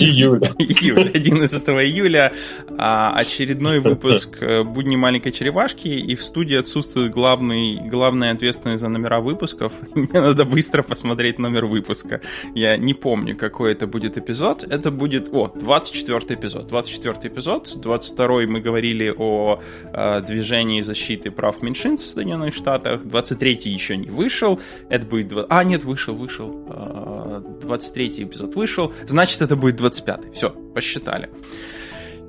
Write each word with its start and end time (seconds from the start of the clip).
Июль. 0.00 0.40
Июль. 0.58 0.96
Июль, 0.96 1.10
11 1.14 1.68
июля. 1.68 2.32
Очередной 2.78 3.80
выпуск 3.80 4.38
э, 4.40 4.62
«Будни 4.62 4.96
маленькой 4.96 5.32
черепашки», 5.32 5.88
и 5.88 6.14
в 6.14 6.22
студии 6.22 6.56
отсутствует 6.56 7.12
главный, 7.12 7.88
главный 7.88 8.30
ответственный 8.30 8.76
за 8.76 8.88
номера 8.88 9.20
выпусков. 9.20 9.72
Мне 9.94 10.20
надо 10.20 10.44
быстро 10.44 10.82
посмотреть 10.82 11.38
номер 11.38 11.66
выпуска. 11.66 12.20
Я 12.54 12.76
не 12.76 12.94
помню, 12.94 13.36
какой 13.36 13.72
это 13.72 13.86
будет 13.86 14.18
эпизод. 14.18 14.64
Это 14.68 14.90
будет, 14.90 15.28
о, 15.32 15.52
24 15.54 16.38
эпизод. 16.38 16.68
24 16.68 17.16
эпизод. 17.22 17.80
22 17.80 18.26
мы 18.46 18.60
говорили 18.60 19.14
о 19.16 19.60
э, 19.92 20.20
движении 20.22 20.82
защиты 20.82 21.30
прав 21.30 21.62
меньшинств 21.62 22.06
в 22.06 22.10
Соединенных 22.10 22.54
Штатах. 22.54 23.04
23 23.04 23.58
еще 23.64 23.96
не 23.96 24.10
вышел. 24.10 24.60
Это 24.88 25.06
будет... 25.06 25.32
А, 25.48 25.64
нет, 25.64 25.84
вышел, 25.84 26.14
вышел. 26.14 26.66
Э, 26.68 27.42
23 27.62 28.24
эпизод 28.24 28.54
вышел 28.54 28.92
значит 29.06 29.40
это 29.42 29.56
будет 29.56 29.76
25-й. 29.86 30.34
Все, 30.34 30.50
посчитали. 30.50 31.30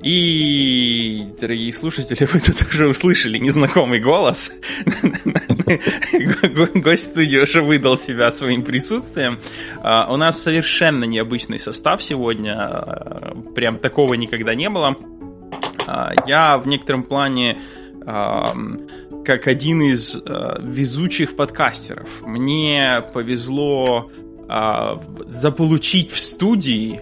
И, 0.04 1.28
дорогие 1.42 1.74
слушатели, 1.74 2.28
вы 2.32 2.40
тут 2.40 2.62
уже 2.70 2.88
услышали 2.88 3.40
незнакомый 3.40 4.00
голос. 4.00 4.52
Гость 6.76 7.12
студии 7.12 7.38
уже 7.38 7.62
выдал 7.64 7.98
себя 7.98 8.32
своим 8.32 8.64
присутствием. 8.64 9.40
А, 9.82 10.14
у 10.14 10.18
нас 10.18 10.42
совершенно 10.42 11.06
необычный 11.06 11.58
состав 11.58 12.04
сегодня. 12.04 12.54
А, 12.58 13.36
прям 13.56 13.80
такого 13.80 14.14
никогда 14.14 14.54
не 14.54 14.70
было. 14.70 14.96
А, 15.88 16.14
я 16.28 16.58
в 16.58 16.68
некотором 16.68 17.04
плане 17.04 17.60
как 19.26 19.48
один 19.48 19.82
из 19.82 20.16
везучих 20.16 21.36
подкастеров. 21.36 22.08
Мне 22.22 23.04
повезло 23.14 24.10
заполучить 25.26 26.12
в 26.12 26.18
студии 26.18 27.02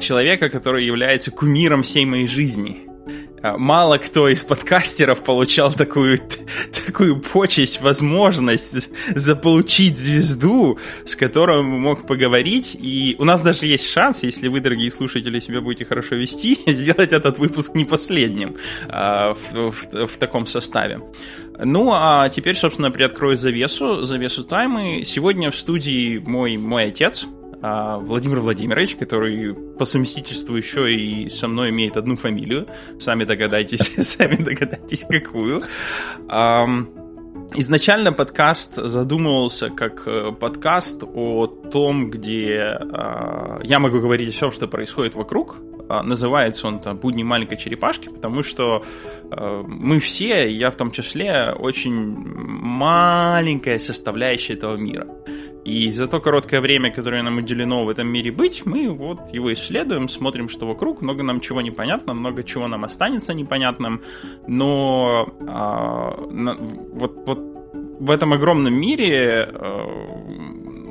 человека, 0.00 0.48
который 0.48 0.84
является 0.84 1.30
кумиром 1.30 1.82
всей 1.82 2.04
моей 2.04 2.26
жизни. 2.26 2.88
А, 3.44 3.58
мало 3.58 3.98
кто 3.98 4.28
из 4.28 4.42
подкастеров 4.42 5.22
получал 5.22 5.70
такую, 5.70 6.18
такую 6.86 7.20
почесть, 7.20 7.82
возможность 7.82 8.90
заполучить 9.14 9.98
звезду, 9.98 10.78
с 11.04 11.14
которой 11.14 11.62
мог 11.62 12.06
поговорить. 12.06 12.74
И 12.80 13.16
у 13.18 13.24
нас 13.24 13.42
даже 13.42 13.66
есть 13.66 13.90
шанс, 13.90 14.22
если 14.22 14.48
вы, 14.48 14.60
дорогие 14.60 14.90
слушатели, 14.90 15.40
себя 15.40 15.60
будете 15.60 15.84
хорошо 15.84 16.14
вести, 16.14 16.58
сделать 16.66 17.12
этот 17.12 17.38
выпуск 17.38 17.74
не 17.74 17.84
последним 17.84 18.56
в, 18.88 19.36
в, 19.52 20.06
в 20.06 20.16
таком 20.16 20.46
составе. 20.46 21.02
Ну, 21.58 21.90
а 21.92 22.30
теперь, 22.30 22.56
собственно, 22.56 22.90
приоткрою 22.90 23.36
завесу, 23.36 24.04
завесу 24.04 24.42
таймы. 24.44 25.02
Сегодня 25.04 25.50
в 25.50 25.56
студии 25.56 26.18
мой, 26.18 26.56
мой 26.56 26.84
отец, 26.84 27.26
а, 27.26 27.43
Владимир 27.64 28.40
Владимирович, 28.40 28.96
который 28.96 29.54
по 29.54 29.84
совместительству 29.84 30.54
еще 30.56 30.92
и 30.92 31.30
со 31.30 31.48
мной 31.48 31.70
имеет 31.70 31.96
одну 31.96 32.16
фамилию. 32.16 32.66
Сами 33.00 33.24
догадайтесь, 33.24 33.92
сами 34.06 34.36
догадайтесь, 34.36 35.06
какую. 35.08 35.62
Изначально 37.56 38.12
подкаст 38.12 38.74
задумывался 38.74 39.70
как 39.70 40.08
э, 40.08 40.32
подкаст 40.32 41.04
о 41.04 41.46
том, 41.46 42.10
где 42.10 42.56
э, 42.56 43.60
я 43.62 43.78
могу 43.78 44.00
говорить 44.00 44.34
все, 44.34 44.50
что 44.50 44.66
происходит 44.66 45.14
вокруг. 45.14 45.56
Э, 45.88 46.02
называется 46.02 46.66
он 46.66 46.80
там 46.80 46.96
«Будни 46.96 47.22
маленькой 47.22 47.56
черепашки», 47.56 48.08
потому 48.08 48.42
что 48.42 48.82
э, 49.30 49.62
мы 49.66 49.98
все, 49.98 50.50
я 50.50 50.70
в 50.70 50.76
том 50.76 50.90
числе, 50.90 51.52
очень 51.52 51.94
маленькая 51.94 53.78
составляющая 53.78 54.54
этого 54.54 54.76
мира. 54.76 55.06
И 55.64 55.90
за 55.92 56.06
то 56.06 56.20
короткое 56.20 56.60
время, 56.60 56.92
которое 56.92 57.22
нам 57.22 57.38
уделено 57.38 57.84
в 57.84 57.88
этом 57.88 58.06
мире 58.06 58.30
быть, 58.30 58.66
мы 58.66 58.90
вот 58.90 59.32
его 59.32 59.50
исследуем, 59.52 60.10
смотрим, 60.10 60.50
что 60.50 60.66
вокруг, 60.66 61.00
много 61.00 61.22
нам 61.22 61.40
чего 61.40 61.62
непонятно, 61.62 62.12
много 62.12 62.44
чего 62.44 62.68
нам 62.68 62.84
останется 62.84 63.32
непонятным, 63.32 64.02
но 64.46 65.26
а, 65.48 66.20
на, 66.30 66.54
вот, 66.54 67.16
вот 67.26 67.38
в 67.98 68.10
этом 68.10 68.34
огромном 68.34 68.74
мире 68.74 69.48
а, 69.50 69.86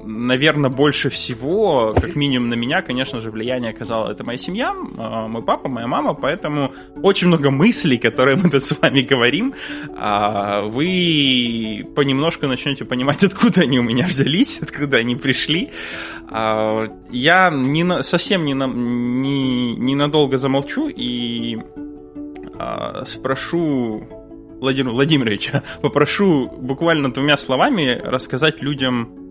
наверное, 0.05 0.69
больше 0.69 1.09
всего, 1.09 1.93
как 1.93 2.15
минимум 2.15 2.49
на 2.49 2.55
меня, 2.55 2.81
конечно 2.81 3.19
же, 3.19 3.31
влияние 3.31 3.71
оказала 3.71 4.11
это 4.11 4.23
моя 4.23 4.37
семья, 4.37 4.73
а, 4.97 5.27
мой 5.27 5.43
папа, 5.43 5.69
моя 5.69 5.87
мама, 5.87 6.13
поэтому 6.13 6.73
очень 7.01 7.27
много 7.27 7.51
мыслей, 7.51 7.97
которые 7.97 8.37
мы 8.37 8.49
тут 8.49 8.63
с 8.63 8.79
вами 8.81 9.01
говорим, 9.01 9.53
а, 9.97 10.63
вы 10.63 11.87
понемножку 11.95 12.47
начнете 12.47 12.85
понимать, 12.85 13.23
откуда 13.23 13.61
они 13.61 13.79
у 13.79 13.83
меня 13.83 14.05
взялись, 14.05 14.59
откуда 14.59 14.97
они 14.97 15.15
пришли. 15.15 15.69
А, 16.29 16.87
я 17.09 17.49
не 17.49 17.83
на, 17.83 18.03
совсем 18.03 18.45
не, 18.45 18.53
на, 18.53 18.67
не, 18.67 19.75
ненадолго 19.75 20.37
замолчу 20.37 20.89
и 20.89 21.57
спрошу 23.07 24.07
Владимира 24.59 24.93
Владимировича, 24.93 25.63
попрошу 25.81 26.47
буквально 26.47 27.11
двумя 27.11 27.35
словами 27.35 27.99
рассказать 28.01 28.61
людям 28.61 29.22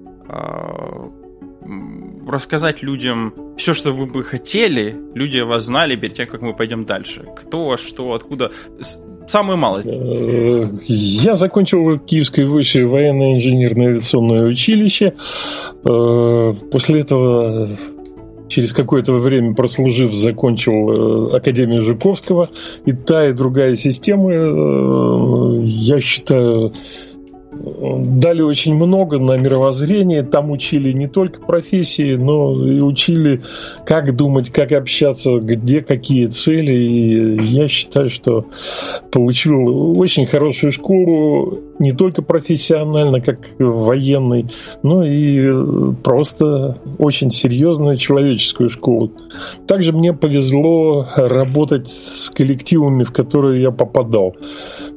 рассказать 2.26 2.82
людям 2.82 3.34
все, 3.56 3.74
что 3.74 3.92
вы 3.92 4.06
бы 4.06 4.22
хотели, 4.22 4.96
люди 5.14 5.38
вас 5.40 5.64
знали 5.64 5.96
перед 5.96 6.14
тем, 6.14 6.26
как 6.26 6.42
мы 6.42 6.54
пойдем 6.54 6.84
дальше. 6.84 7.24
Кто, 7.36 7.76
что, 7.76 8.12
откуда. 8.14 8.50
Самое 9.28 9.56
малое. 9.56 9.82
Э, 9.84 10.68
я 10.86 11.34
закончил 11.34 11.98
Киевское 11.98 12.46
высшее 12.46 12.86
военное 12.86 13.36
инженерное 13.36 13.88
авиационное 13.88 14.46
училище. 14.46 15.14
Э, 15.84 16.54
после 16.70 17.00
этого 17.00 17.70
через 18.48 18.72
какое-то 18.72 19.14
время 19.14 19.54
прослужив, 19.54 20.12
закончил 20.12 21.30
э, 21.32 21.36
Академию 21.36 21.82
Жуковского. 21.82 22.50
И 22.84 22.92
та, 22.92 23.28
и 23.28 23.32
другая 23.32 23.76
системы, 23.76 25.60
я 25.62 26.00
считаю, 26.00 26.72
дали 27.62 28.42
очень 28.42 28.74
много 28.74 29.18
на 29.18 29.36
мировоззрение. 29.36 30.22
Там 30.22 30.50
учили 30.50 30.92
не 30.92 31.06
только 31.06 31.40
профессии, 31.40 32.14
но 32.14 32.52
и 32.66 32.80
учили, 32.80 33.42
как 33.86 34.14
думать, 34.16 34.50
как 34.50 34.72
общаться, 34.72 35.38
где 35.38 35.80
какие 35.82 36.26
цели. 36.26 36.72
И 36.72 37.42
я 37.44 37.68
считаю, 37.68 38.10
что 38.10 38.46
получил 39.10 39.98
очень 39.98 40.26
хорошую 40.26 40.72
школу, 40.72 41.58
не 41.78 41.92
только 41.92 42.22
профессионально, 42.22 43.20
как 43.20 43.38
военный, 43.58 44.46
но 44.82 45.04
и 45.04 45.92
просто 46.02 46.76
очень 46.98 47.30
серьезную 47.30 47.96
человеческую 47.96 48.70
школу. 48.70 49.12
Также 49.66 49.92
мне 49.92 50.12
повезло 50.12 51.06
работать 51.16 51.88
с 51.88 52.30
коллективами, 52.30 53.04
в 53.04 53.12
которые 53.12 53.62
я 53.62 53.70
попадал. 53.70 54.36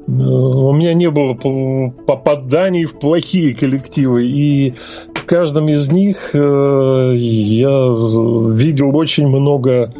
У 0.07 0.71
меня 0.71 0.93
не 0.93 1.09
было 1.09 1.33
попаданий 1.33 2.85
в 2.85 2.99
плохие 2.99 3.55
коллективы, 3.55 4.27
и 4.27 4.75
в 5.16 5.25
каждом 5.25 5.67
из 5.67 5.91
них 5.91 6.35
э, 6.35 7.13
я 7.16 7.69
видел 8.53 8.96
очень 8.96 9.28
много 9.28 9.91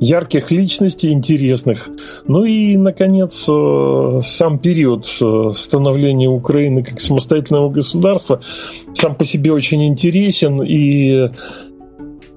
ярких 0.00 0.50
личностей, 0.50 1.12
интересных. 1.12 1.88
Ну 2.26 2.44
и, 2.44 2.76
наконец, 2.76 3.48
э, 3.48 4.20
сам 4.22 4.58
период 4.58 5.06
э, 5.20 5.50
становления 5.54 6.28
Украины 6.28 6.82
как 6.82 7.00
самостоятельного 7.00 7.70
государства 7.70 8.40
сам 8.94 9.14
по 9.14 9.24
себе 9.24 9.52
очень 9.52 9.86
интересен, 9.86 10.60
и 10.60 11.30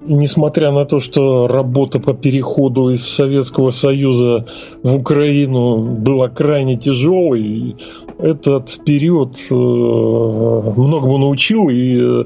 несмотря 0.07 0.71
на 0.71 0.85
то, 0.85 0.99
что 0.99 1.47
работа 1.47 1.99
по 1.99 2.13
переходу 2.13 2.89
из 2.89 3.07
Советского 3.07 3.71
Союза 3.71 4.45
в 4.83 4.95
Украину 4.95 5.77
была 5.77 6.29
крайне 6.29 6.77
тяжелой, 6.77 7.75
этот 8.17 8.79
период 8.85 9.37
э, 9.49 9.53
многому 9.53 11.17
научил 11.17 11.69
и 11.69 11.97
э, 11.99 12.25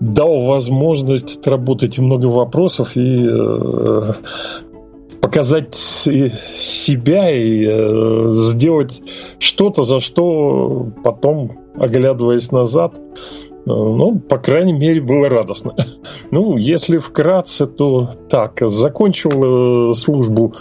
дал 0.00 0.44
возможность 0.44 1.38
отработать 1.38 1.98
много 1.98 2.26
вопросов 2.26 2.96
и 2.96 3.26
э, 3.26 4.12
показать 5.20 5.74
себя 5.74 7.30
и 7.30 8.30
сделать 8.32 9.02
что-то, 9.38 9.82
за 9.82 10.00
что 10.00 10.92
потом, 11.02 11.52
оглядываясь 11.76 12.52
назад, 12.52 13.00
ну, 13.66 14.18
по 14.18 14.38
крайней 14.38 14.72
мере, 14.72 15.00
было 15.00 15.28
радостно. 15.28 15.74
Ну, 16.30 16.56
если 16.56 16.98
вкратце, 16.98 17.66
то 17.66 18.10
так, 18.28 18.60
закончил 18.60 19.90
э, 19.90 19.94
службу 19.94 20.54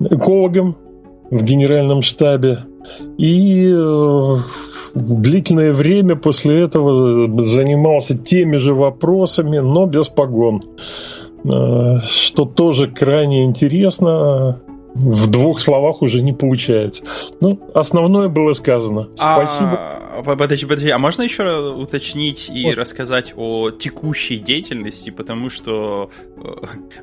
экологом 0.00 0.76
в 1.30 1.42
генеральном 1.42 2.02
штабе 2.02 2.60
и 3.18 3.70
э, 3.70 4.36
длительное 4.94 5.72
время 5.72 6.16
после 6.16 6.62
этого 6.62 7.42
занимался 7.42 8.16
теми 8.16 8.56
же 8.56 8.74
вопросами, 8.74 9.58
но 9.58 9.86
без 9.86 10.08
погон. 10.08 10.60
Э, 11.44 11.98
что 12.06 12.44
тоже 12.44 12.88
крайне 12.88 13.44
интересно. 13.44 14.60
в 14.94 15.30
двух 15.30 15.60
словах 15.60 16.02
уже 16.02 16.22
не 16.22 16.32
получается. 16.32 17.04
Ну, 17.40 17.58
основное 17.74 18.28
было 18.28 18.52
сказано. 18.52 19.08
А, 19.20 19.36
Спасибо. 19.36 19.78
А, 19.78 20.11
подожди, 20.24 20.66
подожди, 20.66 20.90
а 20.90 20.98
можно 20.98 21.22
еще 21.22 21.72
уточнить 21.74 22.50
и 22.52 22.64
вот. 22.64 22.76
рассказать 22.76 23.32
о 23.36 23.70
текущей 23.70 24.38
деятельности, 24.38 25.10
потому 25.10 25.50
что 25.50 26.10
э, 26.36 26.40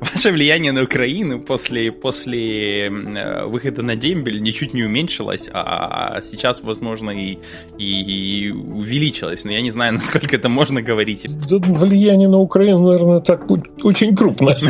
ваше 0.00 0.30
влияние 0.30 0.72
на 0.72 0.82
Украину 0.82 1.40
после, 1.40 1.92
после 1.92 2.86
э, 2.88 3.46
выхода 3.46 3.82
на 3.82 3.96
дембель 3.96 4.40
ничуть 4.40 4.74
не 4.74 4.84
уменьшилось, 4.84 5.48
а 5.52 6.20
сейчас, 6.22 6.62
возможно, 6.62 7.10
и, 7.10 7.38
и, 7.78 8.50
увеличилось. 8.50 9.44
Но 9.44 9.52
я 9.52 9.62
не 9.62 9.70
знаю, 9.70 9.92
насколько 10.00 10.36
это 10.36 10.48
можно 10.48 10.82
говорить. 10.82 11.26
Влияние 11.48 12.28
на 12.28 12.38
Украину, 12.38 12.90
наверное, 12.90 13.20
так 13.20 13.50
очень 13.50 14.14
крупное. 14.14 14.56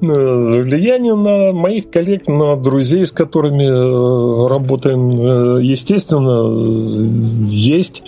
Влияние 0.00 1.14
на 1.14 1.52
моих 1.52 1.90
коллег, 1.90 2.26
на 2.28 2.56
друзей, 2.56 3.04
с 3.04 3.12
которыми 3.12 3.64
э, 3.64 4.48
работаем, 4.48 5.58
э, 5.58 5.62
естественно, 6.14 7.48
есть. 7.48 8.02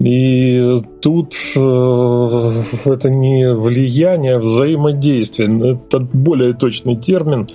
И 0.00 0.82
тут 1.02 1.34
э, 1.56 2.62
это 2.84 3.10
не 3.10 3.52
влияние, 3.52 4.36
а 4.36 4.38
взаимодействие. 4.38 5.74
Это 5.74 5.98
более 6.00 6.54
точный 6.54 6.96
термин. 6.96 7.48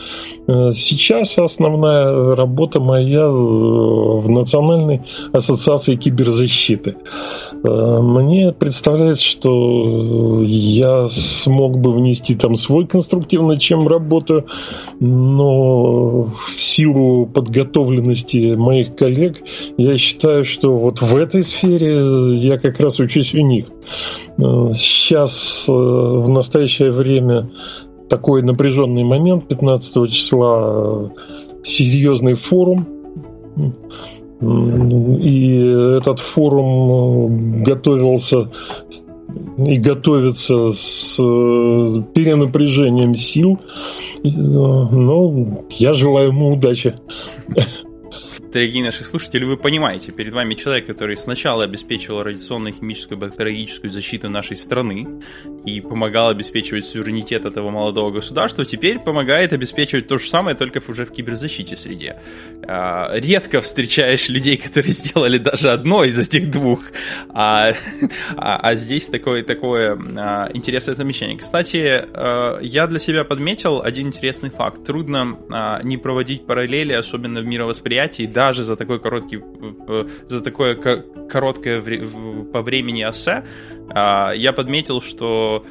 Сейчас 0.74 1.38
основная 1.40 2.36
работа 2.36 2.80
моя 2.80 3.28
в 3.30 4.30
Национальной 4.30 5.02
ассоциации 5.32 5.96
киберзащиты. 5.96 6.98
Мне 7.64 8.52
представляется, 8.52 9.26
что 9.26 10.42
я 10.44 11.08
смог 11.10 11.80
бы 11.80 11.92
внести 11.92 12.36
там 12.36 12.56
свой 12.56 12.86
конструктивный, 12.88 13.58
чем 13.58 13.88
работаю, 13.88 14.46
но 15.00 16.24
в 16.24 16.56
силу 16.58 17.26
подготовленности 17.26 18.56
моих 18.56 18.96
коллег 18.96 19.42
я 19.78 19.98
считаю, 19.98 20.44
что 20.44 20.78
вот 20.78 21.02
в 21.02 21.16
этой 21.16 21.44
сфере 21.44 22.36
я 22.36 22.58
как 22.58 22.80
раз 22.80 23.00
учусь 23.00 23.34
у 23.38 23.46
них. 23.46 23.66
Сейчас 24.38 25.66
э, 25.68 25.72
в 25.72 26.30
настоящее 26.30 26.92
время 26.92 27.50
такой 28.10 28.42
напряженный 28.44 29.04
момент, 29.04 29.48
15 29.48 30.12
числа 30.12 31.12
серьезный 31.64 32.36
форум, 32.36 32.86
и 34.40 35.58
этот 35.98 36.20
форум 36.20 37.64
готовился 37.64 38.50
и 39.58 39.76
готовится 39.78 40.72
с 40.72 41.18
э, 41.20 42.04
перенапряжением 42.14 43.16
сил. 43.16 43.60
Э, 44.24 44.28
но 44.30 45.66
я 45.72 45.94
желаю 45.94 46.30
ему 46.30 46.54
удачи 46.54 46.96
дорогие 48.52 48.84
наши 48.84 49.04
слушатели, 49.04 49.44
вы 49.44 49.58
понимаете, 49.58 50.12
перед 50.12 50.34
вами 50.34 50.54
человек, 50.54 50.88
который 50.88 51.18
сначала 51.18 51.64
обеспечивал 51.64 52.24
радиационную, 52.24 52.74
химическую, 52.74 53.18
бактериологическую 53.18 53.92
защиту 53.92 54.30
нашей 54.30 54.58
страны 54.58 55.08
и 55.66 55.82
помогал 55.82 56.30
обеспечивать 56.30 56.86
суверенитет 56.86 57.46
этого 57.46 57.70
молодого 57.70 58.12
государства, 58.12 58.66
теперь 58.66 59.00
помогает 59.00 59.54
обеспечивать 59.54 60.08
то 60.08 60.18
же 60.18 60.28
самое, 60.28 60.56
только 60.56 60.82
уже 60.88 61.06
в 61.06 61.12
киберзащите 61.12 61.76
среде. 61.76 62.18
А, 62.68 63.14
редко 63.14 63.62
встречаешь 63.62 64.30
людей, 64.30 64.58
которые 64.58 64.92
сделали 64.94 65.38
даже 65.38 65.72
одно 65.72 66.04
из 66.04 66.18
этих 66.18 66.50
двух, 66.50 66.84
а, 67.30 67.74
а, 68.36 68.58
а 68.58 68.76
здесь 68.76 69.08
такое, 69.08 69.44
такое 69.44 69.98
а, 70.18 70.50
интересное 70.54 70.96
замечание. 70.96 71.38
Кстати, 71.38 72.06
а, 72.14 72.60
я 72.62 72.88
для 72.88 73.00
себя 73.00 73.24
подметил 73.24 73.82
один 73.82 74.08
интересный 74.08 74.50
факт. 74.50 74.86
Трудно 74.86 75.38
не 75.84 75.98
проводить 75.98 76.46
параллели, 76.46 76.94
особенно 76.94 77.42
в 77.42 77.46
мировосприятии, 77.46 78.24
даже 78.48 78.64
за 78.64 78.78
такой 78.78 79.00
короткий, 79.00 79.42
за 80.28 80.42
такое 80.42 80.76
короткое 81.30 81.82
по 82.54 82.62
времени 82.62 83.04
эссе, 83.04 83.44
а, 83.90 84.32
я 84.32 84.54
подметил, 84.54 85.02
что 85.02 85.66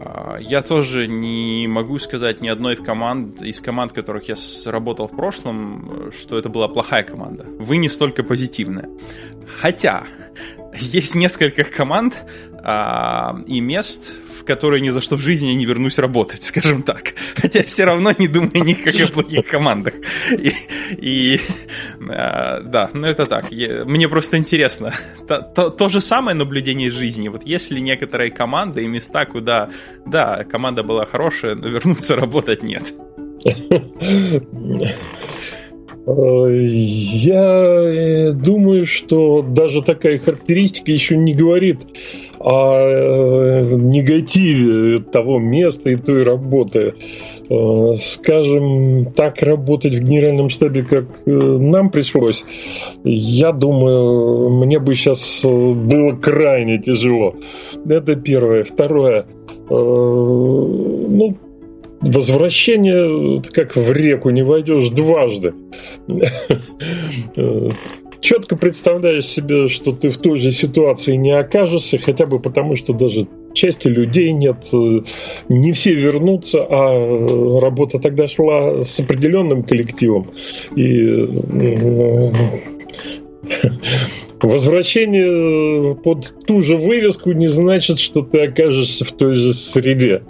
а, 0.00 0.36
я 0.40 0.62
тоже 0.62 1.06
не 1.06 1.66
могу 1.68 1.98
сказать 1.98 2.40
ни 2.40 2.48
одной 2.48 2.76
в 2.76 2.82
команд, 2.82 3.42
из 3.42 3.60
команд, 3.60 3.92
которых 3.92 4.26
я 4.28 4.36
работал 4.64 5.06
в 5.06 5.14
прошлом, 5.14 6.10
что 6.18 6.38
это 6.38 6.48
была 6.48 6.68
плохая 6.68 7.02
команда. 7.02 7.44
Вы 7.58 7.76
не 7.76 7.90
столько 7.90 8.22
позитивная. 8.22 8.88
Хотя, 9.60 10.04
есть 10.74 11.14
несколько 11.14 11.64
команд 11.64 12.22
а, 12.62 13.36
и 13.46 13.60
мест, 13.60 14.12
в 14.38 14.44
которые 14.44 14.80
ни 14.80 14.90
за 14.90 15.00
что 15.00 15.16
в 15.16 15.20
жизни 15.20 15.52
не 15.52 15.66
вернусь 15.66 15.98
работать, 15.98 16.42
скажем 16.42 16.82
так. 16.82 17.14
Хотя 17.36 17.62
все 17.64 17.84
равно 17.84 18.12
не 18.16 18.28
думаю 18.28 18.64
никак 18.64 18.94
о 19.00 19.08
плохих 19.08 19.46
командах. 19.46 19.94
И, 20.30 20.52
и 20.96 21.40
а, 22.08 22.60
да, 22.60 22.90
ну 22.92 23.06
это 23.06 23.26
так. 23.26 23.52
Я, 23.52 23.84
мне 23.84 24.08
просто 24.08 24.38
интересно. 24.38 24.94
То, 25.26 25.42
то, 25.42 25.70
то 25.70 25.88
же 25.88 26.00
самое 26.00 26.36
наблюдение 26.36 26.90
жизни. 26.90 27.28
Вот 27.28 27.42
если 27.44 27.80
некоторые 27.80 28.30
команды 28.30 28.84
и 28.84 28.88
места, 28.88 29.26
куда, 29.26 29.70
да, 30.06 30.44
команда 30.44 30.82
была 30.82 31.06
хорошая, 31.06 31.54
но 31.54 31.68
вернуться 31.68 32.16
работать 32.16 32.62
нет. 32.62 32.94
Я 36.04 37.44
э, 37.44 38.32
думаю, 38.32 38.86
что 38.86 39.40
даже 39.40 39.82
такая 39.82 40.18
характеристика 40.18 40.90
еще 40.90 41.16
не 41.16 41.32
говорит 41.32 41.86
о 42.40 42.74
э, 42.76 43.74
негативе 43.76 44.98
того 44.98 45.38
места 45.38 45.90
и 45.90 45.96
той 45.96 46.24
работы. 46.24 46.94
Э, 47.48 47.94
скажем, 47.98 49.12
так 49.12 49.42
работать 49.42 49.94
в 49.94 50.00
генеральном 50.00 50.48
штабе, 50.48 50.82
как 50.82 51.06
нам 51.24 51.90
пришлось, 51.90 52.44
я 53.04 53.52
думаю, 53.52 54.50
мне 54.50 54.80
бы 54.80 54.96
сейчас 54.96 55.44
было 55.44 56.16
крайне 56.16 56.78
тяжело. 56.78 57.36
Это 57.88 58.16
первое. 58.16 58.64
Второе. 58.64 59.26
Ну, 59.68 61.36
возвращение, 62.02 63.42
как 63.52 63.76
в 63.76 63.92
реку, 63.92 64.30
не 64.30 64.42
войдешь 64.42 64.90
дважды. 64.90 65.54
Четко 68.20 68.56
представляешь 68.56 69.26
себе, 69.26 69.68
что 69.68 69.92
ты 69.92 70.10
в 70.10 70.18
той 70.18 70.38
же 70.38 70.52
ситуации 70.52 71.16
не 71.16 71.32
окажешься, 71.32 71.98
хотя 71.98 72.24
бы 72.26 72.38
потому, 72.38 72.76
что 72.76 72.92
даже 72.92 73.26
части 73.52 73.88
людей 73.88 74.32
нет, 74.32 74.68
не 75.48 75.72
все 75.72 75.94
вернутся, 75.94 76.64
а 76.68 77.60
работа 77.60 77.98
тогда 77.98 78.28
шла 78.28 78.84
с 78.84 79.00
определенным 79.00 79.64
коллективом. 79.64 80.28
И 80.76 81.28
Возвращение 84.42 85.94
под 85.94 86.34
ту 86.46 86.62
же 86.62 86.76
вывеску 86.76 87.30
не 87.32 87.46
значит, 87.46 88.00
что 88.00 88.22
ты 88.22 88.46
окажешься 88.46 89.04
в 89.04 89.12
той 89.12 89.34
же 89.34 89.54
среде. 89.54 90.22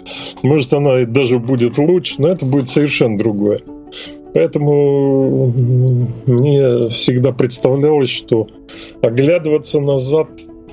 Может, 0.43 0.73
она 0.73 1.05
даже 1.05 1.39
будет 1.39 1.79
лучше, 1.79 2.15
но 2.19 2.29
это 2.29 2.45
будет 2.45 2.69
совершенно 2.69 3.17
другое. 3.17 3.61
Поэтому 4.33 5.51
мне 6.25 6.89
всегда 6.89 7.31
представлялось, 7.31 8.09
что 8.09 8.47
оглядываться 9.01 9.79
назад 9.79 10.27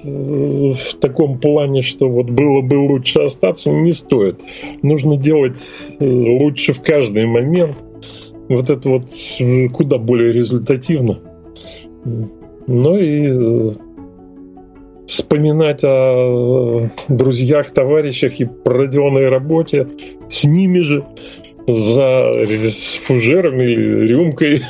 э, 0.05 0.09
в 0.09 0.95
таком 1.01 1.39
плане, 1.39 1.83
что 1.83 2.09
вот 2.09 2.31
было 2.31 2.63
бы 2.63 2.75
лучше 2.77 3.21
остаться, 3.21 3.71
не 3.71 3.93
стоит. 3.93 4.41
Нужно 4.83 5.19
делать 5.19 5.61
э, 5.99 6.05
лучше 6.05 6.73
в 6.73 6.83
каждый 6.83 7.27
момент. 7.27 7.77
Вот 8.49 8.71
это 8.71 8.89
вот 8.89 9.07
э, 9.39 9.69
куда 9.69 9.99
более 9.99 10.33
результативно. 10.33 11.21
Ну 12.73 12.97
и 12.97 13.27
э, 13.27 13.75
вспоминать 15.09 15.83
о 15.83 16.89
друзьях, 17.09 17.73
товарищах 17.73 18.39
и 18.39 18.45
проделанной 18.45 19.29
работе 19.29 19.89
с 20.29 20.45
ними 20.45 20.79
же 20.79 21.05
за 21.67 22.47
фужером 23.03 23.61
или 23.61 24.07
рюмкой. 24.07 24.63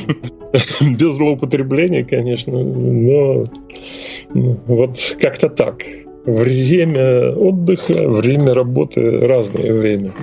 Без 0.80 1.12
злоупотребления, 1.16 2.02
конечно, 2.04 2.52
но 2.62 3.44
ну, 4.32 4.58
вот 4.66 4.98
как-то 5.20 5.50
так. 5.50 5.82
Время 6.24 7.32
отдыха, 7.36 8.08
время 8.08 8.54
работы 8.54 9.02
разное 9.20 9.70
время. 9.70 10.14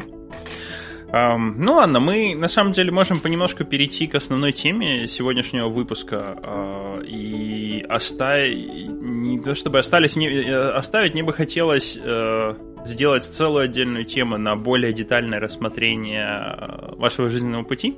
Um, 1.11 1.55
ну 1.57 1.73
ладно, 1.73 1.99
мы 1.99 2.35
на 2.35 2.47
самом 2.47 2.71
деле 2.71 2.89
можем 2.91 3.19
понемножку 3.19 3.65
перейти 3.65 4.07
к 4.07 4.15
основной 4.15 4.53
теме 4.53 5.07
сегодняшнего 5.07 5.67
выпуска 5.67 6.37
uh, 6.41 7.05
и 7.05 7.81
оставить, 7.81 8.87
не 8.87 9.37
то 9.41 9.53
чтобы 9.53 9.79
остались, 9.79 10.15
не, 10.15 10.27
э, 10.29 10.71
оставить, 10.71 11.13
мне 11.13 11.23
бы 11.23 11.33
хотелось 11.33 11.97
uh, 11.97 12.55
сделать 12.85 13.23
целую 13.23 13.65
отдельную 13.65 14.05
тему 14.05 14.37
на 14.37 14.55
более 14.55 14.93
детальное 14.93 15.41
рассмотрение 15.41 16.29
э, 16.29 16.95
вашего 16.95 17.29
жизненного 17.29 17.63
пути. 17.63 17.97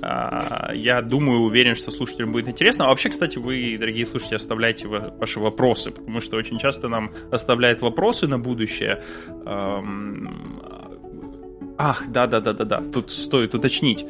Uh, 0.00 0.76
я 0.76 1.00
думаю, 1.00 1.42
уверен, 1.42 1.76
что 1.76 1.92
слушателям 1.92 2.32
будет 2.32 2.48
интересно. 2.48 2.86
А 2.86 2.88
вообще, 2.88 3.10
кстати, 3.10 3.38
вы, 3.38 3.76
дорогие 3.78 4.04
слушатели, 4.04 4.34
оставляйте 4.34 4.88
ваши 4.88 5.38
вопросы, 5.38 5.92
потому 5.92 6.20
что 6.20 6.38
очень 6.38 6.58
часто 6.58 6.88
нам 6.88 7.12
оставляют 7.30 7.82
вопросы 7.82 8.26
на 8.26 8.38
будущее 8.40 9.00
Ах, 11.78 12.04
да-да-да-да-да, 12.08 12.82
тут 12.92 13.10
стоит 13.10 13.54
уточнить. 13.54 14.06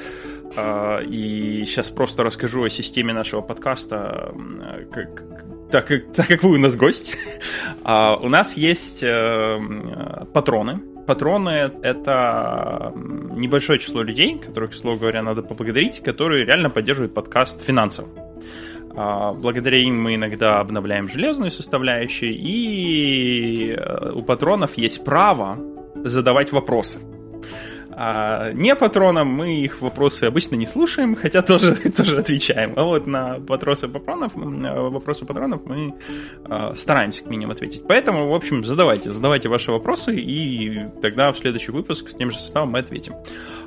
А, 0.57 1.00
и 1.00 1.64
сейчас 1.64 1.90
просто 1.90 2.23
расскажу 2.23 2.64
о 2.64 2.71
системе 2.71 3.12
нашего 3.12 3.40
подкаста, 3.40 4.35
как, 4.90 5.23
так, 5.71 5.87
как, 5.87 6.12
так 6.12 6.26
как 6.28 6.42
вы 6.42 6.54
у 6.54 6.59
нас 6.59 6.76
гость. 6.76 7.16
А, 7.85 8.16
у 8.16 8.28
нас 8.28 8.57
есть 8.57 9.02
э, 9.02 9.59
патроны. 10.33 10.81
Патроны— 11.04 11.73
это 11.83 12.92
небольшое 12.95 13.81
число 13.81 14.02
людей, 14.02 14.38
которых, 14.38 14.71
к 14.71 14.75
слову 14.75 15.00
говоря, 15.00 15.23
надо 15.23 15.42
поблагодарить, 15.42 16.00
которые 16.00 16.45
реально 16.45 16.71
поддерживают 16.71 17.12
подкаст 17.12 17.61
финансово. 17.62 18.09
А, 18.95 19.33
благодаря 19.33 19.78
им 19.78 20.00
мы 20.00 20.14
иногда 20.14 20.61
обновляем 20.61 21.09
железную 21.09 21.50
составляющую, 21.50 22.33
и 22.33 23.73
э, 23.73 24.12
у 24.12 24.23
патронов 24.23 24.76
есть 24.76 25.04
право 25.04 25.59
задавать 26.04 26.52
вопросы. 26.52 27.00
А 27.94 28.52
не 28.52 28.75
патронам 28.75 29.28
мы 29.28 29.61
их 29.61 29.80
вопросы 29.80 30.25
обычно 30.25 30.56
не 30.56 30.66
слушаем, 30.66 31.14
хотя 31.14 31.42
тоже, 31.42 31.75
тоже 31.96 32.18
отвечаем. 32.18 32.72
А 32.76 32.84
вот 32.84 33.06
на 33.06 33.38
вопросы 33.38 33.88
патронов, 33.88 34.32
вопросы 34.34 35.25
патронов 35.25 35.62
мы 35.66 35.94
э, 36.44 36.72
стараемся 36.76 37.22
к 37.22 37.26
минимуму 37.26 37.52
ответить. 37.52 37.82
Поэтому, 37.87 38.28
в 38.28 38.34
общем, 38.34 38.64
задавайте, 38.64 39.12
задавайте 39.12 39.49
ваши 39.49 39.72
вопросы, 39.72 40.16
и 40.16 40.87
тогда 41.00 41.32
в 41.32 41.38
следующий 41.38 41.72
выпуск 41.72 42.08
с 42.08 42.14
тем 42.14 42.30
же 42.30 42.38
составом 42.38 42.70
мы 42.70 42.78
ответим. 42.78 43.14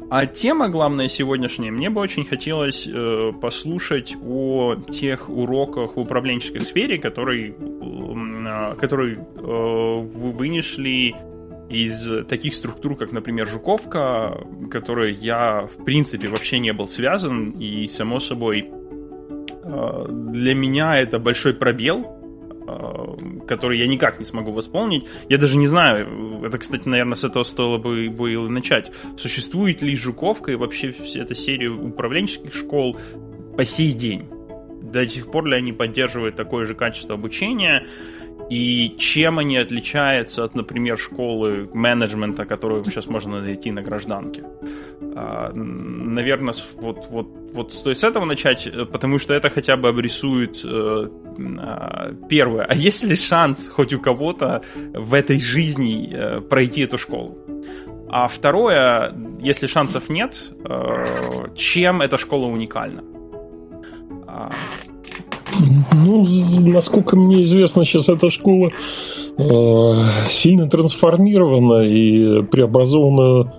А 0.10 0.28
тема 0.28 0.70
главная 0.70 1.10
сегодняшняя, 1.10 1.72
мне 1.72 1.90
бы 1.90 2.00
очень 2.00 2.26
хотелось 2.26 2.88
э, 2.88 3.32
послушать 3.42 4.16
о 4.24 4.76
тех 4.76 5.30
уроках 5.30 5.96
в 5.96 6.00
управленческой 6.00 6.62
сфере, 6.62 6.98
которые, 7.00 7.56
э, 7.56 8.76
которые 8.76 9.16
э, 9.16 9.42
вы 9.42 10.32
вынесли 10.32 11.16
из 11.70 12.26
таких 12.28 12.54
структур, 12.54 12.96
как, 12.96 13.12
например, 13.12 13.48
Жуковка, 13.48 14.46
которой 14.70 15.14
я, 15.14 15.68
в 15.68 15.84
принципе, 15.84 16.28
вообще 16.28 16.60
не 16.60 16.74
был 16.74 16.88
связан, 16.88 17.52
и, 17.52 17.88
само 17.88 18.20
собой, 18.20 18.70
э, 19.64 20.06
для 20.10 20.54
меня 20.54 20.98
это 20.98 21.18
большой 21.18 21.54
пробел, 21.54 22.06
э, 22.68 23.46
который 23.48 23.80
я 23.80 23.88
никак 23.88 24.20
не 24.20 24.26
смогу 24.26 24.52
восполнить. 24.52 25.06
Я 25.28 25.38
даже 25.38 25.58
не 25.58 25.68
знаю, 25.68 26.44
это, 26.46 26.58
кстати, 26.60 26.88
наверное, 26.88 27.16
с 27.16 27.24
этого 27.24 27.44
стоило 27.44 27.78
бы 27.78 28.10
было 28.10 28.48
начать. 28.48 28.92
Существует 29.18 29.82
ли 29.82 29.96
Жуковка 29.96 30.52
и 30.52 30.56
вообще 30.56 30.92
вся 30.92 31.22
эта 31.22 31.34
серия 31.34 31.70
управленческих 31.70 32.54
школ 32.54 32.98
по 33.58 33.66
сей 33.66 33.94
день? 33.94 34.30
До 34.84 35.08
сих 35.10 35.32
пор 35.32 35.46
ли 35.48 35.56
они 35.56 35.74
поддерживают 35.74 36.36
такое 36.36 36.66
же 36.66 36.76
качество 36.76 37.16
обучения? 37.16 37.88
И 38.50 38.96
чем 39.00 39.40
они 39.40 39.58
отличаются 39.58 40.44
от, 40.44 40.54
например, 40.56 41.00
школы 41.00 41.68
менеджмента, 41.74 42.46
которую 42.46 42.84
сейчас 42.84 43.08
можно 43.08 43.42
найти 43.42 43.72
на 43.72 43.82
гражданке? 43.82 44.44
А, 45.16 45.52
наверное, 45.54 46.54
вот, 46.76 47.08
вот, 47.10 47.28
вот 47.54 47.74
стоит 47.74 47.98
с 47.98 48.04
этого 48.04 48.26
начать, 48.26 48.70
потому 48.92 49.18
что 49.18 49.34
это 49.34 49.50
хотя 49.50 49.78
бы 49.78 49.90
обрисует 49.90 50.62
э, 50.64 51.10
а, 51.60 52.14
первое. 52.30 52.66
А 52.66 52.76
есть 52.76 53.04
ли 53.04 53.16
шанс 53.16 53.68
хоть 53.68 53.94
у 53.94 54.00
кого-то 54.00 54.62
в 54.94 55.14
этой 55.16 55.40
жизни 55.40 56.12
э, 56.14 56.42
пройти 56.42 56.82
эту 56.82 57.00
школу? 57.00 57.38
А 58.10 58.28
второе, 58.28 59.16
если 59.42 59.66
шансов 59.66 60.08
нет, 60.08 60.52
э, 60.64 61.06
чем 61.56 62.02
эта 62.04 62.18
школа 62.18 62.46
уникальна? 62.46 63.04
Ну, 65.94 66.26
насколько 66.62 67.16
мне 67.16 67.44
известно, 67.44 67.86
сейчас 67.86 68.10
эта 68.10 68.30
школа 68.30 68.72
э, 69.38 69.44
сильно 70.30 70.70
трансформирована 70.70 71.84
и 71.84 72.42
преобразована 72.44 73.54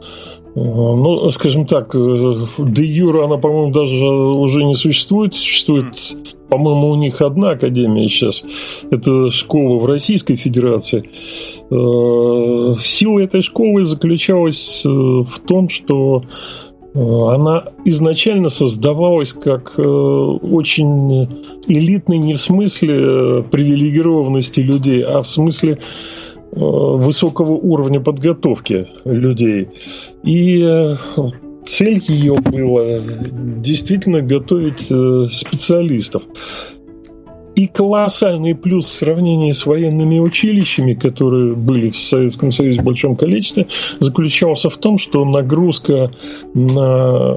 э, 0.55 0.59
ну, 0.59 1.29
скажем 1.31 1.67
так, 1.67 1.95
э, 1.95 2.35
де 2.59 2.85
юра 2.85 3.27
она, 3.27 3.37
по-моему, 3.37 3.73
даже 3.73 4.05
уже 4.05 4.65
не 4.65 4.75
существует. 4.75 5.35
Существует, 5.35 5.95
по-моему, 6.49 6.91
у 6.91 6.97
них 6.97 7.21
одна 7.21 7.51
академия 7.51 8.09
сейчас. 8.09 8.45
Это 8.91 9.31
школа 9.31 9.77
в 9.77 9.87
Российской 9.87 10.37
Федерации. 10.37 11.11
Сила 11.69 13.19
этой 13.21 13.43
школы 13.43 13.85
заключалась 13.85 14.83
в 14.85 15.41
том, 15.47 15.69
что 15.69 16.23
она 16.97 17.65
изначально 17.85 18.49
создавалась 18.49 19.35
как 19.35 19.75
э, 19.79 19.83
очень 19.83 21.29
элитный 21.67 22.17
не 22.17 22.33
в 22.33 22.41
смысле 22.41 22.95
э, 22.95 23.43
привилегированности 23.43 24.61
людей, 24.61 25.03
а 25.05 25.21
в 25.21 25.29
смысле 25.29 25.73
э, 25.73 25.79
высокого 26.59 27.53
уровня 27.53 28.01
подготовки 28.01 28.89
людей. 29.05 29.69
И 30.25 30.97
цель 31.67 32.03
ее 32.09 32.37
была 32.37 33.01
действительно 33.63 34.23
готовить 34.23 34.87
специалистов. 35.33 36.23
И 37.57 37.69
колоссальный 37.69 38.55
плюс 38.55 38.85
в 38.85 38.93
сравнении 38.93 39.53
с 39.53 39.65
военными 39.65 40.19
училищами, 40.19 40.93
которые 40.93 41.55
были 41.55 41.89
в 41.89 41.99
Советском 41.99 42.53
Союзе 42.53 42.83
в 42.83 42.85
большом 42.85 43.17
количестве, 43.17 43.67
заключался 43.99 44.69
в 44.69 44.77
том, 44.77 44.99
что 44.99 45.25
нагрузка 45.25 46.11
на 46.53 47.33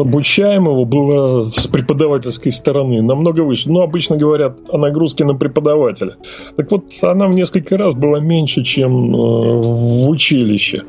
обучаемого 0.00 0.84
была 0.84 1.44
с 1.44 1.68
преподавательской 1.68 2.50
стороны 2.50 3.00
намного 3.00 3.42
выше. 3.42 3.70
Ну, 3.70 3.80
обычно 3.80 4.16
говорят 4.16 4.58
о 4.70 4.76
нагрузке 4.76 5.24
на 5.24 5.34
преподавателя. 5.34 6.16
Так 6.56 6.72
вот, 6.72 6.86
она 7.02 7.28
в 7.28 7.34
несколько 7.34 7.76
раз 7.76 7.94
была 7.94 8.18
меньше, 8.18 8.64
чем 8.64 9.14
э, 9.14 9.60
в 9.62 10.08
училище. 10.08 10.82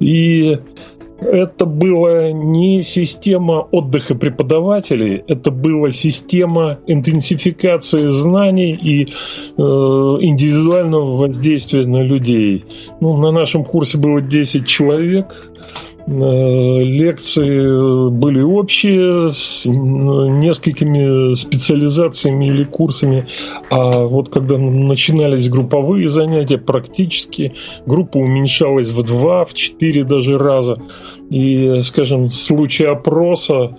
И 0.00 0.58
это 1.20 1.66
была 1.66 2.32
не 2.32 2.82
система 2.82 3.66
отдыха 3.70 4.14
преподавателей, 4.14 5.22
это 5.28 5.50
была 5.50 5.92
система 5.92 6.78
интенсификации 6.86 8.06
знаний 8.08 8.72
и 8.72 9.04
э, 9.04 9.08
индивидуального 9.58 11.16
воздействия 11.16 11.86
на 11.86 12.02
людей. 12.02 12.64
Ну, 13.00 13.16
на 13.16 13.30
нашем 13.32 13.64
курсе 13.64 13.98
было 13.98 14.20
10 14.20 14.66
человек, 14.66 15.50
лекции 16.06 18.10
были 18.10 18.40
общие 18.40 19.30
с 19.30 19.64
несколькими 19.66 21.34
специализациями 21.34 22.46
или 22.46 22.64
курсами, 22.64 23.26
а 23.70 24.04
вот 24.04 24.28
когда 24.28 24.58
начинались 24.58 25.48
групповые 25.48 26.08
занятия, 26.08 26.58
практически 26.58 27.54
группа 27.86 28.18
уменьшалась 28.18 28.90
в 28.90 29.02
два, 29.02 29.44
в 29.44 29.54
четыре 29.54 30.04
даже 30.04 30.38
раза. 30.38 30.76
И, 31.30 31.80
скажем, 31.82 32.26
в 32.26 32.34
случае 32.34 32.88
опроса 32.88 33.76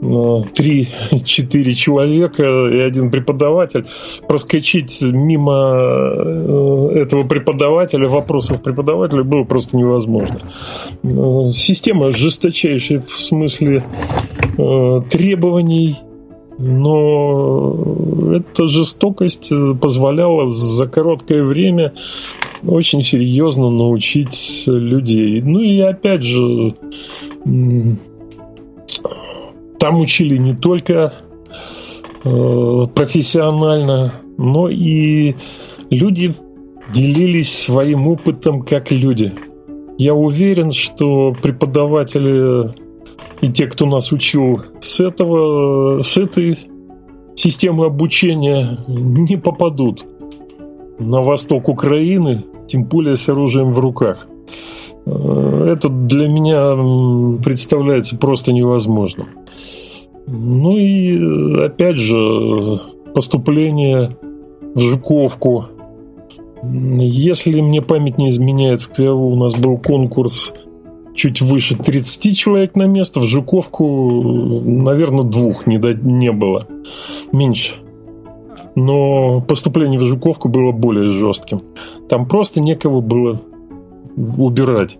3-4 0.00 1.72
человека 1.74 2.42
и 2.42 2.78
один 2.78 3.10
преподаватель, 3.10 3.86
проскочить 4.26 5.00
мимо 5.00 5.74
э, 5.74 7.00
этого 7.00 7.24
преподавателя, 7.24 8.08
вопросов 8.08 8.62
преподавателя 8.62 9.22
было 9.22 9.44
просто 9.44 9.76
невозможно. 9.76 10.40
Э, 11.02 11.48
система 11.50 12.12
жесточайшая 12.12 13.00
в 13.00 13.12
смысле 13.22 13.84
э, 14.58 15.00
требований, 15.10 15.98
но 16.58 17.74
эта 18.36 18.66
жестокость 18.66 19.50
позволяла 19.80 20.50
за 20.50 20.86
короткое 20.86 21.42
время 21.42 21.94
очень 22.66 23.00
серьезно 23.00 23.70
научить 23.70 24.62
людей. 24.66 25.42
Ну 25.42 25.60
и 25.60 25.80
опять 25.80 26.22
же, 26.22 26.74
там 29.78 30.00
учили 30.00 30.36
не 30.36 30.54
только 30.54 31.20
э, 32.24 32.86
профессионально, 32.94 34.20
но 34.38 34.68
и 34.68 35.34
люди 35.90 36.34
делились 36.92 37.52
своим 37.52 38.08
опытом 38.08 38.62
как 38.62 38.90
люди. 38.90 39.32
Я 39.98 40.14
уверен, 40.14 40.72
что 40.72 41.32
преподаватели 41.40 42.74
и 43.40 43.52
те, 43.52 43.66
кто 43.66 43.86
нас 43.86 44.12
учил 44.12 44.62
с 44.80 45.00
этого, 45.00 46.02
с 46.02 46.16
этой 46.16 46.58
системы 47.36 47.86
обучения, 47.86 48.78
не 48.88 49.36
попадут 49.36 50.04
на 50.98 51.22
восток 51.22 51.68
Украины, 51.68 52.44
тем 52.66 52.84
более 52.84 53.16
с 53.16 53.28
оружием 53.28 53.72
в 53.72 53.78
руках. 53.78 54.26
Э, 55.06 55.66
это 55.68 55.88
для 55.88 56.28
меня 56.28 56.74
представляется 57.42 58.16
просто 58.16 58.52
невозможным. 58.52 59.28
Ну 60.26 60.76
и 60.76 61.64
опять 61.64 61.96
же, 61.96 62.80
поступление 63.14 64.16
в 64.74 64.80
Жуковку. 64.80 65.66
Если 66.62 67.60
мне 67.60 67.82
память 67.82 68.16
не 68.16 68.30
изменяет, 68.30 68.82
в 68.82 68.88
КФУ 68.88 69.12
у 69.12 69.36
нас 69.36 69.54
был 69.54 69.76
конкурс 69.76 70.54
чуть 71.14 71.40
выше 71.42 71.76
30 71.76 72.36
человек 72.36 72.74
на 72.74 72.84
место, 72.86 73.20
в 73.20 73.24
Жуковку, 73.24 74.22
наверное, 74.64 75.24
двух 75.24 75.66
не, 75.66 75.78
до, 75.78 75.94
не 75.94 76.32
было, 76.32 76.66
меньше. 77.32 77.74
Но 78.74 79.40
поступление 79.42 80.00
в 80.00 80.04
Жуковку 80.04 80.48
было 80.48 80.72
более 80.72 81.10
жестким. 81.10 81.62
Там 82.08 82.26
просто 82.26 82.60
некого 82.60 83.00
было 83.00 83.40
убирать. 84.16 84.98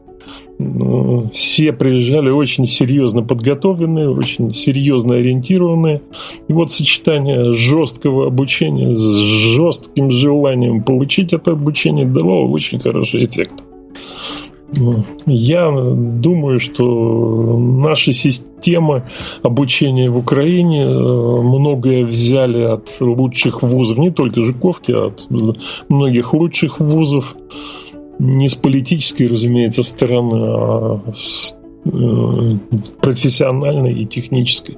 все 1.33 1.73
приезжали 1.73 2.30
очень 2.30 2.66
серьезно 2.66 3.23
подготовленные, 3.23 4.11
очень 4.11 4.50
серьезно 4.50 5.16
ориентированные. 5.16 6.02
И 6.49 6.52
вот 6.52 6.71
сочетание 6.71 7.52
жесткого 7.52 8.26
обучения 8.26 8.94
с 8.94 9.00
жестким 9.56 10.11
желанием 10.11 10.83
получить 10.83 11.33
это 11.33 11.52
обучение 11.52 12.06
дало 12.06 12.49
очень 12.49 12.78
хороший 12.80 13.26
эффект. 13.26 13.62
Я 15.26 15.71
думаю, 15.71 16.59
что 16.59 17.59
наша 17.59 18.12
система 18.12 19.09
обучения 19.42 20.11
в 20.11 20.18
Украине 20.18 20.83
э, 20.83 20.88
многое 20.88 22.04
взяли 22.04 22.62
от 22.62 22.90
лучших 23.00 23.62
вузов, 23.62 23.99
не 23.99 24.11
только 24.11 24.42
Жуковки, 24.42 24.92
а 24.92 25.06
от 25.09 25.28
многих 25.88 26.33
лучших 26.35 26.80
вузов 26.80 27.37
не 28.18 28.49
с 28.49 28.54
политической, 28.54 29.26
разумеется, 29.26 29.83
стороны, 29.83 30.37
а 30.44 31.12
с 31.12 31.59
э, 31.85 31.90
профессиональной 33.00 33.94
и 33.94 34.06
технической. 34.06 34.76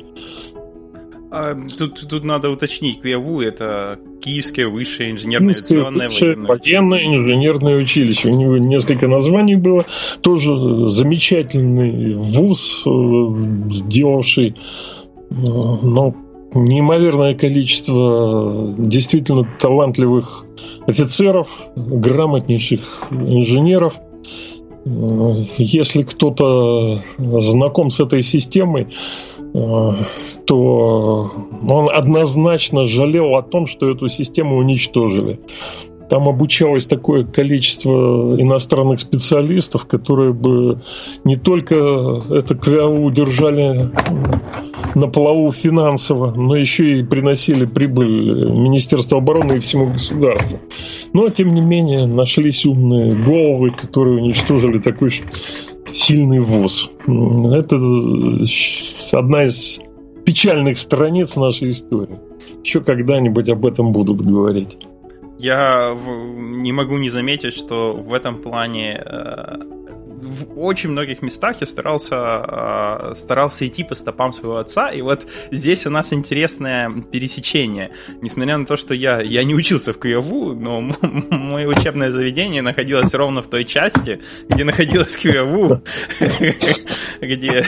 А, 1.30 1.54
тут, 1.76 2.08
тут 2.08 2.24
надо 2.24 2.48
уточнить, 2.48 3.02
КИАВУ 3.02 3.42
это 3.42 3.98
Киевское 4.22 4.68
высшее 4.68 5.10
инженерное 5.10 5.54
авиационное 5.54 6.08
военное. 6.08 6.48
военное 6.48 7.06
инженерное 7.06 7.76
училище. 7.76 8.30
У 8.30 8.32
него 8.32 8.56
несколько 8.56 9.06
названий 9.06 9.56
было. 9.56 9.84
Тоже 10.22 10.88
замечательный 10.88 12.14
вуз, 12.14 12.84
э, 12.86 12.90
сделавший 13.70 14.50
э, 14.50 14.54
ну, 15.30 16.16
неимоверное 16.54 17.34
количество 17.34 18.74
действительно 18.78 19.46
талантливых 19.60 20.45
офицеров, 20.86 21.48
грамотнейших 21.76 23.08
инженеров. 23.10 23.94
Если 25.58 26.02
кто-то 26.02 27.02
знаком 27.18 27.90
с 27.90 27.98
этой 27.98 28.22
системой, 28.22 28.88
то 29.52 31.30
он 31.68 31.88
однозначно 31.92 32.84
жалел 32.84 33.34
о 33.36 33.42
том, 33.42 33.66
что 33.66 33.90
эту 33.90 34.08
систему 34.08 34.58
уничтожили. 34.58 35.40
Там 36.08 36.28
обучалось 36.28 36.86
такое 36.86 37.24
количество 37.24 38.36
иностранных 38.40 39.00
специалистов, 39.00 39.86
которые 39.86 40.32
бы 40.32 40.80
не 41.24 41.34
только 41.34 42.20
это 42.30 42.54
КВАУ 42.54 43.10
держали 43.10 43.90
на 44.96 45.08
плаву 45.08 45.52
финансово, 45.52 46.32
но 46.34 46.56
еще 46.56 46.98
и 46.98 47.02
приносили 47.04 47.66
прибыль 47.66 48.50
Министерству 48.50 49.18
обороны 49.18 49.58
и 49.58 49.60
всему 49.60 49.92
государству. 49.92 50.58
Но, 51.12 51.28
тем 51.28 51.54
не 51.54 51.60
менее, 51.60 52.06
нашлись 52.06 52.64
умные 52.64 53.14
головы, 53.14 53.72
которые 53.72 54.16
уничтожили 54.22 54.78
такой 54.78 55.10
сильный 55.92 56.40
ВОЗ. 56.40 56.90
Это 57.06 57.76
одна 59.12 59.44
из 59.44 59.80
печальных 60.24 60.78
страниц 60.78 61.36
нашей 61.36 61.70
истории. 61.70 62.18
Еще 62.64 62.80
когда-нибудь 62.80 63.50
об 63.50 63.66
этом 63.66 63.92
будут 63.92 64.22
говорить. 64.22 64.78
Я 65.38 65.94
не 66.38 66.72
могу 66.72 66.96
не 66.96 67.10
заметить, 67.10 67.52
что 67.52 67.92
в 67.92 68.14
этом 68.14 68.40
плане 68.40 68.98
э, 69.04 69.56
в 70.22 70.58
очень 70.58 70.90
многих 70.90 71.22
местах 71.22 71.60
я 71.60 71.66
старался, 71.66 72.16
а, 72.16 73.12
старался 73.14 73.66
идти 73.66 73.84
по 73.84 73.94
стопам 73.94 74.32
своего 74.32 74.56
отца, 74.56 74.90
и 74.90 75.02
вот 75.02 75.26
здесь 75.50 75.86
у 75.86 75.90
нас 75.90 76.12
интересное 76.12 76.90
пересечение. 77.12 77.92
Несмотря 78.20 78.56
на 78.56 78.66
то, 78.66 78.76
что 78.76 78.94
я, 78.94 79.20
я 79.20 79.44
не 79.44 79.54
учился 79.54 79.92
в 79.92 80.00
КИАВУ, 80.00 80.54
но 80.54 80.80
мое 81.30 81.68
учебное 81.68 82.10
заведение 82.10 82.62
находилось 82.62 83.12
ровно 83.14 83.40
в 83.40 83.48
той 83.48 83.64
части, 83.64 84.20
где 84.48 84.64
находилось 84.64 85.16
КИАВУ, 85.16 85.82
где... 87.20 87.64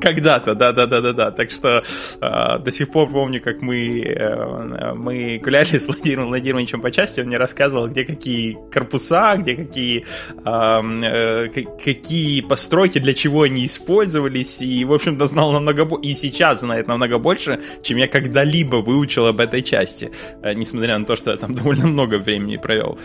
Когда-то. 0.00 0.54
да-да-да-да-да. 0.54 1.30
Так 1.30 1.50
что 1.50 1.84
а, 2.20 2.58
до 2.58 2.72
сих 2.72 2.90
пор 2.90 3.08
помню, 3.08 3.40
как 3.40 3.62
мы, 3.62 4.00
э, 4.00 4.94
мы 4.94 5.38
гуляли 5.38 5.78
с 5.78 5.86
Владимиром 5.86 6.28
Владимировичем 6.28 6.80
по 6.80 6.90
части, 6.90 7.20
он 7.20 7.26
мне 7.26 7.36
рассказывал, 7.36 7.88
где 7.88 8.04
какие 8.04 8.58
корпуса, 8.72 9.36
где 9.38 9.54
какие 9.54 10.04
э, 10.44 11.41
какие 11.48 12.40
постройки, 12.40 12.98
для 12.98 13.14
чего 13.14 13.42
они 13.42 13.66
использовались, 13.66 14.60
и, 14.60 14.84
в 14.84 14.92
общем-то, 14.92 15.26
знал 15.26 15.52
намного 15.52 15.84
больше, 15.84 16.08
и 16.08 16.14
сейчас 16.14 16.60
знает 16.60 16.88
намного 16.88 17.18
больше, 17.18 17.60
чем 17.82 17.98
я 17.98 18.08
когда-либо 18.08 18.76
выучил 18.76 19.26
об 19.26 19.40
этой 19.40 19.62
части, 19.62 20.10
э, 20.42 20.54
несмотря 20.54 20.98
на 20.98 21.04
то, 21.04 21.16
что 21.16 21.30
я 21.30 21.36
там 21.36 21.54
довольно 21.56 21.86
много 21.86 22.18
времени 22.18 22.56
провел. 22.56 22.98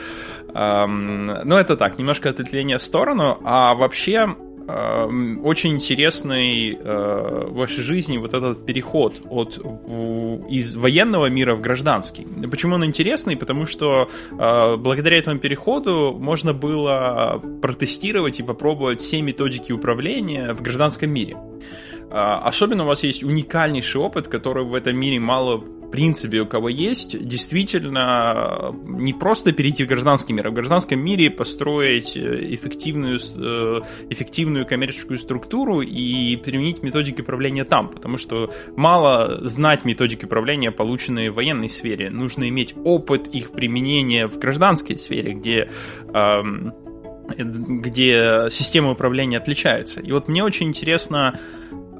Но 0.53 1.59
это 1.59 1.75
так, 1.75 1.99
немножко 1.99 2.29
ответвление 2.29 2.77
в 2.77 2.81
сторону, 2.81 3.37
а 3.43 3.75
вообще 3.75 4.35
очень 4.67 5.75
интересный 5.75 6.73
э, 6.73 7.45
в 7.47 7.53
вашей 7.53 7.83
жизни 7.83 8.17
вот 8.17 8.33
этот 8.33 8.65
переход 8.65 9.21
от 9.29 9.57
из 10.49 10.75
военного 10.75 11.27
мира 11.27 11.55
в 11.55 11.61
гражданский. 11.61 12.27
Почему 12.49 12.75
он 12.75 12.83
интересный? 12.83 13.37
Потому 13.37 13.65
что 13.65 14.09
э, 14.31 14.75
благодаря 14.77 15.17
этому 15.19 15.39
переходу 15.39 16.15
можно 16.19 16.53
было 16.53 17.41
протестировать 17.61 18.39
и 18.39 18.43
попробовать 18.43 18.99
все 18.99 19.21
методики 19.21 19.71
управления 19.71 20.53
в 20.53 20.61
гражданском 20.61 21.09
мире. 21.11 21.37
Э, 22.17 22.39
особенно 22.43 22.83
у 22.83 22.87
вас 22.87 23.03
есть 23.03 23.23
уникальнейший 23.23 24.01
опыт, 24.01 24.27
который 24.27 24.65
в 24.65 24.73
этом 24.73 24.97
мире 24.97 25.19
мало 25.19 25.57
в 25.57 25.89
принципе, 25.89 26.41
у 26.41 26.45
кого 26.45 26.67
есть, 26.67 27.17
действительно 27.25 28.75
не 28.83 29.13
просто 29.13 29.53
перейти 29.53 29.85
в 29.85 29.87
гражданский 29.87 30.33
мир, 30.33 30.47
а 30.47 30.49
в 30.49 30.53
гражданском 30.53 30.99
мире 30.99 31.31
построить 31.31 32.17
э, 32.17 32.53
эффективную, 32.55 33.19
э, 33.19 33.81
эффективную 34.09 34.65
коммерческую 34.65 35.17
структуру 35.17 35.79
и 35.79 36.35
применить 36.35 36.83
методики 36.83 37.21
управления 37.21 37.63
там, 37.63 37.87
потому 37.87 38.17
что 38.17 38.51
мало 38.75 39.47
знать 39.47 39.85
методики 39.85 40.25
управления, 40.25 40.71
полученные 40.71 41.31
в 41.31 41.35
военной 41.35 41.69
сфере, 41.69 42.09
нужно 42.09 42.49
иметь 42.49 42.75
опыт 42.83 43.29
их 43.29 43.51
применения 43.51 44.27
в 44.27 44.37
гражданской 44.39 44.97
сфере, 44.97 45.33
где 45.33 45.69
где 47.27 48.47
система 48.49 48.91
управления 48.91 49.37
отличается. 49.37 49.99
И 49.99 50.11
вот 50.11 50.27
мне 50.27 50.43
очень 50.43 50.67
интересно 50.67 51.37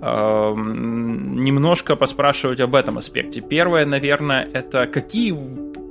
немножко 0.01 1.95
поспрашивать 1.95 2.59
об 2.59 2.75
этом 2.75 2.97
аспекте. 2.97 3.41
Первое, 3.41 3.85
наверное, 3.85 4.47
это 4.53 4.87
какие 4.87 5.33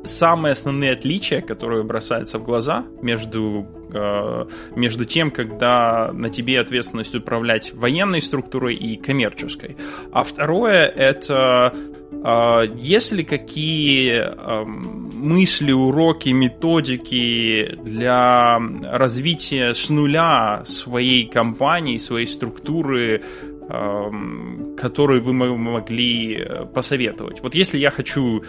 самые 0.07 0.53
основные 0.53 0.92
отличия, 0.92 1.40
которые 1.40 1.83
бросаются 1.83 2.38
в 2.38 2.45
глаза 2.45 2.85
между, 3.03 3.66
э, 3.92 4.47
между 4.75 5.05
тем, 5.05 5.31
когда 5.31 6.11
на 6.12 6.31
тебе 6.31 6.61
ответственность 6.61 7.14
управлять 7.14 7.73
военной 7.75 8.23
структурой 8.23 8.77
и 8.77 8.97
коммерческой. 8.97 9.77
А 10.12 10.23
второе 10.23 10.87
это 10.87 11.75
э, 12.12 12.62
есть 12.77 13.12
ли 13.12 13.25
какие 13.25 14.12
э, 14.12 14.64
мысли, 14.64 15.73
уроки, 15.73 16.29
методики 16.31 17.77
для 17.83 18.59
развития 18.85 19.75
с 19.75 19.88
нуля 19.90 20.62
своей 20.66 21.27
компании, 21.27 21.97
своей 21.97 22.27
структуры 22.27 23.23
Который 23.68 25.20
вы 25.20 25.33
могли 25.33 26.37
э, 26.37 26.66
посоветовать? 26.66 27.40
Вот 27.42 27.55
если 27.55 27.79
я 27.79 27.90
хочу, 27.90 28.44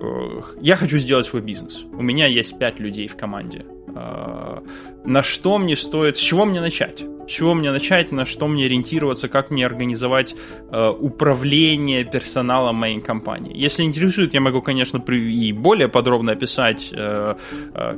э, 0.00 0.40
я 0.60 0.76
хочу 0.76 0.98
сделать 0.98 1.26
свой 1.26 1.42
бизнес, 1.42 1.84
у 1.92 2.02
меня 2.02 2.26
есть 2.26 2.56
пять 2.56 2.78
людей 2.78 3.08
в 3.08 3.16
команде, 3.16 3.64
э, 3.88 4.60
на 5.04 5.22
что 5.22 5.58
мне 5.58 5.74
стоит, 5.74 6.16
с 6.16 6.20
чего 6.20 6.44
мне 6.44 6.60
начать? 6.60 7.04
С 7.26 7.30
чего 7.30 7.54
мне 7.54 7.72
начать, 7.72 8.12
на 8.12 8.24
что 8.24 8.46
мне 8.46 8.66
ориентироваться, 8.66 9.28
как 9.28 9.50
мне 9.50 9.66
организовать 9.66 10.36
э, 10.70 10.88
управление 10.88 12.04
персоналом 12.04 12.76
моей 12.76 13.00
компании. 13.00 13.56
Если 13.56 13.82
интересует, 13.82 14.34
я 14.34 14.40
могу, 14.40 14.62
конечно, 14.62 14.98
и 14.98 15.52
более 15.52 15.88
подробно 15.88 16.32
описать, 16.32 16.94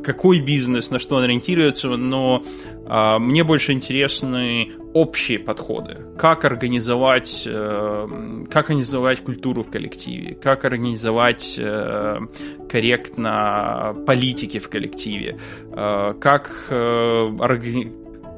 какой 0.02 0.40
бизнес, 0.40 0.90
на 0.90 0.98
что 0.98 1.16
он 1.16 1.24
ориентируется, 1.24 1.88
но 1.88 2.42
мне 2.90 3.44
больше 3.44 3.72
интересны 3.72 4.72
общие 4.92 5.38
подходы. 5.38 5.98
Как 6.18 6.44
организовать, 6.44 7.44
э, 7.46 8.44
как 8.50 8.70
организовать 8.70 9.20
культуру 9.20 9.62
в 9.62 9.70
коллективе, 9.70 10.34
как 10.34 10.64
организовать 10.64 11.54
э, 11.56 12.18
корректно 12.68 13.94
политики 14.06 14.58
в 14.58 14.68
коллективе, 14.68 15.38
э, 15.72 16.14
как 16.20 16.66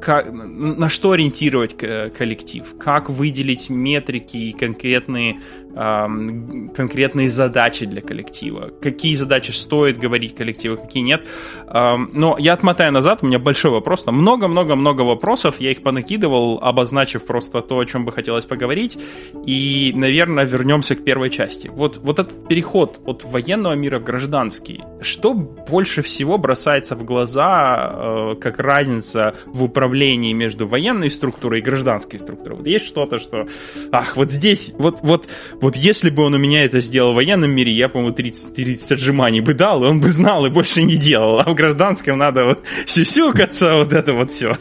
как, 0.02 0.32
на 0.32 0.88
что 0.88 1.12
ориентировать 1.12 1.76
коллектив, 1.76 2.64
как 2.76 3.08
выделить 3.08 3.70
метрики 3.70 4.36
и 4.36 4.50
конкретные 4.50 5.38
конкретные 5.74 7.28
задачи 7.28 7.86
для 7.86 8.00
коллектива, 8.00 8.70
какие 8.80 9.14
задачи 9.14 9.50
стоит 9.52 9.98
говорить 9.98 10.34
коллективу, 10.34 10.76
какие 10.76 11.02
нет. 11.02 11.24
Но 11.66 12.36
я 12.38 12.52
отмотаю 12.52 12.92
назад, 12.92 13.20
у 13.22 13.26
меня 13.26 13.38
большой 13.38 13.70
вопрос, 13.70 14.04
там 14.04 14.16
много-много-много 14.16 15.02
вопросов, 15.02 15.56
я 15.60 15.70
их 15.70 15.82
понакидывал, 15.82 16.58
обозначив 16.62 17.26
просто 17.26 17.60
то, 17.62 17.78
о 17.78 17.84
чем 17.86 18.04
бы 18.04 18.12
хотелось 18.12 18.44
поговорить, 18.44 18.98
и, 19.46 19.92
наверное, 19.94 20.44
вернемся 20.44 20.94
к 20.94 21.04
первой 21.04 21.30
части. 21.30 21.68
Вот, 21.68 21.98
вот 21.98 22.18
этот 22.18 22.48
переход 22.48 23.00
от 23.04 23.24
военного 23.24 23.74
мира 23.74 23.98
в 23.98 24.04
гражданский, 24.04 24.84
что 25.00 25.34
больше 25.34 26.02
всего 26.02 26.38
бросается 26.38 26.94
в 26.94 27.04
глаза 27.04 27.92
э, 27.92 28.34
как 28.40 28.58
разница 28.58 29.34
в 29.46 29.64
управлении 29.64 30.32
между 30.32 30.66
военной 30.66 31.10
структурой 31.10 31.60
и 31.60 31.62
гражданской 31.62 32.18
структурой? 32.18 32.58
Вот 32.58 32.66
есть 32.66 32.86
что-то, 32.86 33.18
что, 33.18 33.46
ах, 33.90 34.16
вот 34.16 34.30
здесь, 34.30 34.72
вот, 34.78 35.00
вот, 35.02 35.28
вот 35.62 35.76
если 35.76 36.10
бы 36.10 36.24
он 36.24 36.34
у 36.34 36.38
меня 36.38 36.64
это 36.64 36.80
сделал 36.80 37.12
в 37.12 37.14
военном 37.14 37.52
мире, 37.52 37.72
я, 37.72 37.88
по-моему, 37.88 38.14
30, 38.14 38.54
30 38.54 38.92
отжиманий 38.92 39.40
бы 39.40 39.54
дал, 39.54 39.84
и 39.84 39.86
он 39.86 40.00
бы 40.00 40.08
знал 40.08 40.44
и 40.44 40.50
больше 40.50 40.82
не 40.82 40.96
делал. 40.96 41.38
А 41.38 41.48
в 41.48 41.54
гражданском 41.54 42.18
надо 42.18 42.44
вот 42.44 42.64
сюсюкаться, 42.86 43.76
вот 43.76 43.92
это 43.92 44.12
вот 44.12 44.32
все. 44.32 44.58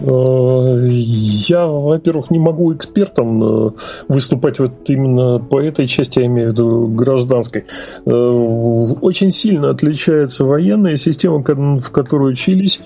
Э, 0.00 0.76
я, 0.88 1.66
во-первых, 1.66 2.30
не 2.30 2.38
могу 2.38 2.74
экспертом 2.74 3.42
э, 3.42 3.70
выступать 4.08 4.58
вот 4.58 4.72
именно 4.88 5.38
по 5.38 5.60
этой 5.60 5.86
части, 5.88 6.18
я 6.18 6.26
имею 6.26 6.50
в 6.50 6.52
виду 6.52 6.86
гражданской. 6.88 7.64
Э, 8.04 8.10
очень 8.10 9.30
сильно 9.32 9.70
отличается 9.70 10.44
военная 10.44 10.96
система, 10.96 11.38
в 11.38 11.90
которой 11.90 12.32
учились, 12.32 12.80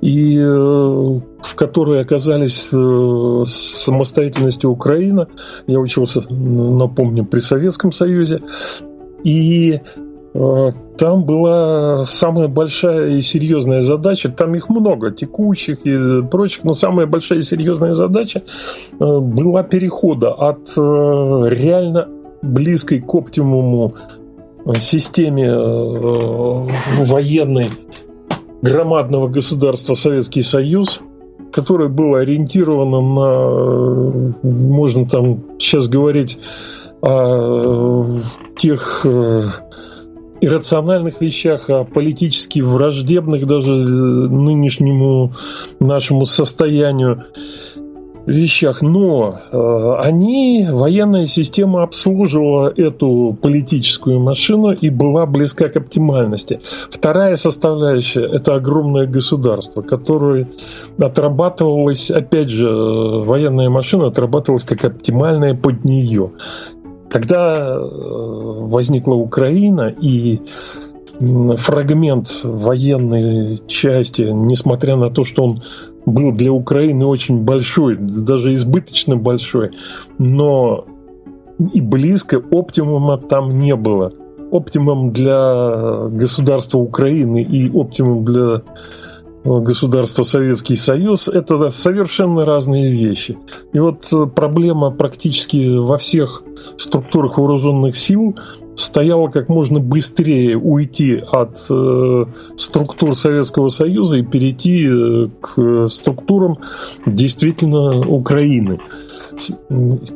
и 0.00 0.38
в 0.38 1.54
которой 1.54 2.00
оказались 2.00 2.68
самостоятельности 3.48 4.66
Украина. 4.66 5.28
Я 5.66 5.80
учился, 5.80 6.22
напомню, 6.30 7.24
при 7.24 7.40
Советском 7.40 7.92
Союзе. 7.92 8.40
И 9.24 9.80
там 10.32 11.24
была 11.24 12.04
самая 12.06 12.48
большая 12.48 13.16
и 13.16 13.20
серьезная 13.20 13.82
задача, 13.82 14.30
там 14.30 14.54
их 14.54 14.70
много, 14.70 15.10
текущих 15.10 15.84
и 15.84 16.22
прочих, 16.22 16.64
но 16.64 16.72
самая 16.72 17.06
большая 17.06 17.40
и 17.40 17.42
серьезная 17.42 17.92
задача 17.92 18.42
э, 18.42 19.18
была 19.18 19.62
перехода 19.62 20.32
от 20.32 20.70
э, 20.76 20.80
реально 20.80 22.08
близкой 22.40 23.00
к 23.00 23.14
оптимуму 23.14 23.94
системе 24.80 25.52
военной 26.98 27.68
громадного 28.62 29.28
государства 29.28 29.94
Советский 29.94 30.42
Союз, 30.42 31.00
которое 31.52 31.88
было 31.88 32.20
ориентировано 32.20 33.00
на, 33.00 34.32
можно 34.42 35.06
там 35.08 35.58
сейчас 35.58 35.88
говорить 35.88 36.38
о 37.02 38.06
тех 38.56 39.04
иррациональных 40.42 41.20
вещах, 41.20 41.70
о 41.70 41.84
политически 41.84 42.60
враждебных 42.60 43.46
даже 43.46 43.72
э, 43.72 43.76
нынешнему 43.76 45.32
нашему 45.78 46.26
состоянию 46.26 47.24
вещах, 48.26 48.82
но 48.82 49.38
э, 49.50 49.94
они, 50.00 50.66
военная 50.70 51.26
система 51.26 51.82
обслуживала 51.82 52.72
эту 52.76 53.36
политическую 53.40 54.20
машину 54.20 54.72
и 54.72 54.90
была 54.90 55.26
близка 55.26 55.68
к 55.68 55.76
оптимальности. 55.76 56.60
Вторая 56.90 57.36
составляющая– 57.36 58.24
это 58.32 58.54
огромное 58.54 59.06
государство, 59.06 59.82
которое 59.82 60.48
отрабатывалось, 60.98 62.10
опять 62.10 62.48
же, 62.48 62.68
э, 62.68 63.24
военная 63.24 63.70
машина 63.70 64.08
отрабатывалась 64.08 64.64
как 64.64 64.84
оптимальная 64.84 65.54
под 65.54 65.84
нее. 65.84 66.32
Когда 67.12 67.74
э, 67.74 67.78
возникла 67.78 69.16
Украина 69.16 69.94
и 70.00 70.40
фрагмент 71.58 72.40
военной 72.42 73.60
части, 73.66 74.22
несмотря 74.22 74.96
на 74.96 75.10
то, 75.10 75.22
что 75.22 75.44
он 75.44 75.62
был 76.06 76.32
для 76.32 76.50
Украины 76.50 77.04
очень 77.04 77.44
большой, 77.44 77.98
даже 77.98 78.54
избыточно 78.54 79.16
большой, 79.16 79.72
но 80.16 80.86
и 81.74 81.82
близко 81.82 82.38
оптимума 82.38 83.18
там 83.18 83.60
не 83.60 83.76
было. 83.76 84.10
Оптимум 84.50 85.12
для 85.12 86.08
государства 86.08 86.78
Украины 86.78 87.42
и 87.42 87.70
оптимум 87.70 88.24
для 88.24 88.62
государства 89.44 90.22
Советский 90.22 90.76
Союз, 90.76 91.28
это 91.28 91.70
совершенно 91.70 92.44
разные 92.44 92.92
вещи. 92.92 93.38
И 93.72 93.78
вот 93.78 94.06
э, 94.12 94.26
проблема 94.26 94.90
практически 94.90 95.76
во 95.76 95.98
всех 95.98 96.42
структурах 96.76 97.38
вооруженных 97.38 97.96
сил 97.96 98.36
стояла 98.76 99.28
как 99.28 99.48
можно 99.48 99.80
быстрее 99.80 100.56
уйти 100.56 101.16
от 101.16 101.58
э, 101.70 102.24
структур 102.56 103.16
Советского 103.16 103.68
Союза 103.68 104.18
и 104.18 104.22
перейти 104.22 104.86
э, 104.86 105.28
к 105.40 105.88
структурам 105.88 106.58
действительно 107.04 108.06
Украины 108.06 108.78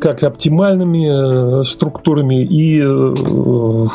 как 0.01 0.23
оптимальными 0.23 1.61
э, 1.61 1.63
структурами 1.65 2.45
и 2.45 2.81
э, 2.83 3.87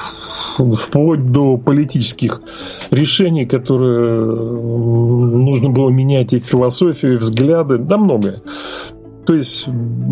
вплоть 0.76 1.32
до 1.32 1.58
политических 1.58 2.42
решений, 2.90 3.46
которые 3.46 4.08
э, 4.08 4.24
нужно 4.24 5.70
было 5.70 5.90
менять 5.90 6.34
их 6.34 6.46
философию, 6.46 7.20
взгляды, 7.20 7.78
да 7.78 7.98
многое. 7.98 8.42
То 9.26 9.34
есть 9.34 9.68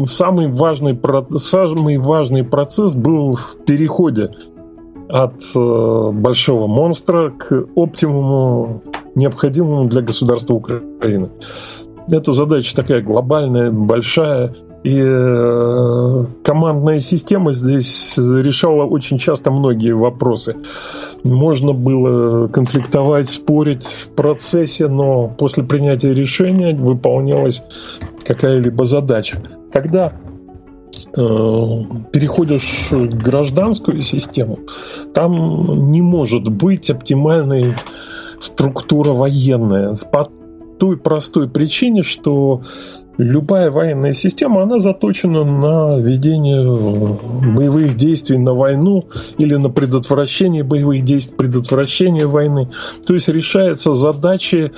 самый 0.06 0.48
важный, 0.48 0.98
самый 1.38 1.98
важный 1.98 2.44
процесс 2.44 2.96
был 2.96 3.34
в 3.34 3.58
переходе 3.66 4.32
от 5.10 5.42
большого 5.56 6.68
монстра 6.68 7.32
к 7.32 7.52
оптимуму, 7.76 8.84
необходимому 9.16 9.90
для 9.90 10.04
государства 10.04 10.54
Украины. 10.54 11.30
Это 12.12 12.32
задача 12.32 12.76
такая 12.76 13.02
глобальная, 13.02 13.72
большая, 13.72 14.56
и 14.84 14.98
э, 14.98 16.26
командная 16.44 17.00
система 17.00 17.54
здесь 17.54 18.14
решала 18.18 18.86
очень 18.86 19.18
часто 19.18 19.52
многие 19.52 19.94
вопросы. 19.94 20.56
Можно 21.24 21.74
было 21.74 22.48
конфликтовать, 22.48 23.30
спорить 23.30 23.84
в 23.84 24.10
процессе, 24.16 24.88
но 24.88 25.28
после 25.28 25.64
принятия 25.64 26.14
решения 26.14 26.74
выполнялась 26.74 27.62
какая-либо 28.24 28.86
задача. 28.86 29.42
Когда 29.74 30.14
э, 30.14 31.20
переходишь 32.14 32.88
в 32.90 33.18
гражданскую 33.18 34.02
систему, 34.02 34.60
там 35.14 35.92
не 35.92 36.02
может 36.02 36.48
быть 36.48 36.90
оптимальной 36.90 37.76
структура 38.40 39.12
военная. 39.12 39.98
По 40.10 40.30
той 40.80 40.96
простой 40.96 41.50
причине, 41.50 42.04
что 42.04 42.62
любая 43.20 43.70
военная 43.70 44.14
система, 44.14 44.64
она 44.64 44.80
заточена 44.80 45.44
на 45.44 46.00
ведение 46.00 46.62
э, 46.62 47.54
боевых 47.56 47.96
действий 47.98 48.38
на 48.38 48.54
войну 48.54 49.06
или 49.38 49.56
на 49.56 49.70
предотвращение 49.70 50.64
боевых 50.64 51.04
действий, 51.04 51.36
предотвращение 51.36 52.26
войны. 52.26 52.70
То 53.06 53.14
есть 53.14 53.28
решается 53.28 53.94
задачи 53.94 54.72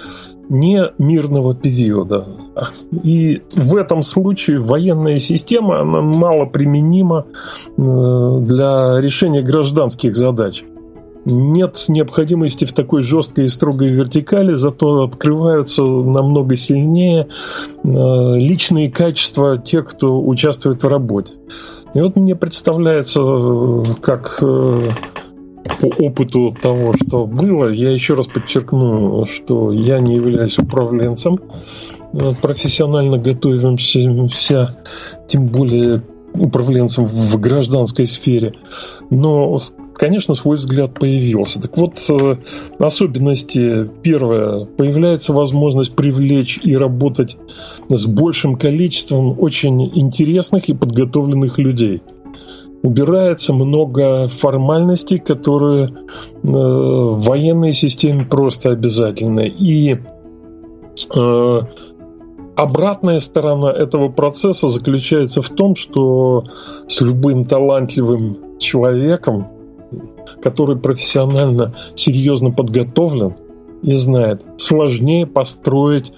не 0.49 0.91
мирного 0.97 1.55
периода. 1.55 2.27
И 3.03 3.41
в 3.53 3.75
этом 3.75 4.01
случае 4.03 4.59
военная 4.59 5.19
система 5.19 5.81
она 5.81 6.01
мало 6.01 6.45
применима 6.45 7.25
э, 7.77 8.39
для 8.41 8.99
решения 8.99 9.43
гражданских 9.43 10.15
задач 10.15 10.65
нет 11.25 11.85
необходимости 11.87 12.65
в 12.65 12.73
такой 12.73 13.01
жесткой 13.01 13.45
и 13.45 13.49
строгой 13.49 13.89
вертикали, 13.89 14.53
зато 14.53 15.03
открываются 15.03 15.83
намного 15.83 16.55
сильнее 16.55 17.27
э, 17.83 17.87
личные 18.37 18.89
качества 18.89 19.57
тех, 19.57 19.87
кто 19.87 20.21
участвует 20.21 20.83
в 20.83 20.87
работе. 20.87 21.33
И 21.93 21.99
вот 21.99 22.15
мне 22.15 22.35
представляется, 22.35 23.21
э, 23.21 23.83
как 24.01 24.39
э, 24.41 24.89
по 25.79 25.85
опыту 25.85 26.55
того, 26.59 26.93
что 26.93 27.25
было, 27.27 27.69
я 27.69 27.91
еще 27.91 28.15
раз 28.15 28.27
подчеркну, 28.27 29.25
что 29.25 29.71
я 29.71 29.99
не 29.99 30.15
являюсь 30.15 30.57
управленцем, 30.57 31.39
профессионально 32.41 33.17
готовимся, 33.17 34.77
тем 35.27 35.47
более 35.47 36.01
управленцем 36.33 37.05
в 37.05 37.39
гражданской 37.39 38.05
сфере. 38.05 38.53
Но 39.09 39.59
конечно, 40.01 40.33
свой 40.33 40.57
взгляд 40.57 40.95
появился. 40.95 41.61
Так 41.61 41.77
вот, 41.77 42.03
э, 42.09 42.37
особенности. 42.79 43.87
Первое. 44.01 44.65
Появляется 44.65 45.31
возможность 45.31 45.95
привлечь 45.95 46.59
и 46.63 46.75
работать 46.75 47.37
с 47.87 48.07
большим 48.07 48.55
количеством 48.55 49.39
очень 49.39 49.79
интересных 49.95 50.69
и 50.69 50.73
подготовленных 50.73 51.59
людей. 51.59 52.01
Убирается 52.81 53.53
много 53.53 54.27
формальностей, 54.27 55.19
которые 55.19 55.85
э, 55.85 55.91
в 56.41 57.23
военной 57.23 57.73
системе 57.73 58.25
просто 58.27 58.71
обязательны. 58.71 59.47
И 59.49 59.97
э, 61.13 61.59
обратная 62.55 63.19
сторона 63.19 63.71
этого 63.71 64.09
процесса 64.09 64.67
заключается 64.67 65.43
в 65.43 65.49
том, 65.49 65.75
что 65.75 66.45
с 66.87 67.01
любым 67.01 67.45
талантливым 67.45 68.57
человеком, 68.57 69.60
который 70.41 70.77
профессионально, 70.77 71.73
серьезно 71.95 72.51
подготовлен 72.51 73.35
и 73.81 73.93
знает, 73.93 74.43
сложнее 74.57 75.25
построить 75.25 76.11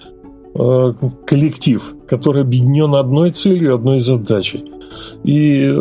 э, 0.54 0.92
коллектив, 1.26 1.94
который 2.06 2.42
объединен 2.42 2.94
одной 2.94 3.30
целью, 3.30 3.74
одной 3.74 3.98
задачей. 3.98 4.64
И 5.24 5.62
э, 5.64 5.74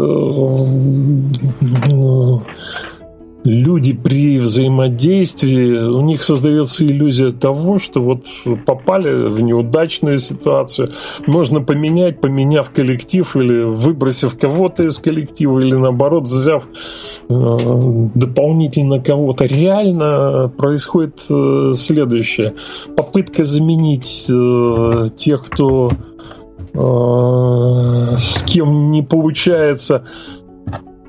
люди 3.43 3.93
при 3.93 4.39
взаимодействии, 4.39 5.77
у 5.77 6.01
них 6.01 6.23
создается 6.23 6.85
иллюзия 6.85 7.31
того, 7.31 7.79
что 7.79 8.01
вот 8.01 8.25
попали 8.65 9.27
в 9.27 9.41
неудачную 9.41 10.19
ситуацию, 10.19 10.89
можно 11.27 11.61
поменять, 11.61 12.21
поменяв 12.21 12.71
коллектив 12.71 13.35
или 13.35 13.63
выбросив 13.63 14.37
кого-то 14.37 14.83
из 14.83 14.99
коллектива, 14.99 15.59
или 15.59 15.75
наоборот 15.75 16.23
взяв 16.23 16.67
э, 17.29 17.57
дополнительно 18.15 19.01
кого-то. 19.01 19.45
Реально 19.45 20.51
происходит 20.55 21.21
э, 21.29 21.73
следующее. 21.75 22.55
Попытка 22.95 23.43
заменить 23.43 24.25
э, 24.29 25.09
тех, 25.15 25.45
кто 25.45 25.89
э, 26.73 28.15
с 28.17 28.43
кем 28.43 28.91
не 28.91 29.01
получается 29.01 30.05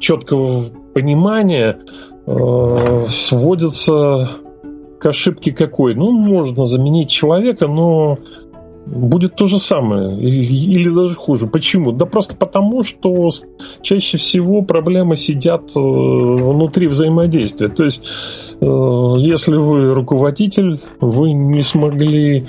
четкого 0.00 0.64
понимания, 0.94 1.78
Э, 2.26 3.04
сводится 3.08 4.30
к 4.98 5.06
ошибке 5.06 5.52
какой? 5.52 5.94
Ну, 5.94 6.10
можно 6.10 6.64
заменить 6.64 7.10
человека, 7.10 7.66
но 7.66 8.18
будет 8.86 9.36
то 9.36 9.46
же 9.46 9.58
самое 9.58 10.18
или, 10.18 10.44
или 10.44 10.88
даже 10.88 11.14
хуже. 11.14 11.46
Почему? 11.46 11.92
Да 11.92 12.06
просто 12.06 12.36
потому, 12.36 12.82
что 12.82 13.30
чаще 13.82 14.18
всего 14.18 14.62
проблемы 14.62 15.16
сидят 15.16 15.70
э, 15.76 15.78
внутри 15.78 16.86
взаимодействия. 16.86 17.68
То 17.68 17.84
есть, 17.84 18.02
э, 18.60 18.64
если 19.18 19.56
вы 19.56 19.92
руководитель, 19.92 20.80
вы 21.00 21.32
не 21.32 21.62
смогли 21.62 22.46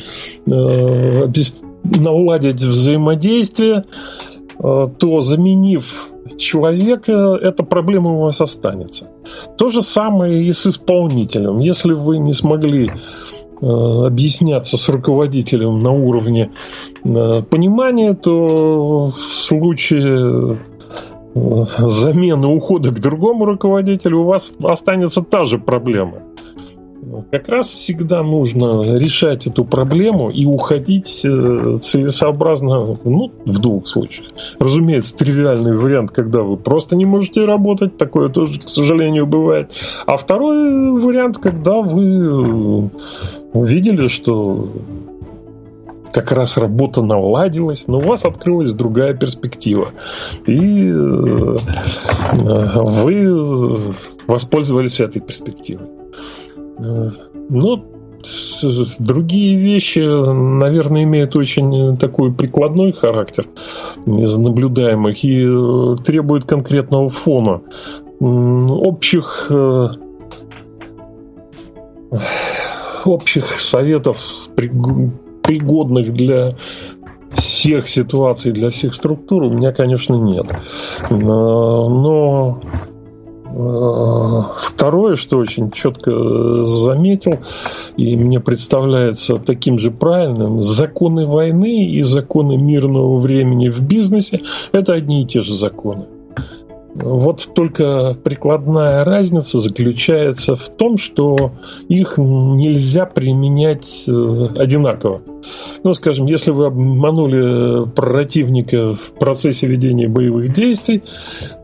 наладить 1.83 2.61
взаимодействие, 2.63 3.85
то 4.57 5.21
заменив 5.21 6.09
человека, 6.37 7.37
эта 7.41 7.63
проблема 7.63 8.13
у 8.13 8.21
вас 8.21 8.41
останется. 8.41 9.09
То 9.57 9.69
же 9.69 9.81
самое 9.81 10.43
и 10.43 10.51
с 10.51 10.67
исполнителем. 10.67 11.59
Если 11.59 11.93
вы 11.93 12.17
не 12.17 12.33
смогли 12.33 12.89
э, 12.89 13.65
объясняться 13.65 14.77
с 14.77 14.89
руководителем 14.89 15.79
на 15.79 15.91
уровне 15.91 16.51
э, 17.03 17.41
понимания, 17.43 18.13
то 18.13 19.07
в 19.07 19.33
случае 19.33 20.57
э, 21.35 21.65
замены 21.77 22.47
ухода 22.47 22.91
к 22.91 22.99
другому 22.99 23.45
руководителю 23.45 24.21
у 24.21 24.25
вас 24.25 24.51
останется 24.63 25.21
та 25.21 25.45
же 25.45 25.59
проблема. 25.59 26.21
Как 27.31 27.49
раз 27.49 27.67
всегда 27.67 28.23
нужно 28.23 28.97
решать 28.97 29.47
эту 29.47 29.65
проблему 29.65 30.29
и 30.29 30.45
уходить 30.45 31.21
э, 31.23 31.77
целесообразно 31.81 32.97
ну, 33.03 33.31
в 33.45 33.59
двух 33.59 33.87
случаях. 33.87 34.29
Разумеется, 34.59 35.17
тривиальный 35.17 35.75
вариант, 35.75 36.11
когда 36.11 36.41
вы 36.41 36.57
просто 36.57 36.95
не 36.95 37.05
можете 37.05 37.45
работать, 37.45 37.97
такое 37.97 38.29
тоже, 38.29 38.59
к 38.59 38.67
сожалению, 38.67 39.27
бывает. 39.27 39.71
А 40.05 40.17
второй 40.17 40.91
вариант, 41.01 41.37
когда 41.37 41.81
вы 41.81 42.89
увидели, 43.53 44.07
что 44.07 44.69
как 46.15 46.31
раз 46.31 46.57
работа 46.57 47.01
наладилась, 47.01 47.87
но 47.87 47.97
у 47.97 48.01
вас 48.01 48.23
открылась 48.23 48.71
другая 48.73 49.13
перспектива. 49.13 49.91
И 50.47 50.87
э, 50.87 51.57
вы 52.33 53.93
воспользовались 54.25 55.01
этой 55.01 55.21
перспективой. 55.21 55.87
Ну, 56.77 57.85
другие 58.99 59.57
вещи, 59.57 59.99
наверное, 59.99 61.03
имеют 61.03 61.35
очень 61.35 61.97
такой 61.97 62.33
прикладной 62.33 62.91
характер 62.91 63.47
из 64.05 64.37
наблюдаемых 64.37 65.23
и 65.23 65.45
э, 65.45 65.95
требуют 66.03 66.45
конкретного 66.45 67.09
фона. 67.09 67.61
Общих 68.19 69.47
э, 69.49 69.87
общих 73.05 73.59
советов 73.59 74.19
пригодных 74.55 76.13
для 76.13 76.55
всех 77.31 77.87
ситуаций, 77.89 78.51
для 78.51 78.69
всех 78.69 78.93
структур 78.93 79.43
у 79.43 79.49
меня, 79.49 79.71
конечно, 79.71 80.15
нет. 80.15 80.45
Но 81.09 82.61
Второе, 83.55 85.15
что 85.15 85.37
очень 85.37 85.71
четко 85.71 86.63
заметил, 86.63 87.39
и 87.95 88.17
мне 88.17 88.41
представляется 88.41 89.37
таким 89.37 89.79
же 89.79 89.91
правильным, 89.91 90.59
законы 90.59 91.25
войны 91.25 91.85
и 91.85 92.01
законы 92.01 92.57
мирного 92.57 93.17
времени 93.17 93.69
в 93.69 93.81
бизнесе– 93.81 94.41
это 94.73 94.91
одни 94.91 95.23
и 95.23 95.25
те 95.25 95.39
же 95.39 95.53
законы. 95.53 96.05
Вот 96.95 97.49
только 97.53 98.13
прикладная 98.23 99.03
разница 99.03 99.59
заключается 99.59 100.55
в 100.55 100.69
том, 100.69 100.97
что 100.97 101.51
их 101.89 102.17
нельзя 102.17 103.05
применять 103.05 104.05
э, 104.07 104.11
одинаково. 104.55 105.21
Ну, 105.83 105.93
скажем, 105.93 106.25
если 106.25 106.51
вы 106.51 106.67
обманули 106.67 107.85
противника 107.89 108.93
в 108.93 109.11
процессе 109.19 109.67
ведения 109.67 110.07
боевых 110.07 110.53
действий, 110.53 111.03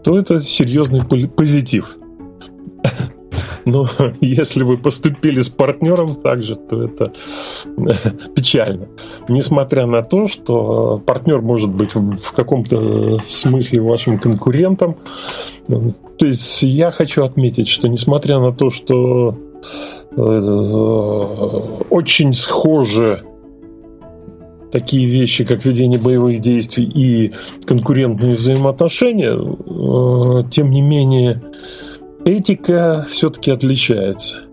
то 0.04 0.20
это 0.20 0.40
серьезный 0.42 1.02
позитив. 1.30 1.96
Но 3.66 3.88
если 4.22 4.64
вы 4.64 4.78
поступили 4.78 5.42
с 5.42 5.50
партнером 5.50 6.16
так 6.16 6.44
же, 6.44 6.56
то 6.56 6.84
это 6.84 7.14
печально. 8.36 8.88
Несмотря 9.28 9.86
на 9.86 10.02
то, 10.04 10.28
что 10.28 11.02
партнер 11.06 11.42
может 11.42 11.70
быть 11.70 11.94
в 11.94 12.32
каком-то 12.34 13.20
смысле 13.28 13.82
вашим 13.82 14.20
конкурентом. 14.20 14.98
То 15.68 16.26
есть 16.26 16.64
я 16.64 16.92
хочу 16.92 17.24
отметить, 17.24 17.68
что 17.68 17.88
несмотря 17.88 18.40
на 18.40 18.52
то, 18.52 18.70
что 18.70 19.36
э, 20.16 20.22
очень 21.90 22.34
схожи 22.34 23.24
такие 24.72 25.06
вещи, 25.06 25.44
как 25.44 25.66
ведение 25.66 26.00
боевых 26.00 26.40
действий 26.40 26.86
и 26.86 27.34
конкурентные 27.66 28.36
взаимоотношения, 28.36 29.34
э, 29.34 30.44
тем 30.50 30.72
не 30.72 30.82
менее 30.82 31.42
этика 32.26 33.06
все-таки 33.10 33.52
отличается. 33.52 34.44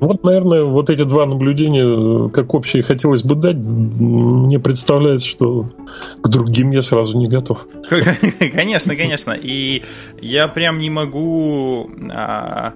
Вот, 0.00 0.24
наверное, 0.24 0.64
вот 0.64 0.90
эти 0.90 1.04
два 1.04 1.24
наблюдения, 1.24 2.28
как 2.30 2.52
общее 2.54 2.82
хотелось 2.82 3.22
бы 3.22 3.34
дать, 3.36 3.56
мне 3.56 4.58
представляется, 4.58 5.28
что 5.28 5.70
к 6.20 6.28
другим 6.28 6.70
я 6.72 6.82
сразу 6.82 7.16
не 7.16 7.28
готов. 7.28 7.66
Конечно, 8.38 8.96
конечно. 8.96 9.32
И 9.32 9.84
я 10.20 10.48
прям 10.48 10.80
не 10.80 10.90
могу 10.90 11.90
а, 12.12 12.74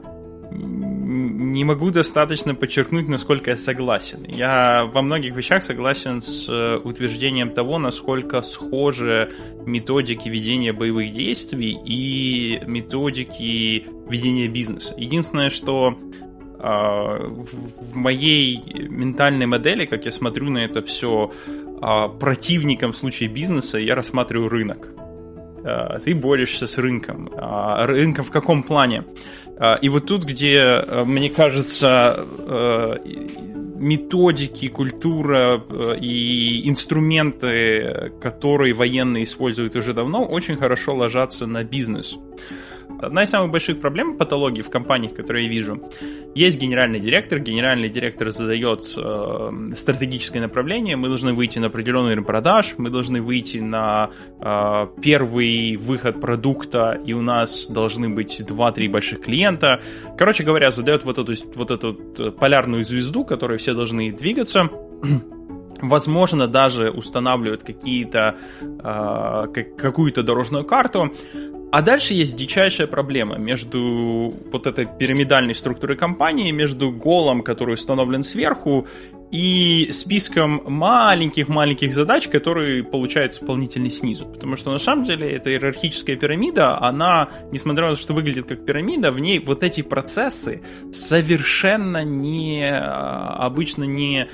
не 1.40 1.64
могу 1.64 1.90
достаточно 1.90 2.54
подчеркнуть, 2.54 3.08
насколько 3.08 3.50
я 3.50 3.56
согласен. 3.56 4.24
Я 4.28 4.84
во 4.84 5.00
многих 5.00 5.34
вещах 5.34 5.64
согласен 5.64 6.20
с 6.20 6.46
э, 6.48 6.76
утверждением 6.76 7.50
того, 7.50 7.78
насколько 7.78 8.42
схожи 8.42 9.32
методики 9.64 10.28
ведения 10.28 10.74
боевых 10.74 11.12
действий 11.14 11.78
и 11.82 12.60
методики 12.66 13.86
ведения 14.08 14.48
бизнеса. 14.48 14.94
Единственное, 14.98 15.48
что 15.48 15.96
а, 16.58 17.16
в 17.18 17.96
моей 17.96 18.62
ментальной 18.88 19.46
модели, 19.46 19.86
как 19.86 20.04
я 20.04 20.12
смотрю 20.12 20.50
на 20.50 20.58
это 20.58 20.82
все, 20.82 21.32
а, 21.80 22.08
противником 22.08 22.92
в 22.92 22.96
случае 22.96 23.30
бизнеса 23.30 23.78
я 23.78 23.94
рассматриваю 23.94 24.50
рынок. 24.50 24.88
А, 25.64 25.98
ты 26.00 26.14
борешься 26.14 26.66
с 26.66 26.76
рынком. 26.76 27.30
Рынком 27.34 28.24
в 28.26 28.30
каком 28.30 28.62
плане? 28.62 29.04
А, 29.60 29.74
и 29.74 29.90
вот 29.90 30.06
тут, 30.06 30.24
где, 30.24 30.54
э, 30.54 31.04
мне 31.04 31.28
кажется, 31.28 32.26
э, 32.38 32.96
методики, 33.78 34.68
культура 34.68 35.62
э, 35.68 35.98
и 36.00 36.66
инструменты, 36.66 38.10
которые 38.22 38.72
военные 38.72 39.24
используют 39.24 39.76
уже 39.76 39.92
давно, 39.92 40.24
очень 40.24 40.56
хорошо 40.56 40.94
ложатся 40.94 41.46
на 41.46 41.62
бизнес. 41.62 42.16
Одна 43.02 43.22
из 43.22 43.30
самых 43.30 43.50
больших 43.50 43.80
проблем 43.80 44.16
патологии 44.16 44.62
в 44.62 44.68
компаниях, 44.68 45.14
которые 45.14 45.46
я 45.46 45.50
вижу, 45.50 45.90
есть 46.34 46.60
генеральный 46.60 47.00
директор, 47.00 47.38
генеральный 47.38 47.88
директор 47.88 48.30
задает 48.30 48.92
э, 48.96 49.50
стратегическое 49.74 50.40
направление, 50.40 50.96
мы 50.96 51.08
должны 51.08 51.32
выйти 51.32 51.58
на 51.58 51.68
определенный 51.68 52.22
продаж, 52.22 52.74
мы 52.76 52.90
должны 52.90 53.22
выйти 53.22 53.58
на 53.58 54.10
э, 54.40 54.86
первый 55.00 55.76
выход 55.76 56.20
продукта, 56.20 57.00
и 57.06 57.14
у 57.14 57.22
нас 57.22 57.66
должны 57.68 58.10
быть 58.10 58.40
2-3 58.40 58.90
больших 58.90 59.22
клиента. 59.22 59.80
Короче 60.18 60.44
говоря, 60.44 60.70
задает 60.70 61.04
вот 61.04 61.18
эту, 61.18 61.34
вот 61.54 61.70
эту 61.70 62.32
полярную 62.32 62.84
звезду, 62.84 63.24
которой 63.24 63.58
все 63.58 63.72
должны 63.72 64.12
двигаться. 64.12 64.68
возможно, 65.82 66.46
даже 66.46 66.90
устанавливают 66.90 67.62
какие-то, 67.62 68.36
э, 68.60 69.46
какую-то 69.76 70.22
дорожную 70.22 70.64
карту. 70.64 71.12
А 71.70 71.82
дальше 71.82 72.14
есть 72.14 72.36
дичайшая 72.36 72.86
проблема 72.88 73.36
между 73.36 74.34
вот 74.50 74.66
этой 74.66 74.86
пирамидальной 74.86 75.54
структурой 75.54 75.96
компании, 75.96 76.50
между 76.50 76.90
голом, 76.90 77.42
который 77.42 77.74
установлен 77.74 78.24
сверху, 78.24 78.86
и 79.30 79.90
списком 79.92 80.62
маленьких-маленьких 80.66 81.94
задач, 81.94 82.26
которые 82.26 82.82
получает 82.82 83.34
исполнительный 83.34 83.90
снизу. 83.90 84.26
Потому 84.26 84.56
что 84.56 84.72
на 84.72 84.78
самом 84.78 85.04
деле 85.04 85.30
эта 85.30 85.50
иерархическая 85.50 86.16
пирамида, 86.16 86.80
она, 86.80 87.28
несмотря 87.52 87.90
на 87.90 87.94
то, 87.94 88.00
что 88.00 88.12
выглядит 88.12 88.46
как 88.46 88.64
пирамида, 88.64 89.12
в 89.12 89.20
ней 89.20 89.38
вот 89.38 89.62
эти 89.62 89.82
процессы 89.82 90.62
совершенно 90.92 92.02
не, 92.02 92.68
а, 92.68 93.46
обычно 93.46 93.84
не 93.84 94.28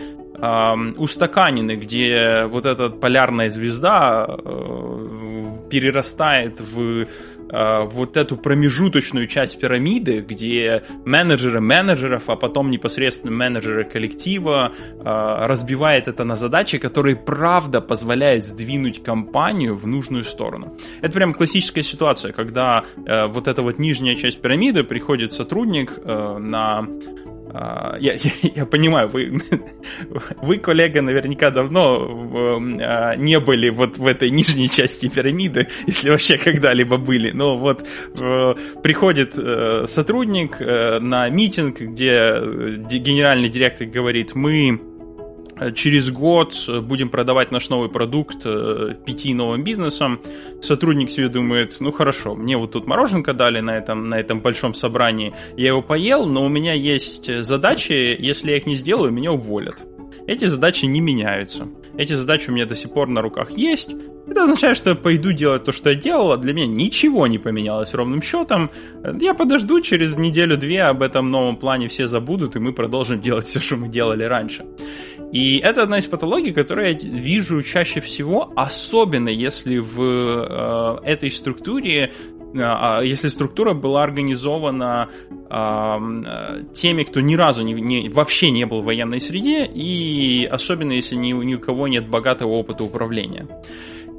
устаканены, 0.99 1.77
где 1.77 2.45
вот 2.45 2.67
эта 2.67 2.91
полярная 2.91 3.49
звезда 3.49 4.27
э, 4.29 5.26
перерастает 5.69 6.61
в 6.61 7.07
Э, 7.49 7.85
вот 7.85 8.17
эту 8.17 8.37
промежуточную 8.37 9.27
часть 9.29 9.61
пирамиды, 9.61 10.21
где 10.21 10.83
менеджеры 11.05 11.61
менеджеров, 11.61 12.29
а 12.29 12.37
потом 12.37 12.71
непосредственно 12.71 13.33
менеджеры 13.33 13.85
коллектива 13.85 14.73
э, 14.75 15.47
разбивает 15.47 16.09
это 16.09 16.25
на 16.25 16.37
задачи, 16.37 16.79
которые 16.79 17.15
правда 17.15 17.81
позволяют 17.81 18.45
сдвинуть 18.45 19.03
компанию 19.03 19.77
в 19.77 19.87
нужную 19.87 20.25
сторону. 20.25 20.77
Это 21.03 21.13
прям 21.13 21.35
классическая 21.35 21.83
ситуация, 21.83 22.33
когда 22.33 22.85
э, 22.97 23.27
вот 23.27 23.47
эта 23.47 23.63
вот 23.63 23.79
нижняя 23.79 24.17
часть 24.17 24.41
пирамиды 24.41 24.83
приходит 24.83 25.33
сотрудник 25.33 25.93
на 26.05 26.87
я, 27.53 27.99
я, 28.01 28.31
я 28.55 28.67
понимаю, 28.67 29.09
вы, 29.09 29.41
вы, 30.43 30.59
коллега, 30.59 31.03
наверняка 31.03 31.51
давно 31.51 32.07
а, 32.81 33.17
не 33.17 33.39
были 33.41 33.71
вот 33.71 33.99
в 33.99 34.07
этой 34.07 34.31
нижней 34.31 34.69
части 34.69 35.09
пирамиды, 35.09 35.69
если 35.87 36.11
вообще 36.11 36.39
когда-либо 36.39 36.97
были. 36.97 37.31
Но 37.31 37.57
вот 37.57 37.87
приходит 38.83 39.35
э, 39.39 39.85
сотрудник 39.87 40.57
э, 40.61 40.99
на 40.99 41.29
митинг, 41.29 41.81
где 41.81 42.11
э, 42.11 42.77
генеральный 42.89 43.49
директор 43.49 43.87
говорит, 43.87 44.35
мы 44.35 44.81
через 45.75 46.11
год 46.11 46.55
будем 46.83 47.09
продавать 47.09 47.51
наш 47.51 47.69
новый 47.69 47.89
продукт 47.89 48.43
э, 48.45 48.95
пяти 49.05 49.35
новым 49.35 49.65
бизнесам. 49.65 50.21
Сотрудник 50.63 51.11
себе 51.11 51.29
думает, 51.29 51.77
ну 51.81 51.93
хорошо, 51.93 52.35
мне 52.35 52.57
вот 52.57 52.73
тут 52.73 52.87
мороженка 52.87 53.33
дали 53.33 53.61
на 53.61 53.77
этом, 53.77 54.09
на 54.09 54.19
этом 54.19 54.41
большом 54.41 54.75
собрании, 54.75 55.35
я 55.57 55.69
его 55.69 55.83
поел, 55.83 56.27
но 56.27 56.45
у 56.45 56.49
меня 56.49 56.75
есть 56.75 57.43
задачи, 57.43 57.93
если 57.93 58.51
я 58.51 58.57
их 58.57 58.67
не 58.67 58.77
сделаю, 58.77 59.13
меня 59.13 59.33
уволят. 59.33 59.77
Эти 60.27 60.47
задачи 60.47 60.87
не 60.87 61.01
меняются. 61.01 61.69
Эти 61.97 62.15
задачи 62.15 62.51
у 62.51 62.53
меня 62.53 62.67
до 62.67 62.75
сих 62.75 62.93
пор 62.93 63.09
на 63.09 63.23
руках 63.23 63.53
есть. 63.53 63.95
Это 64.27 64.43
означает, 64.43 64.77
что 64.77 64.91
я 64.91 64.97
пойду 64.97 65.31
делать 65.31 65.63
то, 65.65 65.73
что 65.73 65.91
я 65.91 65.95
делал, 65.95 66.33
а 66.33 66.37
для 66.37 66.53
меня 66.53 66.67
ничего 66.67 67.29
не 67.29 67.39
поменялось 67.39 67.95
ровным 67.95 68.21
счетом. 68.23 68.71
Я 69.21 69.35
подожду, 69.35 69.81
через 69.81 70.17
неделю-две 70.17 70.83
об 70.83 71.03
этом 71.03 71.31
новом 71.31 71.57
плане 71.57 71.87
все 71.87 72.09
забудут, 72.09 72.57
и 72.57 72.59
мы 72.59 72.73
продолжим 72.73 73.21
делать 73.21 73.45
все, 73.47 73.61
что 73.61 73.77
мы 73.77 73.89
делали 73.89 74.25
раньше. 74.25 74.67
И 75.33 75.59
это 75.59 75.83
одна 75.83 75.99
из 75.99 76.07
патологий, 76.07 76.53
которую 76.53 76.89
я 76.89 76.95
вижу 76.95 77.63
чаще 77.63 78.01
всего, 78.01 78.53
особенно 78.55 79.29
если 79.29 79.79
в 79.79 80.01
э, 80.01 80.99
этой 81.05 81.31
структуре 81.31 82.13
э, 82.55 82.59
а, 82.59 83.01
если 83.03 83.29
структура 83.29 83.75
была 83.75 84.05
организована 84.05 85.09
э, 85.31 86.65
теми, 86.75 87.03
кто 87.03 87.21
ни 87.21 87.35
разу 87.35 87.63
не, 87.63 87.75
не, 87.75 88.09
вообще 88.09 88.51
не 88.51 88.67
был 88.67 88.83
в 88.83 88.85
военной 88.85 89.21
среде, 89.21 89.67
и 89.67 90.45
особенно 90.45 90.93
если 90.93 91.17
ни, 91.17 91.33
ни 91.33 91.55
у 91.55 91.61
кого 91.61 91.89
нет 91.89 92.09
богатого 92.09 92.53
опыта 92.53 92.85
управления. 92.85 93.47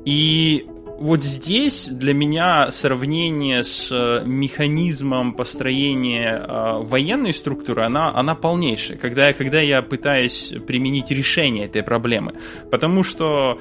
И 0.05 0.67
вот 0.99 1.23
здесь 1.23 1.87
для 1.87 2.13
меня 2.13 2.71
сравнение 2.71 3.63
с 3.63 3.91
э, 3.91 4.23
механизмом 4.25 5.33
построения 5.33 6.37
э, 6.37 6.83
военной 6.83 7.33
структуры, 7.33 7.83
она, 7.83 8.13
она 8.15 8.35
полнейшая, 8.35 8.97
когда, 8.97 9.31
когда 9.33 9.61
я 9.61 9.81
пытаюсь 9.81 10.53
применить 10.65 11.11
решение 11.11 11.65
этой 11.65 11.83
проблемы. 11.83 12.33
Потому 12.71 13.03
что 13.03 13.59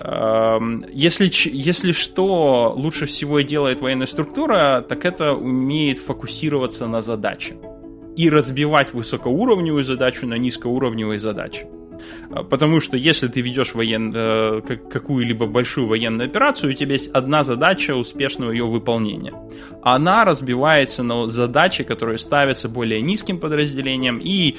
э, 0.00 0.58
если, 0.92 1.30
если 1.52 1.92
что 1.92 2.72
лучше 2.76 3.06
всего 3.06 3.40
делает 3.40 3.80
военная 3.80 4.06
структура, 4.06 4.84
так 4.88 5.04
это 5.04 5.32
умеет 5.32 5.98
фокусироваться 5.98 6.86
на 6.86 7.00
задаче 7.00 7.56
и 8.16 8.30
разбивать 8.30 8.94
высокоуровневую 8.94 9.82
задачу 9.82 10.26
на 10.26 10.34
низкоуровневые 10.34 11.18
задачи. 11.18 11.66
А, 12.30 12.42
потому 12.42 12.80
что 12.80 12.96
если 12.96 13.28
ты 13.28 13.40
ведешь 13.40 13.74
воен... 13.74 14.12
Э, 14.14 14.60
какую-либо 14.60 15.46
большую 15.46 15.86
военную 15.86 16.26
операцию, 16.26 16.70
у 16.70 16.74
тебя 16.74 16.92
есть 16.92 17.10
одна 17.12 17.42
задача 17.42 17.94
успешного 17.94 18.50
ее 18.50 18.64
выполнения. 18.64 19.34
Она 19.82 20.24
разбивается 20.24 21.02
на 21.02 21.26
задачи, 21.26 21.84
которые 21.84 22.18
ставятся 22.18 22.68
более 22.68 23.00
низким 23.02 23.38
подразделением 23.38 24.18
и, 24.22 24.56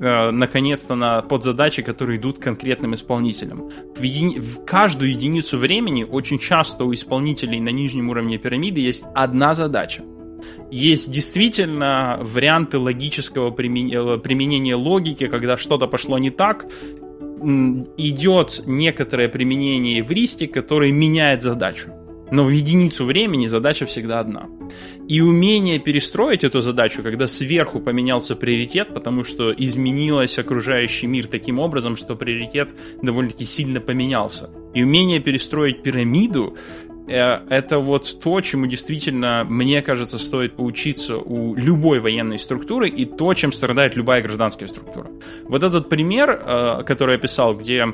э, 0.00 0.30
наконец-то, 0.30 0.94
на 0.94 1.22
подзадачи, 1.22 1.82
которые 1.82 2.18
идут 2.18 2.38
конкретным 2.38 2.94
исполнителям. 2.94 3.70
В, 3.96 4.02
еди... 4.02 4.38
в 4.38 4.64
каждую 4.64 5.10
единицу 5.10 5.58
времени 5.58 6.04
очень 6.04 6.38
часто 6.38 6.84
у 6.84 6.94
исполнителей 6.94 7.60
на 7.60 7.70
нижнем 7.70 8.10
уровне 8.10 8.38
пирамиды 8.38 8.80
есть 8.80 9.04
одна 9.14 9.54
задача 9.54 10.02
есть 10.70 11.10
действительно 11.10 12.18
варианты 12.22 12.78
логического 12.78 13.50
применения 13.50 14.74
логики, 14.74 15.26
когда 15.28 15.56
что-то 15.56 15.86
пошло 15.86 16.18
не 16.18 16.30
так, 16.30 16.66
идет 17.96 18.62
некоторое 18.66 19.28
применение 19.28 20.00
эвристик, 20.00 20.52
которое 20.52 20.92
меняет 20.92 21.42
задачу. 21.42 21.90
Но 22.30 22.44
в 22.44 22.50
единицу 22.50 23.04
времени 23.06 23.46
задача 23.46 23.86
всегда 23.86 24.20
одна. 24.20 24.46
И 25.08 25.20
умение 25.20 25.80
перестроить 25.80 26.44
эту 26.44 26.60
задачу, 26.60 27.02
когда 27.02 27.26
сверху 27.26 27.80
поменялся 27.80 28.36
приоритет, 28.36 28.94
потому 28.94 29.24
что 29.24 29.52
изменилось 29.52 30.38
окружающий 30.38 31.08
мир 31.08 31.26
таким 31.26 31.58
образом, 31.58 31.96
что 31.96 32.14
приоритет 32.14 32.72
довольно-таки 33.02 33.44
сильно 33.46 33.80
поменялся. 33.80 34.48
И 34.74 34.84
умение 34.84 35.18
перестроить 35.18 35.82
пирамиду, 35.82 36.56
Э, 36.89 36.89
это 37.10 37.78
вот 37.78 38.20
то, 38.20 38.40
чему 38.40 38.66
действительно, 38.66 39.44
мне 39.44 39.82
кажется, 39.82 40.18
стоит 40.18 40.56
поучиться 40.56 41.16
у 41.16 41.54
любой 41.54 42.00
военной 42.00 42.38
структуры 42.38 42.88
и 42.88 43.04
то, 43.04 43.34
чем 43.34 43.52
страдает 43.52 43.96
любая 43.96 44.22
гражданская 44.22 44.68
структура. 44.68 45.10
Вот 45.44 45.62
этот 45.62 45.88
пример, 45.88 46.30
э, 46.30 46.82
который 46.84 47.14
я 47.14 47.18
писал, 47.18 47.54
где 47.54 47.86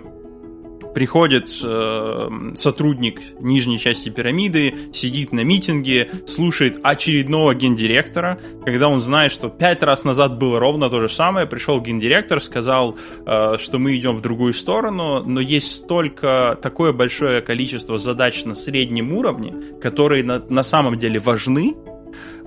приходит 0.96 1.50
э, 1.62 2.28
сотрудник 2.54 3.20
нижней 3.38 3.78
части 3.78 4.08
пирамиды, 4.08 4.72
сидит 4.94 5.30
на 5.30 5.40
митинге, 5.40 6.22
слушает 6.26 6.80
очередного 6.82 7.54
гендиректора, 7.54 8.38
когда 8.64 8.88
он 8.88 9.02
знает, 9.02 9.30
что 9.30 9.50
пять 9.50 9.82
раз 9.82 10.04
назад 10.04 10.38
было 10.38 10.58
ровно 10.58 10.88
то 10.88 11.02
же 11.02 11.10
самое, 11.10 11.46
пришел 11.46 11.82
гендиректор, 11.82 12.42
сказал, 12.42 12.96
э, 13.26 13.58
что 13.58 13.78
мы 13.78 13.94
идем 13.94 14.16
в 14.16 14.22
другую 14.22 14.54
сторону, 14.54 15.22
но 15.22 15.38
есть 15.38 15.70
столько, 15.70 16.58
такое 16.62 16.94
большое 16.94 17.42
количество 17.42 17.98
задач 17.98 18.46
на 18.46 18.54
среднем 18.54 19.12
уровне, 19.12 19.52
которые 19.82 20.24
на, 20.24 20.42
на 20.48 20.62
самом 20.62 20.96
деле 20.96 21.18
важны, 21.18 21.74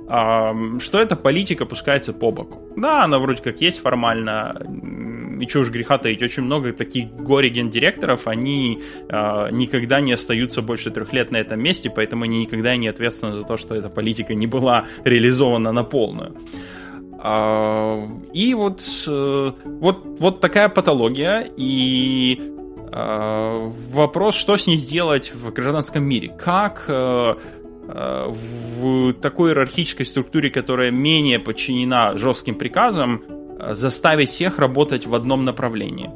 что 0.08 1.00
эта 1.00 1.16
политика 1.16 1.68
пускается 1.68 2.14
по 2.14 2.32
боку. 2.32 2.68
Да, 2.76 3.04
она 3.04 3.20
вроде 3.20 3.44
как 3.44 3.62
есть 3.62 3.80
формально, 3.80 4.60
и 5.40 5.48
что 5.48 5.60
уж 5.60 5.70
греха 5.70 5.98
таить, 5.98 6.22
очень 6.22 6.44
много 6.44 6.74
таких 6.74 7.10
горе-гендиректоров, 7.12 8.28
они 8.28 8.82
э, 9.08 9.52
никогда 9.52 10.02
не 10.02 10.14
остаются 10.14 10.62
больше 10.62 10.92
трех 10.92 11.14
лет 11.14 11.32
на 11.32 11.38
этом 11.38 11.62
месте, 11.62 11.90
поэтому 11.90 12.26
они 12.26 12.40
никогда 12.42 12.76
не 12.76 12.90
ответственны 12.90 13.36
за 13.36 13.44
то, 13.44 13.58
что 13.58 13.76
эта 13.76 13.90
политика 13.90 14.36
не 14.36 14.48
была 14.48 14.86
реализована 15.06 15.72
на 15.72 15.84
полную. 15.84 16.36
Э, 17.24 18.08
и 18.34 18.54
вот, 18.54 18.82
э, 19.08 19.52
вот, 19.64 20.20
вот 20.20 20.42
такая 20.42 20.68
патология, 20.68 21.50
и 21.58 22.40
э, 22.92 23.72
вопрос, 23.92 24.36
что 24.36 24.58
с 24.58 24.68
ней 24.68 24.78
делать 24.78 25.34
в 25.34 25.54
гражданском 25.54 26.04
мире. 26.04 26.36
Как 26.38 26.86
э, 26.88 27.36
э 27.88 28.34
в 28.80 29.14
такой 29.14 29.50
иерархической 29.50 30.06
структуре, 30.06 30.50
которая 30.52 30.92
менее 30.92 31.40
подчинена 31.40 32.18
жестким 32.18 32.56
приказам, 32.56 33.24
заставить 33.72 34.30
всех 34.30 34.60
работать 34.60 35.06
в 35.06 35.16
одном 35.16 35.46
направлении. 35.46 36.10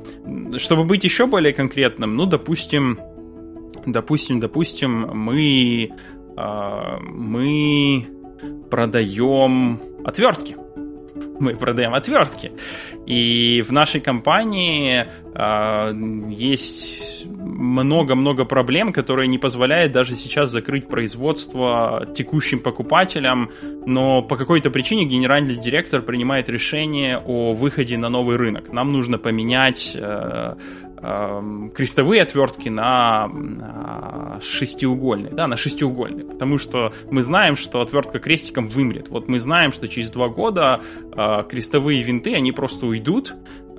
Чтобы 0.58 0.84
быть 0.86 1.04
еще 1.04 1.28
более 1.28 1.54
конкретным, 1.54 2.16
ну, 2.16 2.26
допустим, 2.26 3.00
допустим, 3.86 4.40
допустим, 4.40 5.10
мы, 5.14 5.90
э, 6.38 6.98
мы 7.02 8.08
продаем 8.70 9.80
отвертки 10.04 10.58
мы 11.40 11.56
продаем 11.56 11.94
отвертки. 11.94 12.52
И 13.06 13.62
в 13.62 13.72
нашей 13.72 14.02
компании 14.02 15.06
э, 15.36 15.94
есть 16.30 17.26
много-много 17.26 18.46
проблем, 18.46 18.94
которые 18.94 19.28
не 19.28 19.38
позволяют 19.38 19.92
даже 19.92 20.16
сейчас 20.16 20.52
закрыть 20.52 20.88
производство 20.88 22.08
текущим 22.16 22.60
покупателям, 22.60 23.52
но 23.86 24.22
по 24.22 24.38
какой-то 24.38 24.70
причине 24.70 25.06
генеральный 25.06 25.56
директор 25.56 26.02
принимает 26.02 26.50
решение 26.50 27.18
о 27.18 27.54
выходе 27.54 27.98
на 27.98 28.10
новый 28.10 28.38
рынок. 28.38 28.72
Нам 28.72 28.92
нужно 28.92 29.18
поменять 29.18 29.92
э, 29.96 30.56
крестовые 31.76 32.22
отвертки 32.22 32.70
на, 32.70 33.28
на 33.28 34.40
шестиугольные, 34.42 35.34
да, 35.34 35.48
на 35.48 35.58
шестиугольные, 35.58 36.26
потому 36.26 36.58
что 36.58 36.94
мы 37.12 37.24
знаем, 37.24 37.58
что 37.58 37.82
отвертка 37.82 38.20
крестиком 38.20 38.68
вымрет. 38.68 39.10
Вот 39.10 39.28
мы 39.28 39.40
знаем, 39.40 39.74
что 39.74 39.88
через 39.88 40.12
два 40.12 40.30
года 40.30 40.82
э, 41.12 41.44
крестовые 41.50 42.02
винты, 42.04 42.34
они 42.36 42.52
просто 42.52 42.86
уйдут, 42.86 43.36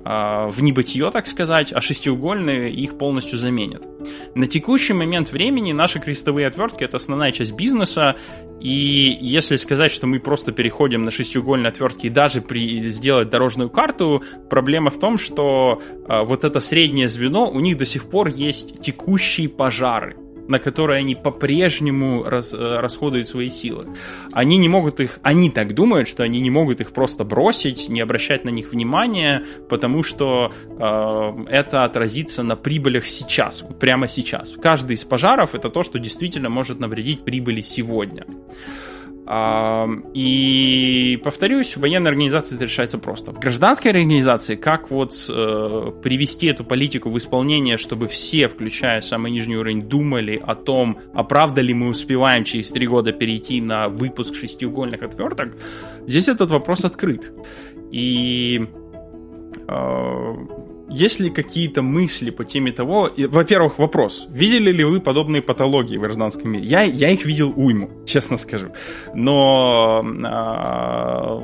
а, 0.07 0.49
в 0.49 0.61
небытие, 0.61 1.09
так 1.09 1.25
сказать, 1.25 1.73
а 1.73 1.81
шестиугольные 1.81 2.71
их 2.71 2.95
полностью 2.95 3.39
заменят. 3.39 3.87
На 4.35 4.45
текущий 4.45 4.93
момент 4.93 5.31
времени 5.31 5.73
наши 5.73 5.99
крестовые 5.99 6.45
отвертки 6.45 6.83
это 6.83 6.97
основная 6.97 7.31
часть 7.31 7.53
бизнеса, 7.53 8.15
и 8.59 9.17
если 9.21 9.57
сказать, 9.57 9.91
что 9.91 10.07
мы 10.07 10.19
просто 10.19 10.51
переходим 10.51 11.03
на 11.03 11.11
шестиугольные 11.11 11.69
отвертки 11.69 12.07
и 12.07 12.09
даже 12.09 12.41
при, 12.41 12.89
сделать 12.89 13.29
дорожную 13.29 13.69
карту, 13.69 14.23
проблема 14.49 14.91
в 14.91 14.99
том, 14.99 15.17
что 15.17 15.81
э, 16.07 16.23
вот 16.23 16.43
это 16.43 16.59
среднее 16.59 17.09
звено, 17.09 17.49
у 17.49 17.59
них 17.59 17.77
до 17.77 17.85
сих 17.85 18.09
пор 18.09 18.29
есть 18.29 18.81
текущие 18.81 19.49
пожары 19.49 20.17
на 20.47 20.59
которые 20.59 20.99
они 20.99 21.15
по-прежнему 21.15 22.23
раз, 22.23 22.53
э, 22.53 22.57
расходуют 22.57 23.27
свои 23.27 23.49
силы. 23.49 23.83
Они 24.31 24.57
не 24.57 24.69
могут 24.69 24.99
их, 24.99 25.19
они 25.23 25.49
так 25.49 25.73
думают, 25.73 26.07
что 26.07 26.23
они 26.23 26.41
не 26.41 26.49
могут 26.49 26.81
их 26.81 26.91
просто 26.91 27.23
бросить, 27.23 27.89
не 27.89 28.01
обращать 28.01 28.45
на 28.45 28.49
них 28.49 28.71
внимания, 28.71 29.45
потому 29.69 30.03
что 30.03 30.51
э, 30.67 31.45
это 31.49 31.83
отразится 31.83 32.43
на 32.43 32.55
прибылях 32.55 33.05
сейчас, 33.05 33.63
прямо 33.79 34.07
сейчас. 34.07 34.53
Каждый 34.61 34.95
из 34.95 35.03
пожаров 35.03 35.55
это 35.55 35.69
то, 35.69 35.83
что 35.83 35.99
действительно 35.99 36.49
может 36.49 36.79
навредить 36.79 37.23
прибыли 37.23 37.61
сегодня. 37.61 38.25
И 39.27 41.19
повторюсь, 41.23 41.75
в 41.75 41.79
военной 41.79 42.11
организации 42.11 42.55
это 42.55 42.65
решается 42.65 42.99
просто. 42.99 43.31
В 43.31 43.39
гражданской 43.39 43.89
организации, 43.89 44.55
как 44.55 44.91
вот 44.91 45.13
э, 45.27 45.91
привести 46.03 46.47
эту 46.47 46.63
политику 46.63 47.09
в 47.09 47.17
исполнение, 47.17 47.77
чтобы 47.77 48.07
все, 48.07 48.47
включая 48.47 49.01
самый 49.01 49.31
нижний 49.31 49.57
уровень, 49.57 49.81
думали 49.81 50.39
о 50.45 50.53
том, 50.53 50.99
а 51.15 51.23
правда 51.23 51.61
ли 51.61 51.73
мы 51.73 51.87
успеваем 51.89 52.43
через 52.43 52.69
три 52.69 52.85
года 52.85 53.13
перейти 53.13 53.61
на 53.61 53.87
выпуск 53.87 54.35
шестиугольных 54.35 55.01
отверток, 55.01 55.55
здесь 56.05 56.27
этот 56.27 56.51
вопрос 56.51 56.85
открыт. 56.85 57.33
И 57.91 58.59
э, 59.67 60.33
есть 60.89 61.19
ли 61.19 61.29
какие-то 61.29 61.81
мысли 61.81 62.29
по 62.29 62.45
теме 62.45 62.71
того... 62.71 63.11
Во-первых, 63.17 63.79
вопрос. 63.79 64.27
Видели 64.29 64.71
ли 64.71 64.83
вы 64.83 64.99
подобные 65.01 65.41
патологии 65.41 65.97
в 65.97 66.01
гражданском 66.01 66.51
мире? 66.51 66.65
Я, 66.65 66.81
я 66.83 67.09
их 67.09 67.25
видел 67.25 67.53
уйму, 67.55 67.89
честно 68.05 68.37
скажу. 68.37 68.67
Но... 69.13 70.03
А, 70.25 71.39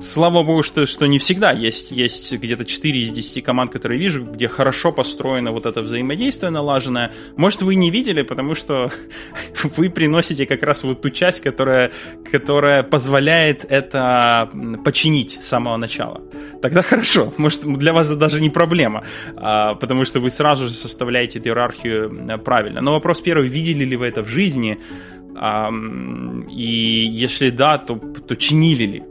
слава 0.00 0.42
богу, 0.42 0.62
что, 0.62 0.86
что 0.86 1.06
не 1.06 1.18
всегда 1.18 1.52
есть, 1.52 1.90
есть 1.90 2.32
где-то 2.32 2.64
4 2.64 3.02
из 3.02 3.12
10 3.12 3.44
команд, 3.44 3.72
которые 3.72 3.98
вижу, 3.98 4.24
где 4.24 4.48
хорошо 4.48 4.92
построено 4.92 5.52
вот 5.52 5.66
это 5.66 5.82
взаимодействие 5.82 6.50
налаженное. 6.50 7.12
Может, 7.36 7.62
вы 7.62 7.74
не 7.74 7.90
видели, 7.90 8.22
потому 8.22 8.54
что 8.54 8.90
вы 9.76 9.90
приносите 9.90 10.46
как 10.46 10.62
раз 10.62 10.84
вот 10.84 11.02
ту 11.02 11.10
часть, 11.10 11.40
которая, 11.40 11.92
которая 12.30 12.82
позволяет 12.82 13.64
это 13.68 14.50
починить 14.84 15.38
с 15.42 15.48
самого 15.48 15.76
начала. 15.76 16.20
Тогда 16.62 16.82
хорошо, 16.90 17.32
может, 17.36 17.64
для 17.64 17.92
вас 17.92 18.06
это 18.06 18.16
даже 18.16 18.40
не 18.40 18.50
проблема, 18.50 19.04
а, 19.36 19.74
потому 19.74 20.04
что 20.04 20.20
вы 20.20 20.30
сразу 20.30 20.68
же 20.68 20.74
составляете 20.74 21.38
иерархию 21.38 22.38
правильно. 22.44 22.80
Но 22.80 22.92
вопрос 22.92 23.20
первый, 23.20 23.48
видели 23.48 23.84
ли 23.84 23.96
вы 23.96 24.06
это 24.06 24.22
в 24.22 24.28
жизни? 24.28 24.78
И 26.50 27.08
если 27.12 27.50
да, 27.50 27.78
то, 27.78 27.94
то 27.96 28.34
чинили 28.34 28.86
ли? 28.86 29.02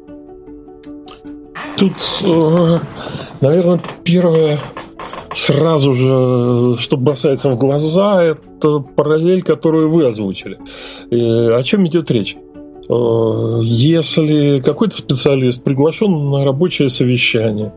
Тут, 1.78 1.94
э, 2.24 2.80
наверное, 3.42 3.82
первое 4.04 4.60
сразу 5.34 5.94
же, 5.94 6.76
что 6.80 6.98
бросается 6.98 7.50
в 7.50 7.58
глаза, 7.58 8.24
это 8.24 8.80
параллель, 8.80 9.44
которую 9.44 9.92
вы 9.92 10.08
озвучили. 10.08 10.58
О 11.12 11.62
чем 11.64 11.86
идет 11.88 12.10
речь? 12.10 12.36
Э, 12.90 13.60
если 13.64 14.62
какой-то 14.62 14.96
специалист 14.96 15.64
приглашен 15.64 16.30
на 16.30 16.46
рабочее 16.46 16.90
совещание, 16.90 17.74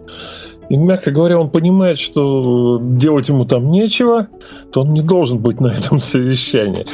и, 0.71 0.77
мягко 0.77 1.11
говоря, 1.11 1.39
он 1.39 1.51
понимает, 1.51 1.99
что 1.99 2.79
делать 2.81 3.29
ему 3.29 3.45
там 3.45 3.73
нечего, 3.73 4.29
то 4.73 4.83
он 4.83 4.93
не 4.93 5.03
должен 5.03 5.39
быть 5.39 5.61
на 5.61 5.67
этом 5.67 5.99
совещании. 6.01 6.87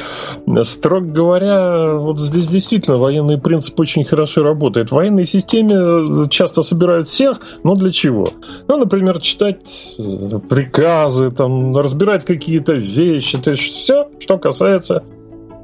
Строго 0.63 1.07
говоря, 1.07 1.95
вот 1.95 2.19
здесь 2.19 2.49
действительно 2.49 2.97
военный 2.97 3.39
принцип 3.39 3.79
очень 3.79 4.05
хорошо 4.05 4.43
работает. 4.43 4.89
В 4.89 4.95
военной 4.95 5.27
системе 5.27 6.27
часто 6.31 6.63
собирают 6.63 7.07
всех, 7.07 7.41
но 7.65 7.75
для 7.75 7.93
чего? 7.93 8.27
Ну, 8.67 8.79
например, 8.79 9.21
читать 9.21 9.95
э, 9.99 10.39
приказы, 10.49 11.31
там, 11.31 11.77
разбирать 11.77 12.25
какие-то 12.25 12.73
вещи, 12.73 13.37
то 13.37 13.51
есть 13.51 13.63
все, 13.63 14.09
что 14.21 14.39
касается 14.39 15.05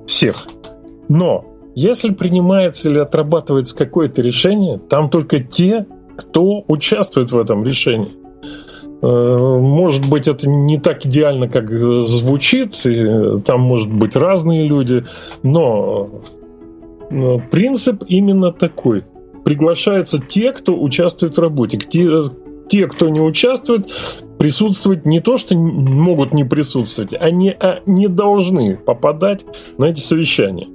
всех. 0.06 0.46
Но 1.08 1.46
если 1.74 2.10
принимается 2.10 2.90
или 2.90 2.98
отрабатывается 2.98 3.74
какое-то 3.74 4.20
решение, 4.20 4.78
там 4.78 5.08
только 5.08 5.38
те, 5.38 5.86
кто 6.16 6.64
участвует 6.68 7.32
в 7.32 7.38
этом 7.38 7.64
решении. 7.64 8.12
Э, 9.02 9.58
может 9.58 10.08
быть, 10.08 10.28
это 10.28 10.48
не 10.48 10.78
так 10.78 11.04
идеально, 11.06 11.48
как 11.48 11.68
звучит, 11.70 12.80
там 13.44 13.60
может 13.60 13.92
быть 13.92 14.16
разные 14.16 14.66
люди, 14.66 15.04
но 15.42 16.22
принцип 17.50 18.04
именно 18.06 18.52
такой. 18.52 19.04
Приглашаются 19.44 20.18
те, 20.18 20.52
кто 20.52 20.80
участвует 20.80 21.36
в 21.36 21.40
работе, 21.40 21.76
те, 21.76 22.08
те, 22.68 22.86
кто 22.86 23.08
не 23.08 23.20
участвует, 23.20 23.90
присутствовать 24.42 25.06
не 25.06 25.20
то, 25.20 25.38
что 25.38 25.54
могут 25.54 26.34
не 26.34 26.42
присутствовать, 26.42 27.14
они 27.14 27.50
а 27.50 27.80
не 27.86 28.08
должны 28.08 28.76
попадать 28.76 29.44
на 29.78 29.84
эти 29.84 30.00
совещания. 30.00 30.66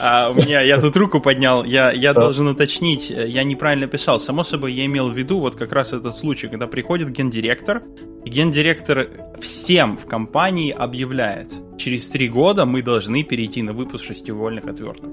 А, 0.00 0.30
у 0.30 0.34
меня, 0.34 0.60
я 0.60 0.80
тут 0.80 0.96
руку 0.96 1.20
поднял, 1.20 1.62
я, 1.62 1.92
я 1.92 2.14
должен 2.14 2.48
уточнить, 2.48 3.10
я 3.10 3.44
неправильно 3.44 3.86
писал. 3.86 4.18
Само 4.18 4.42
собой, 4.42 4.72
я 4.72 4.86
имел 4.86 5.08
в 5.08 5.16
виду 5.16 5.38
вот 5.38 5.54
как 5.54 5.70
раз 5.70 5.92
этот 5.92 6.16
случай, 6.16 6.48
когда 6.48 6.66
приходит 6.66 7.10
гендиректор, 7.10 7.84
и 8.24 8.30
гендиректор 8.30 9.08
всем 9.40 9.96
в 9.96 10.06
компании 10.06 10.70
объявляет, 10.70 11.52
через 11.76 12.06
три 12.08 12.28
года 12.28 12.64
мы 12.64 12.82
должны 12.82 13.24
перейти 13.24 13.62
на 13.62 13.72
выпуск 13.72 14.04
шестиугольных 14.04 14.66
отверток. 14.66 15.10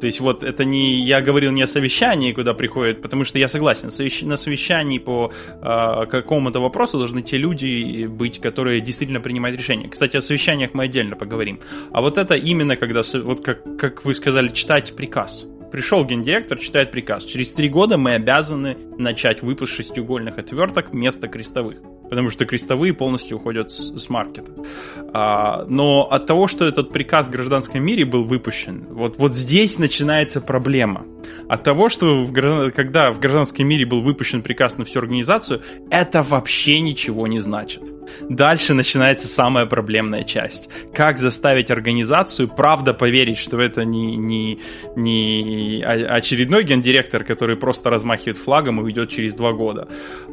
То 0.00 0.06
есть 0.06 0.20
вот 0.20 0.42
это 0.42 0.64
не, 0.64 1.00
я 1.00 1.22
говорил 1.22 1.52
не 1.52 1.62
о 1.62 1.66
совещании, 1.66 2.32
куда 2.32 2.52
приходят, 2.52 3.00
потому 3.00 3.24
что 3.24 3.38
я 3.38 3.48
согласен, 3.48 3.88
на 4.28 4.36
совещании 4.36 4.98
по 4.98 5.32
э, 5.46 6.06
какому-то 6.10 6.60
вопросу 6.60 6.98
должны 6.98 7.22
те 7.22 7.38
люди 7.38 8.04
быть, 8.06 8.40
которые 8.40 8.80
действительно 8.82 9.20
принимают 9.20 9.56
решения. 9.56 9.88
Кстати, 9.88 10.16
о 10.18 10.20
совещаниях 10.20 10.74
мы 10.74 10.84
отдельно 10.84 11.16
поговорим. 11.16 11.60
А 11.92 12.02
вот 12.02 12.18
это 12.18 12.34
именно 12.34 12.76
когда, 12.76 13.00
вот 13.22 13.42
как, 13.42 13.78
как 13.78 14.04
вы 14.04 14.14
сказали, 14.14 14.48
читать 14.48 14.94
приказ. 14.94 15.46
Пришел 15.72 16.04
гендиректор, 16.04 16.58
читает 16.58 16.90
приказ. 16.90 17.24
Через 17.24 17.52
три 17.52 17.68
года 17.68 17.96
мы 17.96 18.12
обязаны 18.12 18.76
начать 18.98 19.42
выпуск 19.42 19.74
шестиугольных 19.74 20.38
отверток 20.38 20.90
вместо 20.90 21.28
крестовых 21.28 21.78
потому 22.14 22.30
что 22.30 22.46
крестовые 22.46 22.94
полностью 22.94 23.38
уходят 23.38 23.72
с, 23.72 23.92
с 23.98 24.08
маркета. 24.08 24.52
А, 25.12 25.64
но 25.64 26.04
от 26.08 26.26
того, 26.26 26.46
что 26.46 26.64
этот 26.64 26.92
приказ 26.92 27.26
в 27.26 27.30
гражданском 27.32 27.82
мире 27.82 28.04
был 28.04 28.22
выпущен, 28.22 28.86
вот, 28.90 29.18
вот 29.18 29.34
здесь 29.34 29.80
начинается 29.80 30.40
проблема. 30.40 31.06
От 31.48 31.64
того, 31.64 31.88
что 31.88 32.22
в, 32.22 32.70
когда 32.70 33.10
в 33.10 33.18
гражданском 33.18 33.66
мире 33.66 33.84
был 33.84 34.00
выпущен 34.00 34.42
приказ 34.42 34.78
на 34.78 34.84
всю 34.84 35.00
организацию, 35.00 35.62
это 35.90 36.22
вообще 36.22 36.78
ничего 36.78 37.26
не 37.26 37.40
значит. 37.40 37.82
Дальше 38.28 38.74
начинается 38.74 39.28
самая 39.28 39.66
проблемная 39.66 40.24
часть. 40.24 40.68
Как 40.92 41.18
заставить 41.18 41.70
организацию 41.70 42.48
правда 42.48 42.94
поверить, 42.94 43.38
что 43.38 43.60
это 43.60 43.84
не, 43.84 44.16
не, 44.16 44.60
не 44.96 45.82
очередной 45.82 46.64
гендиректор, 46.64 47.24
который 47.24 47.56
просто 47.56 47.90
размахивает 47.90 48.36
флагом 48.36 48.80
и 48.80 48.84
уйдет 48.84 49.10
через 49.10 49.34
два 49.34 49.52
года, 49.52 49.88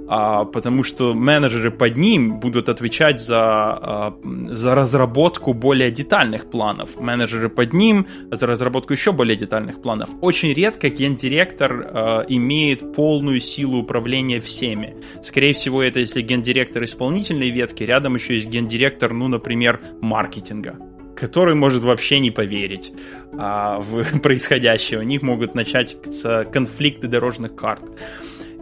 а 0.07 0.45
потому 0.45 0.84
что 0.84 1.13
менеджеры 1.13 1.72
под 1.72 1.97
ним 1.97 2.39
будут 2.39 2.69
отвечать 2.69 3.19
за, 3.19 3.39
а, 3.39 4.17
за 4.49 4.76
разработку 4.76 5.53
более 5.53 5.91
детальных 5.91 6.49
планов. 6.49 6.99
Менеджеры 6.99 7.49
под 7.49 7.74
ним 7.74 8.07
за 8.32 8.47
разработку 8.47 8.93
еще 8.93 9.11
более 9.11 9.36
детальных 9.36 9.82
планов. 9.82 10.09
Очень 10.22 10.53
редко 10.53 10.89
гендиректор 10.89 11.72
э, 11.72 12.26
имеет 12.30 12.93
полную 12.93 13.39
силу 13.39 13.80
управления 13.80 14.39
всеми. 14.39 14.95
Скорее 15.24 15.53
всего, 15.53 15.82
это 15.82 15.99
если 15.99 16.22
гендиректор 16.22 16.84
исполнительной 16.84 17.49
ветки, 17.62 17.84
рядом 17.84 18.16
еще 18.16 18.36
есть 18.36 18.47
гендиректор, 18.47 19.14
ну, 19.14 19.28
например, 19.28 19.80
маркетинга 20.01 20.76
который 21.14 21.53
может 21.53 21.84
вообще 21.84 22.20
не 22.20 22.32
поверить 22.32 22.91
а, 23.38 23.80
в 23.80 24.20
происходящее. 24.24 24.99
У 24.99 25.03
них 25.03 25.22
могут 25.22 25.53
начаться 25.53 26.45
конфликты 26.45 27.07
дорожных 27.07 27.55
карт. 27.55 27.84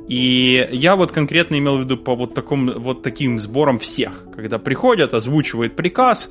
И 0.10 0.68
я 0.72 0.95
вот 0.95 1.12
конкретно 1.12 1.58
имел 1.58 1.78
в 1.78 1.82
виду 1.82 1.95
по 1.95 2.16
вот, 2.16 2.34
такому, 2.34 2.74
вот 2.80 3.04
таким 3.04 3.39
сборам 3.39 3.78
всех. 3.78 4.26
Когда 4.36 4.58
приходят, 4.58 5.14
озвучивают 5.14 5.76
приказ, 5.76 6.30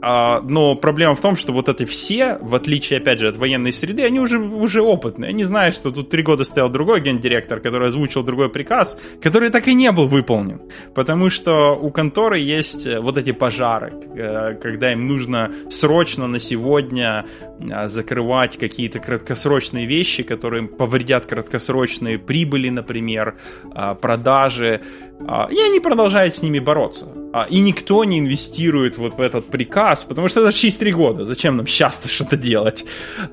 А, 0.00 0.40
но 0.42 0.76
проблема 0.76 1.14
в 1.14 1.20
том, 1.20 1.36
что 1.36 1.52
вот 1.52 1.68
эти 1.68 1.84
все, 1.84 2.38
в 2.40 2.54
отличие, 2.54 2.98
опять 2.98 3.18
же, 3.18 3.28
от 3.28 3.36
военной 3.36 3.72
среды, 3.72 4.04
они 4.04 4.20
уже, 4.20 4.38
уже 4.38 4.80
опытные. 4.80 5.30
Они 5.30 5.44
знают, 5.44 5.74
что 5.74 5.90
тут 5.90 6.10
три 6.10 6.22
года 6.22 6.44
стоял 6.44 6.68
другой 6.68 7.00
гендиректор, 7.00 7.60
который 7.60 7.88
озвучил 7.88 8.22
другой 8.22 8.48
приказ, 8.48 8.98
который 9.20 9.50
так 9.50 9.66
и 9.68 9.74
не 9.74 9.90
был 9.90 10.06
выполнен. 10.06 10.60
Потому 10.94 11.30
что 11.30 11.72
у 11.74 11.90
конторы 11.90 12.38
есть 12.38 12.86
э, 12.86 13.00
вот 13.00 13.16
эти 13.16 13.32
пожары, 13.32 13.92
э, 14.14 14.54
когда 14.54 14.92
им 14.92 15.08
нужно 15.08 15.50
срочно 15.70 16.26
на 16.26 16.38
сегодня 16.38 17.26
а, 17.70 17.86
закрывать 17.88 18.56
какие-то 18.56 19.00
краткосрочные 19.00 19.86
вещи, 19.86 20.22
которые 20.22 20.68
повредят 20.68 21.26
краткосрочные 21.26 22.18
прибыли, 22.18 22.68
например, 22.68 23.36
а, 23.74 23.94
продажи. 23.94 24.80
И 25.20 25.60
они 25.60 25.80
продолжают 25.80 26.36
с 26.36 26.42
ними 26.42 26.60
бороться. 26.60 27.06
И 27.50 27.60
никто 27.60 28.04
не 28.04 28.18
инвестирует 28.18 28.96
вот 28.96 29.14
в 29.14 29.20
этот 29.20 29.46
приказ, 29.46 30.04
потому 30.04 30.28
что 30.28 30.40
это 30.40 30.52
через 30.56 30.76
три 30.76 30.92
года. 30.92 31.24
Зачем 31.24 31.56
нам 31.56 31.66
сейчас-то 31.66 32.08
что-то 32.08 32.36
делать? 32.36 32.84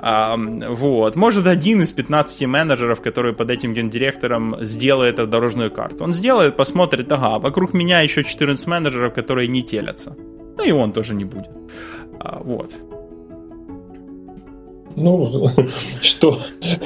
Вот. 0.01 1.15
Может, 1.15 1.47
один 1.47 1.81
из 1.81 1.91
15 1.91 2.45
менеджеров, 2.45 3.01
который 3.01 3.33
под 3.33 3.49
этим 3.49 3.73
гендиректором 3.73 4.57
сделает 4.61 5.19
эту 5.19 5.27
дорожную 5.27 5.71
карту. 5.71 6.03
Он 6.03 6.13
сделает, 6.13 6.57
посмотрит, 6.57 7.11
ага, 7.11 7.39
вокруг 7.39 7.73
меня 7.73 8.01
еще 8.01 8.23
14 8.23 8.67
менеджеров, 8.67 9.13
которые 9.13 9.47
не 9.47 9.63
телятся. 9.63 10.15
Ну 10.57 10.63
и 10.63 10.71
он 10.71 10.91
тоже 10.91 11.13
не 11.13 11.25
будет. 11.25 11.51
Вот. 12.41 12.77
Ну, 14.95 15.49
что 16.01 16.39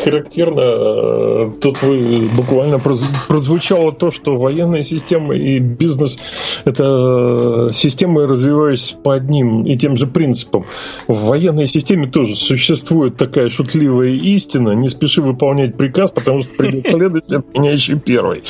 характерно, 0.04 0.62
э, 0.62 1.52
тут 1.62 1.82
вы 1.82 2.28
буквально 2.36 2.80
прозвучало 2.80 3.92
то, 3.92 4.12
что 4.12 4.36
военная 4.38 4.84
система 4.84 5.36
и 5.36 5.60
бизнес– 5.60 6.20
это 6.66 7.70
системы, 7.74 8.26
развивающиеся 8.28 8.98
по 8.98 9.14
одним 9.14 9.66
и 9.66 9.78
тем 9.78 9.98
же 9.98 10.08
принципам. 10.08 10.66
В 11.08 11.26
военной 11.26 11.68
системе 11.68 12.08
тоже 12.08 12.36
существует 12.36 13.18
такая 13.18 13.50
шутливая 13.50 14.10
истина– 14.10 14.72
не 14.80 14.88
спеши 14.88 15.22
выполнять 15.22 15.76
приказ, 15.76 16.12
потому 16.12 16.44
что 16.44 16.56
придет 16.56 16.90
следующий, 16.90 17.36
отменяющий 17.36 18.00
первый. 18.00 18.44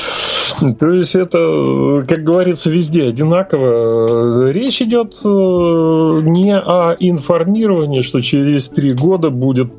То 0.80 0.91
есть 0.91 1.16
это, 1.16 2.03
как 2.07 2.24
говорится, 2.24 2.70
везде 2.70 3.03
одинаково. 3.05 4.49
Речь 4.51 4.82
идет 4.82 5.14
э, 5.24 5.28
не 5.28 6.55
о 6.55 6.95
информировании, 6.99 8.01
что 8.01 8.22
через 8.22 8.70
три 8.70 8.93
года 8.93 9.30
будет 9.30 9.49
будет 9.50 9.72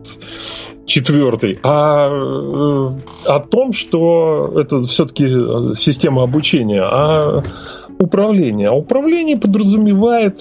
четвертый, 0.85 1.61
а 1.63 2.09
э, 2.09 2.89
о 3.27 3.41
том, 3.41 3.73
что 3.73 4.53
это 4.57 4.83
все-таки 4.83 5.27
система 5.77 6.25
обучения, 6.25 6.83
а 6.83 7.43
управление. 8.01 8.69
А 8.69 8.73
управление 8.73 9.37
подразумевает, 9.37 10.41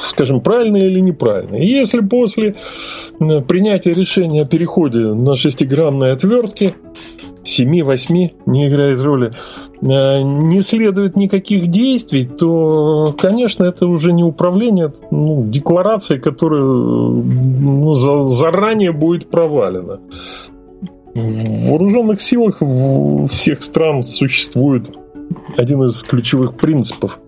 скажем, 0.00 0.40
правильно 0.40 0.78
или 0.78 1.00
неправильно. 1.00 1.56
И 1.56 1.66
если 1.66 2.00
после 2.00 2.56
принятия 3.18 3.92
решения 3.92 4.42
о 4.42 4.46
переходе 4.46 4.98
на 4.98 5.36
шестигранные 5.36 6.12
отвертки 6.12 6.74
7-8 7.44 8.30
не 8.46 8.68
играет 8.68 9.00
роли, 9.00 9.32
э, 9.80 9.84
не 9.84 10.60
следует 10.60 11.16
никаких 11.16 11.68
действий, 11.68 12.24
то, 12.26 13.14
конечно, 13.16 13.64
это 13.64 13.86
уже 13.86 14.12
не 14.12 14.24
управление, 14.24 14.92
ну, 15.10 15.44
декларация, 15.48 16.18
которая 16.18 16.62
ну, 16.62 17.92
за, 17.94 18.20
заранее 18.20 18.92
будет 18.92 19.28
провалена. 19.30 20.00
В 21.14 21.70
вооруженных 21.70 22.22
силах 22.22 22.62
всех 23.30 23.62
стран 23.62 24.02
существует 24.02 24.88
один 25.56 25.84
из 25.84 26.02
ключевых 26.02 26.56
принципов 26.56 27.18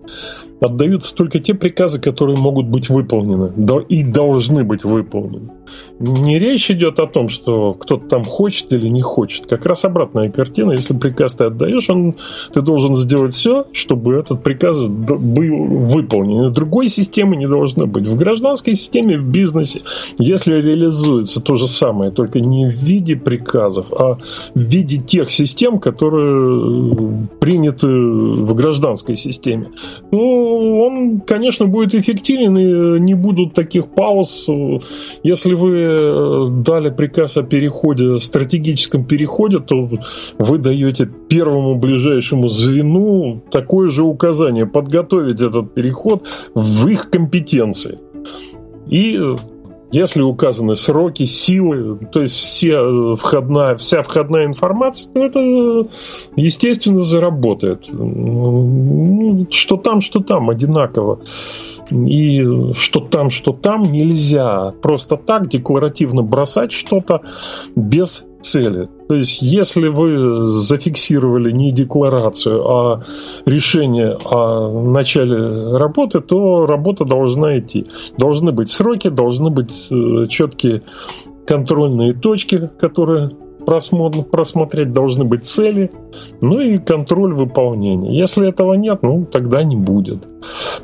отдаются 0.61 1.15
только 1.15 1.39
те 1.39 1.53
приказы, 1.53 1.99
которые 1.99 2.37
могут 2.37 2.67
быть 2.67 2.89
выполнены 2.89 3.51
и 3.89 4.03
должны 4.03 4.63
быть 4.63 4.83
выполнены. 4.83 5.51
Не 5.97 6.39
речь 6.39 6.69
идет 6.69 6.99
о 6.99 7.07
том, 7.07 7.29
что 7.29 7.73
кто-то 7.73 8.05
там 8.07 8.25
хочет 8.25 8.73
или 8.73 8.89
не 8.89 9.01
хочет. 9.01 9.45
Как 9.45 9.65
раз 9.65 9.85
обратная 9.85 10.29
картина. 10.29 10.73
Если 10.73 10.93
приказ 10.93 11.35
ты 11.35 11.45
отдаешь, 11.45 11.89
он, 11.89 12.15
ты 12.51 12.61
должен 12.61 12.95
сделать 12.95 13.33
все, 13.33 13.65
чтобы 13.71 14.15
этот 14.15 14.43
приказ 14.43 14.89
был 14.89 15.65
выполнен. 15.65 16.51
Другой 16.51 16.89
системы 16.89 17.37
не 17.37 17.47
должно 17.47 17.87
быть. 17.87 18.07
В 18.07 18.17
гражданской 18.17 18.73
системе, 18.73 19.17
в 19.17 19.23
бизнесе, 19.23 19.81
если 20.19 20.55
реализуется 20.55 21.39
то 21.39 21.55
же 21.55 21.65
самое, 21.65 22.11
только 22.11 22.41
не 22.41 22.65
в 22.65 22.73
виде 22.73 23.15
приказов, 23.15 23.93
а 23.93 24.17
в 24.53 24.59
виде 24.59 24.97
тех 24.97 25.31
систем, 25.31 25.79
которые 25.79 27.27
приняты 27.39 27.87
в 27.87 28.53
гражданской 28.53 29.15
системе, 29.15 29.71
ну, 30.11 30.81
он, 30.85 31.21
конечно, 31.21 31.67
будет 31.67 31.95
эффективен, 31.95 32.57
и 32.57 32.99
не 32.99 33.13
будут 33.13 33.53
таких 33.53 33.87
пауз. 33.87 34.49
Если 35.23 35.53
вы 35.53 35.84
дали 35.85 36.89
приказ 36.89 37.37
о 37.37 37.43
переходе, 37.43 38.19
стратегическом 38.19 39.05
переходе, 39.05 39.59
то 39.59 39.89
вы 40.37 40.57
даете 40.57 41.05
первому 41.05 41.75
ближайшему 41.75 42.47
звену 42.47 43.43
такое 43.51 43.89
же 43.89 44.03
указание 44.03 44.65
подготовить 44.65 45.41
этот 45.41 45.73
переход 45.73 46.23
в 46.53 46.87
их 46.87 47.09
компетенции. 47.09 47.99
И 48.87 49.19
если 49.91 50.21
указаны 50.21 50.75
сроки, 50.75 51.25
силы, 51.25 51.97
то 52.11 52.21
есть 52.21 52.35
все 52.35 52.73
э, 52.73 53.15
входная, 53.15 53.75
вся 53.75 54.01
входная 54.01 54.45
информация, 54.45 55.11
то 55.13 55.19
это, 55.19 55.89
естественно, 56.35 57.01
заработает. 57.01 57.85
Ну, 57.91 59.47
что 59.51 59.77
там, 59.77 60.01
что 60.01 60.19
там, 60.19 60.49
одинаково. 60.49 61.19
И 61.91 62.43
что 62.73 62.99
там, 62.99 63.29
что 63.29 63.51
там 63.51 63.83
нельзя 63.83 64.73
просто 64.81 65.17
так 65.17 65.49
декларативно 65.49 66.23
бросать 66.23 66.71
что-то 66.71 67.21
без 67.75 68.25
цели. 68.45 68.87
То 69.07 69.15
есть, 69.15 69.41
если 69.41 69.87
вы 69.87 70.43
зафиксировали 70.43 71.51
не 71.51 71.71
декларацию, 71.71 72.69
а 72.69 73.03
решение 73.45 74.17
о 74.23 74.81
начале 74.83 75.73
работы, 75.77 76.21
то 76.21 76.65
работа 76.65 77.05
должна 77.05 77.57
идти. 77.59 77.85
Должны 78.17 78.51
быть 78.51 78.69
сроки, 78.69 79.09
должны 79.09 79.49
быть 79.49 79.73
э, 79.89 80.27
четкие 80.27 80.83
контрольные 81.45 82.13
точки, 82.13 82.69
которые 82.79 83.31
просмотр, 83.65 84.23
просмотреть 84.23 84.93
должны 84.93 85.25
быть 85.25 85.45
цели, 85.45 85.89
ну 86.41 86.59
и 86.59 86.77
контроль 86.77 87.33
выполнения. 87.33 88.17
Если 88.17 88.47
этого 88.47 88.75
нет, 88.75 88.99
ну 89.01 89.25
тогда 89.25 89.63
не 89.63 89.75
будет. 89.75 90.27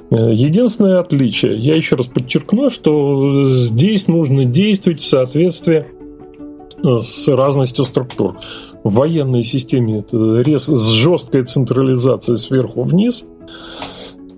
Э, 0.09 0.31
единственное 0.33 0.99
отличие, 0.99 1.57
я 1.57 1.75
еще 1.75 1.95
раз 1.95 2.07
подчеркну, 2.07 2.69
что 2.69 3.43
здесь 3.45 4.07
нужно 4.07 4.45
действовать 4.45 4.99
в 4.99 5.07
соответствии 5.07 5.85
с 6.83 7.27
разностью 7.27 7.85
структур. 7.85 8.37
В 8.83 8.93
военной 8.93 9.43
системе 9.43 9.99
это 9.99 10.17
рез 10.41 10.65
с 10.65 10.89
жесткой 10.89 11.43
централизацией 11.43 12.37
сверху 12.37 12.83
вниз. 12.83 13.25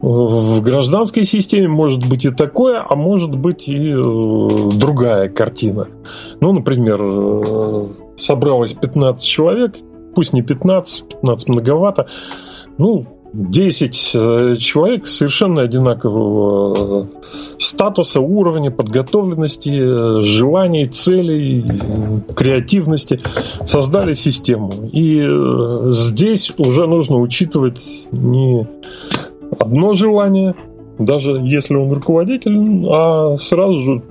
В 0.02 0.62
гражданской 0.62 1.24
системе 1.24 1.70
может 1.70 2.06
быть 2.06 2.26
и 2.26 2.30
такое, 2.30 2.86
а 2.88 2.94
может 2.96 3.38
быть 3.38 3.70
и 3.70 3.90
э, 3.90 4.70
другая 4.76 5.30
картина. 5.30 5.88
Ну, 6.42 6.52
например, 6.52 7.00
э, 7.02 7.88
собралось 8.18 8.74
15 8.74 9.26
человек, 9.26 9.78
пусть 10.14 10.34
не 10.34 10.42
15, 10.42 11.08
15 11.08 11.48
многовато, 11.48 12.08
ну, 12.78 13.23
10 13.34 14.12
э, 14.14 14.56
человек 14.60 15.08
совершенно 15.08 15.64
одинакового 15.64 17.10
статуса, 17.58 18.20
уровня, 18.20 18.70
подготовленности, 18.70 20.22
желаний, 20.22 20.88
целей, 20.88 21.66
креативности 22.36 23.20
создали 23.66 24.14
систему. 24.14 24.90
И 24.92 25.26
здесь 25.92 26.54
уже 26.58 26.86
нужно 26.86 27.18
учитывать 27.18 28.08
не 28.12 28.68
одно 29.60 29.94
желание, 29.96 30.56
даже 31.00 31.32
если 31.32 31.76
он 31.76 31.92
руководитель, 31.92 32.86
а 32.90 33.38
сразу 33.38 33.80
же 33.80 34.04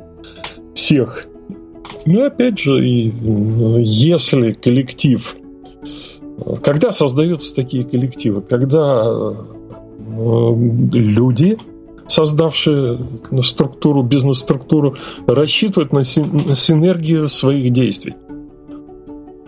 всех. 0.74 1.26
Ну, 2.06 2.24
опять 2.24 2.58
же, 2.58 2.84
и 2.84 3.12
если 3.84 4.52
коллектив, 4.52 5.36
когда 6.62 6.92
создаются 6.92 7.54
такие 7.54 7.84
коллективы, 7.84 8.42
когда 8.42 9.04
э, 9.06 10.54
люди, 10.92 11.56
создавшие 12.06 12.98
структуру, 13.42 14.02
бизнес-структуру, 14.02 14.96
рассчитывают 15.26 15.92
на 15.92 16.04
синергию 16.04 17.28
своих 17.28 17.72
действий. 17.72 18.14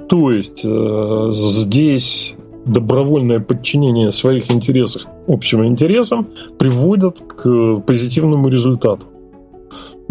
То 0.08 0.30
есть 0.30 0.62
э, 0.64 1.28
здесь 1.30 2.34
добровольное 2.64 3.40
подчинение 3.40 4.10
своих 4.10 4.50
интересов 4.50 5.02
общим 5.26 5.64
интересам 5.66 6.28
приводят 6.58 7.20
к 7.20 7.80
позитивному 7.80 8.48
результату. 8.48 9.06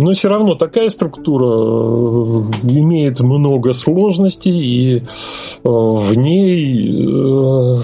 Но 0.03 0.11
все 0.11 0.27
равно 0.27 0.55
такая 0.55 0.89
структура 0.89 1.45
э, 1.45 2.43
имеет 2.67 3.21
много 3.21 3.71
сложностей, 3.71 4.59
и 4.59 4.97
э, 4.97 5.01
в 5.63 6.13
ней 6.15 7.07
э, 7.07 7.81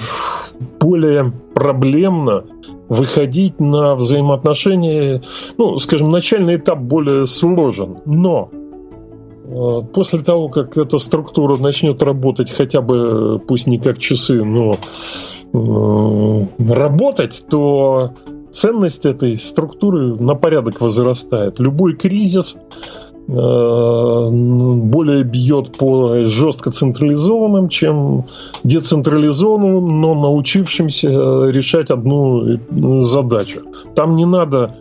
более 0.82 1.32
проблемно 1.54 2.44
выходить 2.90 3.62
на 3.62 3.96
взаимоотношения, 3.96 5.22
ну, 5.58 5.78
скажем, 5.78 6.10
начальный 6.10 6.58
этап 6.58 6.80
более 6.80 7.26
сложен, 7.26 8.00
но 8.06 8.50
после 9.94 10.20
того, 10.20 10.50
как 10.50 10.78
эта 10.78 10.98
структура 10.98 11.56
начнет 11.58 12.04
работать 12.04 12.52
хотя 12.52 12.82
бы, 12.82 13.40
пусть 13.48 13.66
не 13.66 13.80
как 13.80 13.98
часы, 13.98 14.44
но 14.44 14.74
работать, 15.54 17.46
то 17.50 18.12
ценность 18.52 19.06
этой 19.06 19.38
структуры 19.38 20.16
на 20.16 20.36
порядок 20.36 20.82
возрастает. 20.82 21.60
Любой 21.60 21.96
кризис 21.96 22.56
э, 22.56 23.32
более 23.32 25.24
бьет 25.24 25.78
по 25.78 26.26
жестко 26.26 26.72
централизованным, 26.72 27.70
чем 27.70 28.26
децентрализованным, 28.64 30.02
но 30.02 30.16
научившимся 30.16 31.10
решать 31.50 31.90
одну 31.90 32.60
задачу. 33.02 33.62
Там 33.96 34.16
не 34.16 34.26
надо 34.26 34.76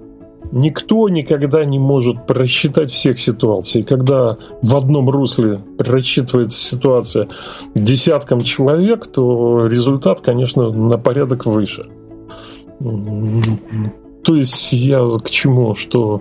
Никто 0.51 1.09
никогда 1.09 1.64
не 1.64 1.79
может 1.79 2.27
просчитать 2.27 2.91
всех 2.91 3.19
ситуаций. 3.19 3.83
Когда 3.83 4.39
в 4.62 4.77
одном 4.77 5.11
русле 5.11 5.61
просчитывается 5.77 6.59
ситуация 6.59 7.29
десяткам 7.75 8.41
человек, 8.41 9.07
то 9.07 9.66
результат, 9.66 10.21
конечно, 10.21 10.71
на 10.71 10.97
порядок 10.97 11.45
выше. 11.45 11.87
То 12.81 14.35
есть 14.35 14.72
я 14.72 15.05
к 15.18 15.31
чему, 15.31 15.74
что 15.74 16.20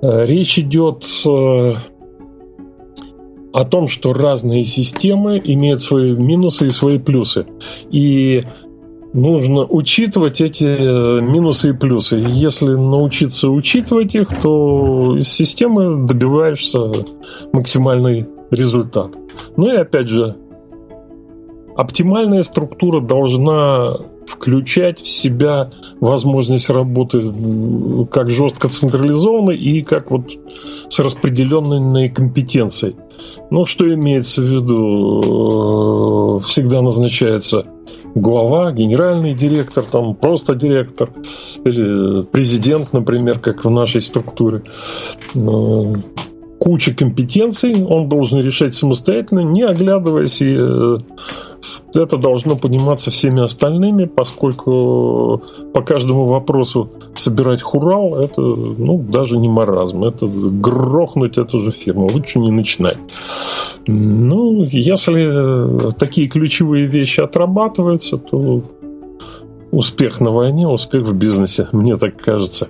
э, 0.00 0.24
речь 0.24 0.58
идет 0.58 1.04
э, 1.26 1.72
о 3.52 3.64
том, 3.64 3.88
что 3.88 4.12
разные 4.12 4.64
системы 4.64 5.40
имеют 5.42 5.82
свои 5.82 6.12
минусы 6.12 6.66
и 6.66 6.70
свои 6.70 6.98
плюсы. 6.98 7.46
И 7.90 8.44
нужно 9.12 9.66
учитывать 9.66 10.40
эти 10.40 10.64
э, 10.64 11.20
минусы 11.20 11.70
и 11.70 11.72
плюсы. 11.72 12.16
Если 12.16 12.70
научиться 12.70 13.48
учитывать 13.50 14.14
их, 14.14 14.28
то 14.40 15.16
из 15.16 15.28
системы 15.28 16.06
добиваешься 16.06 16.92
максимальный 17.52 18.26
результат. 18.50 19.16
Ну 19.56 19.72
и 19.72 19.76
опять 19.76 20.08
же, 20.08 20.36
оптимальная 21.76 22.42
структура 22.42 23.00
должна 23.00 23.98
включать 24.28 25.00
в 25.00 25.08
себя 25.08 25.70
возможность 26.00 26.70
работы 26.70 27.20
как 28.10 28.30
жестко 28.30 28.68
централизованной 28.68 29.56
и 29.56 29.82
как 29.82 30.10
вот 30.10 30.30
с 30.88 30.98
распределенной 30.98 32.08
компетенцией. 32.10 32.96
Ну, 33.50 33.64
что 33.64 33.92
имеется 33.92 34.42
в 34.42 34.44
виду? 34.44 36.38
Э, 36.38 36.44
всегда 36.44 36.82
назначается 36.82 37.66
глава, 38.14 38.72
генеральный 38.72 39.34
директор, 39.34 39.84
там 39.84 40.14
просто 40.14 40.54
директор 40.54 41.10
или 41.64 42.22
президент, 42.24 42.92
например, 42.92 43.38
как 43.38 43.64
в 43.64 43.70
нашей 43.70 44.02
структуре. 44.02 44.62
Куча 46.68 46.92
компетенций, 46.92 47.82
он 47.82 48.10
должен 48.10 48.40
решать 48.40 48.74
самостоятельно, 48.74 49.40
не 49.40 49.62
оглядываясь 49.62 50.42
и 50.42 50.54
э, 50.54 50.98
это 51.94 52.18
должно 52.18 52.56
пониматься 52.56 53.10
всеми 53.10 53.42
остальными, 53.42 54.04
поскольку 54.04 55.42
по 55.72 55.80
каждому 55.80 56.26
вопросу 56.26 56.90
собирать 57.14 57.62
хурал, 57.62 58.16
это 58.16 58.42
ну, 58.42 58.98
даже 58.98 59.38
не 59.38 59.48
маразм. 59.48 60.04
Это 60.04 60.26
грохнуть 60.26 61.38
эту 61.38 61.58
же 61.58 61.70
фирму. 61.70 62.10
Лучше 62.12 62.38
не 62.38 62.50
начинать. 62.50 62.98
Ну, 63.86 64.62
если 64.64 65.90
такие 65.92 66.28
ключевые 66.28 66.84
вещи 66.84 67.20
отрабатываются, 67.20 68.18
то 68.18 68.62
успех 69.70 70.20
на 70.20 70.32
войне, 70.32 70.68
успех 70.68 71.04
в 71.04 71.14
бизнесе, 71.14 71.66
мне 71.72 71.96
так 71.96 72.20
кажется. 72.20 72.68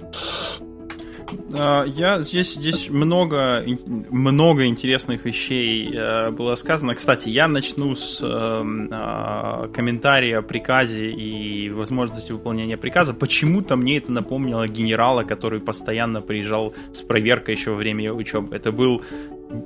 А, 1.52 1.84
я 1.84 2.20
здесь, 2.20 2.54
здесь 2.54 2.88
много, 2.90 3.64
много 4.10 4.66
интересных 4.66 5.24
вещей 5.24 5.90
э, 5.94 6.30
было 6.30 6.54
сказано. 6.56 6.94
Кстати, 6.94 7.28
я 7.28 7.48
начну 7.48 7.94
с 7.94 8.22
эм, 8.22 8.88
а, 8.90 9.68
комментария 9.68 10.38
о 10.38 10.42
приказе 10.42 11.10
и 11.10 11.70
возможности 11.70 12.32
выполнения 12.32 12.76
приказа. 12.76 13.14
Почему-то 13.14 13.76
мне 13.76 13.98
это 13.98 14.12
напомнило 14.12 14.68
генерала, 14.68 15.24
который 15.24 15.60
постоянно 15.60 16.20
приезжал 16.20 16.74
с 16.92 17.00
проверкой 17.00 17.54
еще 17.54 17.70
во 17.70 17.76
время 17.76 18.12
учебы. 18.12 18.54
Это 18.54 18.70
был 18.70 19.02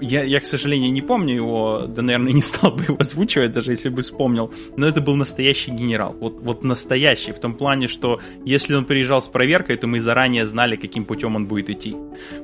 я, 0.01 0.23
я, 0.23 0.41
к 0.41 0.47
сожалению, 0.47 0.93
не 0.93 1.03
помню 1.03 1.35
его, 1.35 1.87
да, 1.89 2.03
наверное, 2.03 2.33
не 2.41 2.43
стал 2.43 2.73
бы 2.73 2.85
его 2.85 2.97
озвучивать, 2.99 3.53
даже 3.53 3.73
если 3.73 3.89
бы 3.89 4.03
вспомнил, 4.03 4.53
но 4.77 4.87
это 4.87 5.01
был 5.01 5.17
настоящий 5.17 5.71
генерал. 5.71 6.17
Вот, 6.21 6.41
вот 6.41 6.63
настоящий, 6.63 7.33
в 7.33 7.39
том 7.39 7.55
плане, 7.55 7.89
что 7.89 8.21
если 8.45 8.75
он 8.75 8.85
приезжал 8.85 9.23
с 9.23 9.27
проверкой, 9.27 9.77
то 9.77 9.87
мы 9.87 10.01
заранее 10.01 10.47
знали, 10.47 10.77
каким 10.77 11.05
путем 11.05 11.37
он 11.37 11.47
будет 11.47 11.71
идти. 11.71 11.97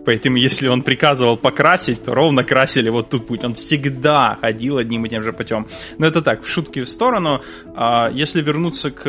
Поэтому, 0.05 0.37
если 0.37 0.69
он 0.69 0.83
приказывал 0.83 1.37
покрасить, 1.37 2.03
то 2.05 2.15
ровно 2.15 2.45
красили 2.45 2.91
вот 2.91 3.11
тут 3.11 3.27
путь. 3.27 3.45
Он 3.45 3.55
всегда 3.55 4.39
ходил 4.41 4.79
одним 4.79 5.07
и 5.07 5.09
тем 5.09 5.23
же 5.23 5.33
путем. 5.33 5.67
Но 5.99 6.07
это 6.07 6.23
так, 6.23 6.43
в 6.43 6.49
шутки 6.49 6.81
в 6.81 6.89
сторону. 6.89 7.43
А, 7.75 8.11
если 8.11 8.43
вернуться 8.43 8.91
к 8.91 9.05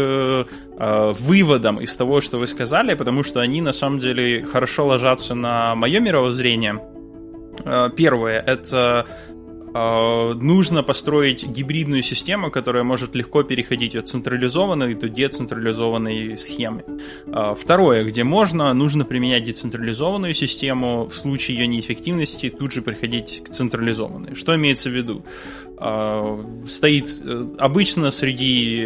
а, 0.77 1.13
выводам 1.13 1.77
из 1.77 1.95
того, 1.95 2.21
что 2.21 2.37
вы 2.37 2.47
сказали, 2.47 2.93
потому 2.93 3.23
что 3.23 3.39
они 3.39 3.61
на 3.61 3.73
самом 3.73 3.99
деле 3.99 4.45
хорошо 4.45 4.87
ложатся 4.87 5.35
на 5.35 5.75
мое 5.75 5.99
мировоззрение, 5.99 6.79
первое, 7.95 8.39
это 8.39 9.05
э, 9.73 10.33
нужно 10.33 10.83
построить 10.83 11.45
гибридную 11.45 12.01
систему, 12.01 12.51
которая 12.51 12.83
может 12.83 13.15
легко 13.15 13.43
переходить 13.43 13.95
от 13.95 14.07
централизованной 14.07 14.95
до 14.95 15.09
децентрализованной 15.09 16.37
схемы. 16.37 16.83
Э, 17.27 17.55
второе, 17.59 18.03
где 18.03 18.23
можно, 18.23 18.73
нужно 18.73 19.05
применять 19.05 19.43
децентрализованную 19.43 20.33
систему, 20.33 21.07
в 21.07 21.15
случае 21.15 21.57
ее 21.57 21.67
неэффективности 21.67 22.49
тут 22.49 22.71
же 22.71 22.81
приходить 22.81 23.43
к 23.43 23.49
централизованной. 23.49 24.35
Что 24.35 24.55
имеется 24.55 24.89
в 24.89 24.93
виду? 24.93 25.23
Стоит 25.79 27.07
обычно 27.57 28.11
среди 28.11 28.85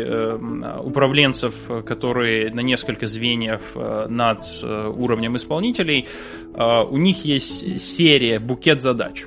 управленцев, 0.83 1.55
которые 1.85 2.53
на 2.53 2.59
несколько 2.59 3.07
звеньев 3.07 3.75
над 3.75 4.43
уровнем 4.63 5.35
исполнителей, 5.35 6.07
у 6.55 6.97
них 6.97 7.25
есть 7.25 7.81
серия, 7.81 8.37
букет 8.39 8.83
задач. 8.83 9.25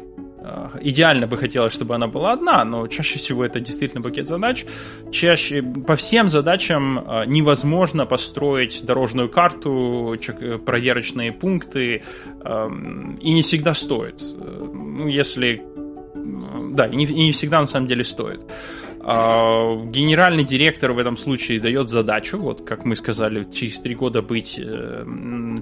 Идеально 0.80 1.26
бы 1.26 1.36
хотелось, 1.36 1.72
чтобы 1.72 1.96
она 1.96 2.06
была 2.06 2.34
одна, 2.34 2.64
но 2.64 2.86
чаще 2.86 3.18
всего 3.18 3.44
это 3.44 3.58
действительно 3.58 4.00
букет 4.00 4.28
задач. 4.28 4.64
Чаще 5.10 5.60
по 5.60 5.96
всем 5.96 6.28
задачам 6.28 7.04
невозможно 7.26 8.06
построить 8.06 8.84
дорожную 8.84 9.28
карту, 9.28 10.14
проверочные 10.64 11.32
пункты, 11.32 12.04
и 12.44 13.32
не 13.32 13.42
всегда 13.42 13.74
стоит. 13.74 14.22
Ну, 14.22 15.08
если 15.08 15.64
да, 16.72 16.86
и 16.86 16.96
не, 16.96 17.32
всегда 17.32 17.60
на 17.60 17.66
самом 17.66 17.86
деле 17.86 18.04
стоит. 18.04 18.40
А, 19.08 19.76
генеральный 19.84 20.42
директор 20.42 20.90
в 20.90 20.98
этом 20.98 21.16
случае 21.16 21.60
дает 21.60 21.88
задачу, 21.88 22.38
вот 22.38 22.62
как 22.62 22.84
мы 22.84 22.96
сказали, 22.96 23.44
через 23.44 23.80
три 23.80 23.94
года 23.94 24.20
быть, 24.20 24.58
э, 24.58 25.04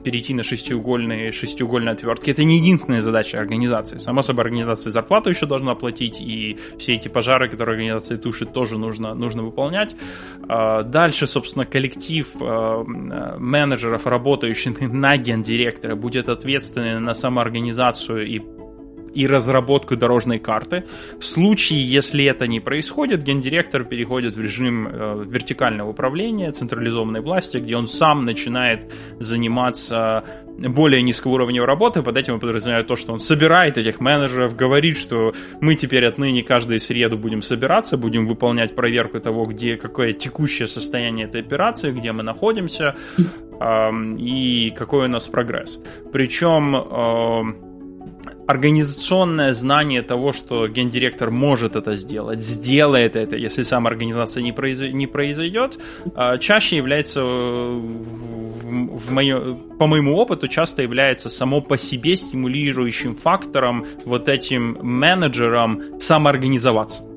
перейти 0.02 0.32
на 0.32 0.42
шестиугольные, 0.42 1.30
шестиугольные 1.30 1.92
отвертки. 1.92 2.30
Это 2.30 2.42
не 2.42 2.56
единственная 2.56 3.02
задача 3.02 3.38
организации. 3.38 3.98
Сама 3.98 4.22
собой, 4.22 4.44
организация 4.44 4.90
зарплату 4.90 5.28
еще 5.28 5.44
должна 5.44 5.74
платить, 5.74 6.22
и 6.22 6.56
все 6.78 6.94
эти 6.94 7.08
пожары, 7.08 7.50
которые 7.50 7.74
организация 7.74 8.16
тушит, 8.16 8.54
тоже 8.54 8.78
нужно, 8.78 9.14
нужно 9.14 9.42
выполнять. 9.42 9.94
А, 10.48 10.82
дальше, 10.82 11.26
собственно, 11.26 11.66
коллектив 11.66 12.26
а, 12.40 12.82
менеджеров, 13.38 14.06
работающих 14.06 14.80
на 14.80 15.18
гендиректора, 15.18 15.96
будет 15.96 16.30
ответственен 16.30 17.04
на 17.04 17.12
самоорганизацию 17.12 18.26
и 18.26 18.40
и 19.14 19.26
разработку 19.26 19.96
дорожной 19.96 20.38
карты. 20.38 20.84
В 21.18 21.24
случае, 21.24 21.82
если 21.82 22.24
это 22.24 22.46
не 22.46 22.60
происходит, 22.60 23.22
гендиректор 23.22 23.84
переходит 23.84 24.34
в 24.34 24.40
режим 24.40 24.88
э, 24.88 25.24
вертикального 25.26 25.90
управления, 25.90 26.52
централизованной 26.52 27.20
власти, 27.20 27.58
где 27.58 27.76
он 27.76 27.86
сам 27.86 28.24
начинает 28.24 28.92
заниматься 29.20 30.24
более 30.58 31.02
низкого 31.02 31.32
уровня 31.32 31.64
работы. 31.64 32.02
Под 32.02 32.16
этим 32.16 32.34
я 32.34 32.40
подразумеваю 32.40 32.84
то, 32.84 32.96
что 32.96 33.12
он 33.12 33.20
собирает 33.20 33.78
этих 33.78 34.00
менеджеров, 34.00 34.56
говорит, 34.56 34.98
что 34.98 35.32
мы 35.60 35.74
теперь 35.74 36.06
отныне 36.06 36.42
каждую 36.42 36.78
среду 36.78 37.18
будем 37.18 37.42
собираться, 37.42 37.96
будем 37.96 38.26
выполнять 38.26 38.74
проверку 38.74 39.20
того, 39.20 39.46
где 39.46 39.76
какое 39.76 40.12
текущее 40.12 40.68
состояние 40.68 41.26
этой 41.26 41.40
операции, 41.40 41.90
где 41.90 42.12
мы 42.12 42.22
находимся 42.22 42.94
э, 43.18 43.90
и 44.18 44.70
какой 44.70 45.06
у 45.06 45.08
нас 45.08 45.26
прогресс. 45.26 45.78
Причем 46.12 46.76
э, 46.76 47.74
организационное 48.46 49.54
знание 49.54 50.02
того, 50.02 50.32
что 50.32 50.68
гендиректор 50.68 51.30
может 51.30 51.76
это 51.76 51.96
сделать, 51.96 52.42
сделает 52.42 53.16
это, 53.16 53.36
если 53.36 53.62
сама 53.62 53.90
организация 53.90 54.42
не, 54.42 54.52
произойдет, 54.52 54.94
не 54.94 55.06
произойдет, 55.06 55.78
а, 56.14 56.38
чаще 56.38 56.76
является 56.76 57.22
в, 57.22 58.98
в 58.98 59.10
моё, 59.10 59.54
по 59.78 59.86
моему 59.86 60.16
опыту 60.16 60.48
часто 60.48 60.82
является 60.82 61.30
само 61.30 61.60
по 61.60 61.78
себе 61.78 62.16
стимулирующим 62.16 63.16
фактором 63.16 63.86
вот 64.04 64.28
этим 64.28 64.78
менеджерам 64.82 66.00
самоорганизоваться. 66.00 67.13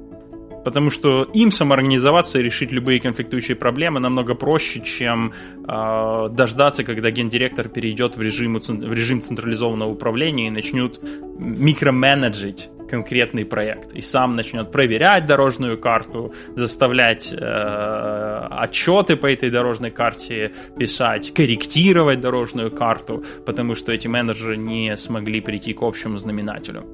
Потому 0.68 0.92
что 0.92 1.24
им 1.24 1.50
самоорганизоваться 1.52 2.40
и 2.40 2.44
решить 2.44 2.74
любые 2.74 3.00
конфликтующие 3.00 3.56
проблемы 3.56 4.02
намного 4.02 4.36
проще, 4.36 4.82
чем 4.82 5.32
э, 5.66 6.30
дождаться, 6.30 6.84
когда 6.84 7.10
гендиректор 7.10 7.70
перейдет 7.70 8.18
в 8.18 8.22
режим, 8.22 8.60
в 8.60 8.94
режим 8.94 9.22
централизованного 9.22 9.90
управления 9.90 10.48
и 10.48 10.50
начнет 10.50 11.00
микроменеджить 11.40 12.68
конкретный 12.90 13.46
проект 13.46 13.94
и 13.94 14.02
сам 14.02 14.34
начнет 14.34 14.70
проверять 14.70 15.26
дорожную 15.26 15.78
карту, 15.78 16.34
заставлять 16.58 17.32
э, 17.32 18.48
отчеты 18.52 19.16
по 19.16 19.28
этой 19.28 19.50
дорожной 19.50 19.92
карте 19.92 20.52
писать, 20.78 21.34
корректировать 21.34 22.20
дорожную 22.20 22.72
карту, 22.72 23.24
потому 23.46 23.76
что 23.76 23.94
эти 23.94 24.10
менеджеры 24.10 24.58
не 24.58 24.98
смогли 24.98 25.40
прийти 25.40 25.74
к 25.74 25.82
общему 25.82 26.20
знаменателю. 26.20 26.86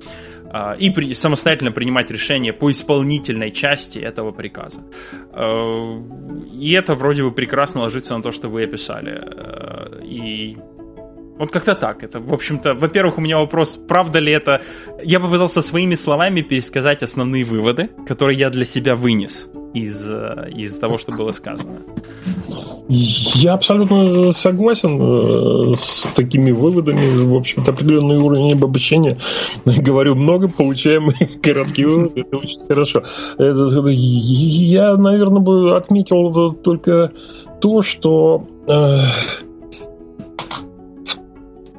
Э, 0.54 0.78
и 0.78 0.90
при, 0.90 1.14
самостоятельно 1.14 1.72
принимать 1.72 2.12
решения 2.12 2.54
по 2.54 2.70
исполнительной 2.70 3.52
части 3.52 4.00
этого 4.00 4.32
приказа. 4.32 4.82
Э, 5.34 6.02
и 6.54 6.72
это 6.74 6.96
вроде 6.96 7.24
бы 7.24 7.32
прекрасно 7.32 7.82
ложится 7.82 8.16
на 8.16 8.22
то, 8.22 8.32
что 8.32 8.50
вы 8.50 8.64
описали. 8.64 9.12
Э, 9.12 10.04
и 10.04 10.58
вот 11.40 11.52
как-то 11.52 11.74
так. 11.76 12.04
Это, 12.04 12.20
в 12.20 12.34
общем-то, 12.34 12.76
во-первых, 12.76 13.18
у 13.18 13.22
меня 13.22 13.40
вопрос, 13.40 13.76
правда 13.76 14.20
ли 14.20 14.32
это... 14.32 14.62
Я 15.04 15.20
попытался 15.20 15.62
своими 15.62 15.96
словами 15.96 16.42
пересказать 16.42 17.02
основные 17.02 17.44
выводы, 17.44 17.90
которые 18.08 18.38
я 18.38 18.50
для 18.50 18.66
себя 18.66 18.94
вынес 18.94 19.50
из, 19.74 20.10
э, 20.10 20.50
из 20.56 20.78
того, 20.78 20.98
что 20.98 21.12
было 21.18 21.32
сказано. 21.32 21.80
Я 22.88 23.54
абсолютно 23.54 24.32
согласен 24.32 25.00
э, 25.02 25.76
с 25.76 26.08
такими 26.16 26.52
выводами. 26.52 27.24
В 27.24 27.36
общем-то, 27.36 27.72
определенный 27.72 28.18
уровень 28.18 28.54
обобщения. 28.54 29.18
Говорю 29.66 30.16
много, 30.16 30.48
получаем 30.48 31.12
короткие 31.42 31.88
выводы. 31.88 32.22
Это 32.22 32.38
очень 32.38 32.60
хорошо. 32.68 33.04
Я, 33.38 34.96
наверное, 34.98 35.42
бы 35.42 35.76
отметил 35.76 36.54
только 36.54 37.12
то, 37.62 37.82
что 37.82 38.46
э, 38.68 39.00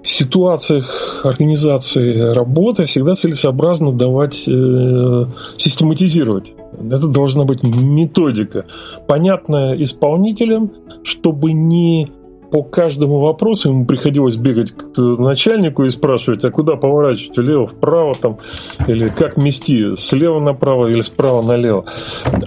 ситуациях 0.04 1.22
организации 1.24 2.20
работы 2.20 2.84
всегда 2.84 3.14
целесообразно 3.14 3.92
давать, 3.92 4.44
э, 4.46 5.26
систематизировать. 5.56 6.52
Это 6.90 7.08
должна 7.08 7.44
быть 7.44 7.62
методика, 7.62 8.66
понятная 9.06 9.74
исполнителям, 9.82 10.72
чтобы 11.02 11.52
не 11.52 12.10
по 12.54 12.62
каждому 12.62 13.18
вопросу 13.18 13.70
ему 13.70 13.84
приходилось 13.84 14.36
бегать 14.36 14.70
к 14.70 14.96
начальнику 14.96 15.84
и 15.84 15.90
спрашивать, 15.90 16.44
а 16.44 16.52
куда 16.52 16.76
поворачивать, 16.76 17.36
влево, 17.36 17.66
вправо, 17.66 18.14
там, 18.14 18.38
или 18.86 19.08
как 19.08 19.36
мести, 19.36 19.96
слева 19.96 20.38
направо 20.38 20.86
или 20.86 21.00
справа 21.00 21.42
налево. 21.42 21.86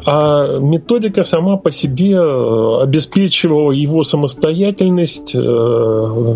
А 0.06 0.60
методика 0.60 1.24
сама 1.24 1.58
по 1.58 1.72
себе 1.72 2.14
э, 2.14 2.84
обеспечивала 2.84 3.74
его 3.74 4.04
самостоятельность, 4.04 5.36
э, 5.36 6.36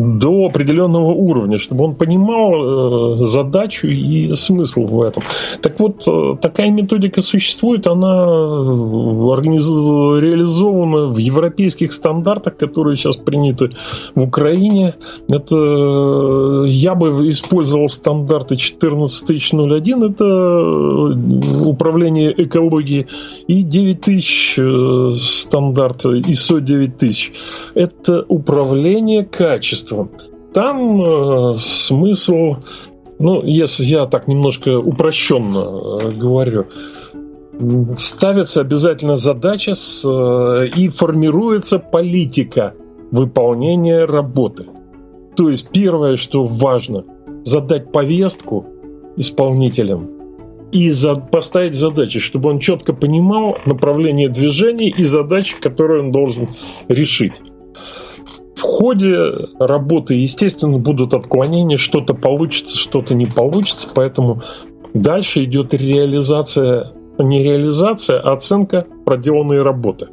до 0.00 0.46
определенного 0.46 1.12
уровня, 1.12 1.58
чтобы 1.58 1.84
он 1.84 1.94
понимал 1.94 3.12
э, 3.12 3.16
задачу 3.16 3.88
и 3.88 4.34
смысл 4.34 4.86
в 4.86 5.02
этом. 5.02 5.22
Так 5.60 5.78
вот, 5.80 6.06
э, 6.06 6.36
такая 6.40 6.70
методика 6.70 7.22
существует, 7.22 7.86
она 7.86 8.24
э, 8.24 9.32
организ... 9.32 9.66
реализована 9.66 11.06
в 11.08 11.18
европейских 11.18 11.92
стандартах, 11.92 12.56
которые 12.56 12.96
сейчас 12.96 13.16
приняты 13.16 13.70
в 14.14 14.22
Украине. 14.22 14.94
Это 15.28 16.64
я 16.66 16.94
бы 16.94 17.30
использовал 17.30 17.88
стандарты 17.88 18.56
14001, 18.56 20.02
это 20.04 21.68
управление 21.68 22.32
экологией, 22.44 23.06
и 23.46 23.62
9000 23.62 25.14
стандарт 25.16 26.04
ISO 26.04 26.60
9000. 26.60 27.32
Это 27.74 28.24
управление 28.28 29.24
качеством 29.24 29.89
качеством. 29.90 30.10
Там 30.52 31.02
э, 31.02 31.56
смысл, 31.58 32.56
ну, 33.18 33.42
если 33.44 33.84
я 33.84 34.06
так 34.06 34.28
немножко 34.28 34.78
упрощенно 34.78 35.58
э, 35.58 36.10
говорю, 36.12 36.66
ставится 37.96 38.60
обязательно 38.60 39.16
задача 39.16 39.74
с, 39.74 40.04
э, 40.04 40.68
и 40.76 40.88
формируется 40.88 41.78
политика 41.78 42.74
выполнения 43.10 44.04
работы. 44.04 44.66
То 45.36 45.50
есть 45.50 45.68
первое, 45.70 46.16
что 46.16 46.42
важно, 46.42 47.04
задать 47.44 47.92
повестку 47.92 48.66
исполнителям 49.16 50.08
и 50.72 50.90
за, 50.90 51.16
поставить 51.16 51.74
задачи, 51.74 52.20
чтобы 52.20 52.50
он 52.50 52.58
четко 52.58 52.92
понимал 52.92 53.58
направление 53.66 54.28
движения 54.28 54.88
и 54.88 55.04
задачи, 55.04 55.56
которые 55.60 56.02
он 56.02 56.12
должен 56.12 56.48
решить. 56.88 57.32
В 58.60 58.62
ходе 58.62 59.16
работы, 59.58 60.16
естественно, 60.16 60.76
будут 60.76 61.14
отклонения, 61.14 61.78
что-то 61.78 62.12
получится, 62.12 62.76
что-то 62.76 63.14
не 63.14 63.24
получится, 63.24 63.88
поэтому 63.94 64.42
дальше 64.92 65.44
идет 65.44 65.72
реализация, 65.72 66.92
не 67.18 67.42
реализация, 67.42 68.20
а 68.20 68.34
оценка 68.34 68.86
проделанной 69.06 69.62
работы, 69.62 70.08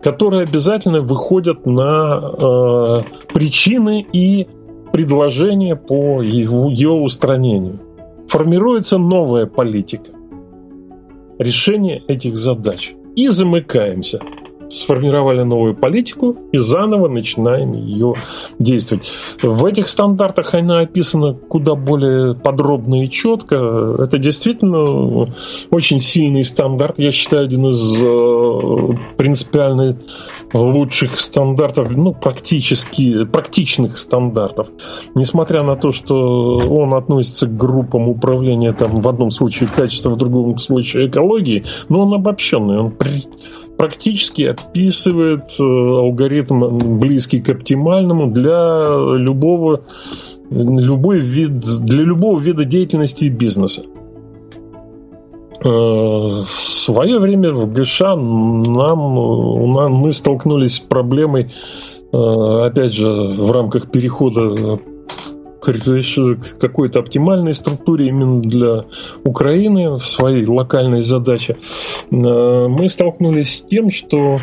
которые 0.00 0.44
обязательно 0.44 1.02
выходят 1.02 1.66
на 1.66 2.22
э, 2.22 3.02
причины 3.34 4.06
и 4.14 4.46
предложения 4.90 5.76
по 5.76 6.22
его, 6.22 6.70
его 6.70 7.02
устранению. 7.02 7.80
Формируется 8.28 8.96
новая 8.96 9.44
политика 9.44 10.10
решения 11.38 12.02
этих 12.08 12.34
задач. 12.34 12.94
И 13.14 13.28
замыкаемся 13.28 14.20
сформировали 14.70 15.42
новую 15.42 15.74
политику 15.74 16.36
и 16.52 16.58
заново 16.58 17.08
начинаем 17.08 17.72
ее 17.72 18.14
действовать. 18.58 19.12
В 19.42 19.64
этих 19.64 19.88
стандартах 19.88 20.54
она 20.54 20.80
описана 20.80 21.34
куда 21.34 21.74
более 21.74 22.34
подробно 22.34 23.04
и 23.04 23.10
четко. 23.10 23.96
Это 23.98 24.18
действительно 24.18 25.28
очень 25.70 25.98
сильный 25.98 26.44
стандарт. 26.44 26.98
Я 26.98 27.12
считаю, 27.12 27.44
один 27.44 27.68
из 27.68 28.02
э, 28.02 28.96
принципиально 29.16 29.98
лучших 30.52 31.18
стандартов, 31.20 31.90
ну, 31.90 32.12
практически, 32.12 33.24
практичных 33.24 33.98
стандартов. 33.98 34.68
Несмотря 35.14 35.62
на 35.62 35.76
то, 35.76 35.92
что 35.92 36.58
он 36.58 36.94
относится 36.94 37.46
к 37.46 37.56
группам 37.56 38.08
управления, 38.08 38.72
там, 38.72 39.00
в 39.00 39.08
одном 39.08 39.30
случае 39.30 39.68
качества, 39.74 40.10
в 40.10 40.16
другом 40.16 40.58
случае 40.58 41.08
экологии, 41.08 41.64
но 41.88 42.02
он 42.02 42.14
обобщенный, 42.14 42.78
он 42.78 42.90
при, 42.92 43.24
практически 43.76 44.42
описывает 44.42 45.54
э, 45.58 45.62
алгоритм 45.62 46.98
близкий 46.98 47.40
к 47.40 47.50
оптимальному 47.50 48.30
для 48.30 48.94
любого 49.16 49.82
любой 50.50 51.18
вид 51.18 51.58
для 51.58 52.04
любого 52.04 52.38
вида 52.38 52.64
деятельности 52.64 53.24
и 53.24 53.28
бизнеса. 53.28 53.82
Э, 55.60 55.68
в 55.68 56.46
свое 56.46 57.18
время 57.18 57.52
в 57.52 57.72
ГШ 57.72 58.00
нам, 58.00 58.62
нам 58.62 59.92
мы 59.92 60.12
столкнулись 60.12 60.76
с 60.76 60.80
проблемой, 60.80 61.50
э, 62.12 62.16
опять 62.16 62.92
же, 62.92 63.10
в 63.10 63.50
рамках 63.50 63.90
перехода 63.90 64.78
к 66.36 66.58
какой-то 66.58 67.00
оптимальной 67.00 67.54
структуре 67.54 68.08
именно 68.08 68.40
для 68.40 68.84
Украины 69.24 69.96
в 69.98 70.06
своей 70.06 70.46
локальной 70.46 71.02
задаче, 71.02 71.56
э, 72.10 72.14
мы 72.68 72.88
столкнулись 72.88 73.58
с 73.58 73.62
тем, 73.62 73.90
что 73.90 74.38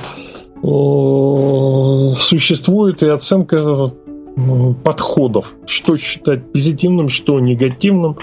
э, 0.63 2.13
существует 2.15 3.03
и 3.03 3.07
оценка 3.07 3.91
подходов, 4.83 5.55
что 5.65 5.97
считать 5.97 6.51
позитивным, 6.51 7.09
что 7.09 7.39
негативным. 7.39 8.17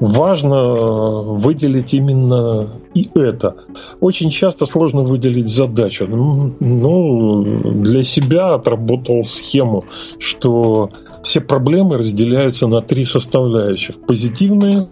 Важно 0.00 0.62
выделить 1.22 1.92
именно 1.92 2.68
и 2.94 3.10
это. 3.16 3.56
Очень 4.00 4.30
часто 4.30 4.64
сложно 4.64 5.02
выделить 5.02 5.48
задачу. 5.48 6.06
Ну, 6.06 7.44
для 7.82 8.04
себя 8.04 8.54
отработал 8.54 9.24
схему, 9.24 9.84
что 10.20 10.90
все 11.24 11.40
проблемы 11.40 11.98
разделяются 11.98 12.68
на 12.68 12.80
три 12.80 13.04
составляющих. 13.04 13.96
Позитивные, 14.06 14.86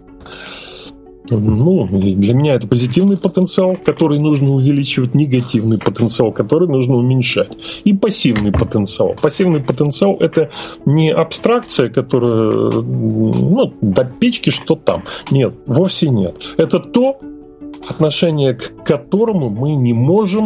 ну, 1.29 1.87
для 1.87 2.33
меня 2.33 2.55
это 2.55 2.67
позитивный 2.67 3.17
потенциал, 3.17 3.77
который 3.83 4.19
нужно 4.19 4.51
увеличивать, 4.51 5.15
негативный 5.15 5.77
потенциал, 5.77 6.31
который 6.31 6.67
нужно 6.67 6.95
уменьшать, 6.95 7.57
и 7.83 7.93
пассивный 7.93 8.51
потенциал. 8.51 9.15
Пассивный 9.21 9.59
потенциал– 9.59 10.17
это 10.19 10.49
не 10.85 11.11
абстракция, 11.11 11.89
которая, 11.89 12.71
ну, 12.71 13.73
до 13.81 14.03
печки, 14.05 14.49
что 14.49 14.75
там. 14.75 15.03
Нет, 15.31 15.55
вовсе 15.65 16.09
нет. 16.09 16.55
Это 16.57 16.79
то, 16.79 17.19
отношение 17.87 18.53
к 18.53 18.83
которому 18.83 19.49
мы 19.49 19.75
не 19.75 19.93
можем 19.93 20.45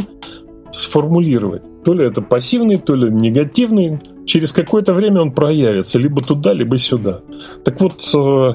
сформулировать. 0.71 1.63
То 1.83 1.93
ли 1.93 2.05
это 2.05 2.21
пассивный, 2.21 2.77
то 2.77 2.95
ли 2.95 3.11
негативный. 3.11 3.99
Через 4.25 4.51
какое-то 4.51 4.93
время 4.93 5.21
он 5.21 5.31
проявится 5.31 5.97
либо 5.99 6.21
туда, 6.21 6.53
либо 6.53 6.77
сюда. 6.77 7.21
Так 7.63 7.81
вот, 7.81 7.93
э, 8.13 8.53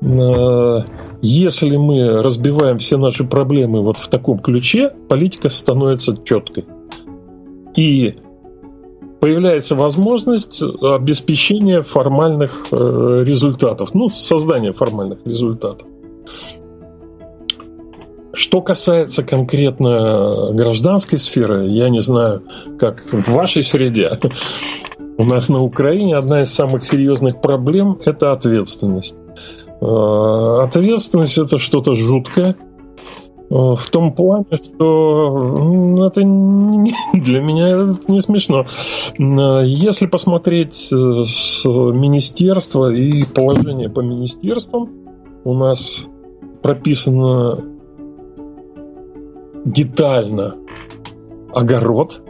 э, 0.00 0.78
если 1.20 1.76
мы 1.76 2.22
разбиваем 2.22 2.78
все 2.78 2.96
наши 2.96 3.24
проблемы 3.24 3.82
вот 3.82 3.96
в 3.96 4.08
таком 4.08 4.38
ключе, 4.38 4.92
политика 5.08 5.50
становится 5.50 6.16
четкой. 6.24 6.64
И 7.76 8.16
появляется 9.20 9.74
возможность 9.74 10.62
обеспечения 10.62 11.82
формальных 11.82 12.66
э, 12.72 13.24
результатов, 13.24 13.94
ну, 13.94 14.08
создания 14.08 14.72
формальных 14.72 15.18
результатов. 15.26 15.86
Что 18.34 18.62
касается 18.62 19.22
конкретно 19.22 20.50
гражданской 20.52 21.18
сферы, 21.18 21.66
я 21.68 21.88
не 21.88 22.00
знаю, 22.00 22.42
как 22.78 23.04
в 23.12 23.32
вашей 23.32 23.62
среде. 23.62 24.18
У 25.16 25.24
нас 25.24 25.48
на 25.48 25.62
Украине 25.62 26.16
одна 26.16 26.42
из 26.42 26.52
самых 26.52 26.84
серьезных 26.84 27.40
проблем– 27.40 27.98
это 28.04 28.32
ответственность. 28.32 29.14
Э, 29.80 30.62
ответственность– 30.64 31.38
это 31.38 31.58
что-то 31.58 31.94
жуткое, 31.94 32.56
э, 32.56 33.44
в 33.48 33.90
том 33.90 34.12
плане, 34.12 34.46
что 34.52 36.06
это 36.06 36.20
для 37.12 37.40
меня 37.42 37.94
не 38.08 38.20
смешно. 38.20 38.66
Э, 39.18 39.62
если 39.64 40.06
посмотреть 40.06 40.74
с 40.74 41.64
министерства 41.64 42.92
и 42.92 43.22
положение 43.22 43.88
по 43.90 44.00
министерствам, 44.00 44.90
у 45.44 45.54
нас 45.54 46.06
прописано 46.60 47.62
детально 49.64 50.56
огород, 51.52 52.23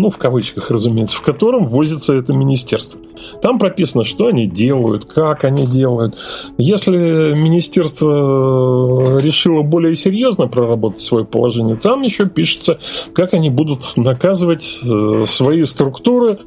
ну, 0.00 0.08
в 0.08 0.16
кавычках, 0.16 0.70
разумеется, 0.70 1.18
в 1.18 1.20
котором 1.20 1.66
возится 1.66 2.14
это 2.14 2.32
министерство. 2.32 2.98
Там 3.42 3.58
прописано, 3.58 4.04
что 4.04 4.28
они 4.28 4.46
делают, 4.46 5.04
как 5.04 5.44
они 5.44 5.66
делают. 5.66 6.16
Если 6.56 7.34
министерство 7.34 9.18
решило 9.18 9.62
более 9.62 9.94
серьезно 9.94 10.48
проработать 10.48 11.02
свое 11.02 11.26
положение, 11.26 11.76
там 11.76 12.00
еще 12.00 12.26
пишется, 12.26 12.78
как 13.12 13.34
они 13.34 13.50
будут 13.50 13.96
наказывать 13.96 14.80
э, 14.82 15.24
свои 15.26 15.64
структуры 15.64 16.38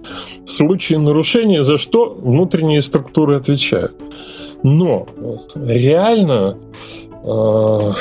в 0.45 0.49
случае 0.49 0.97
нарушения, 0.97 1.61
за 1.61 1.77
что 1.77 2.09
внутренние 2.09 2.81
структуры 2.81 3.35
отвечают. 3.35 3.93
Но 4.63 5.05
реально 5.53 6.57
э, 7.23 7.91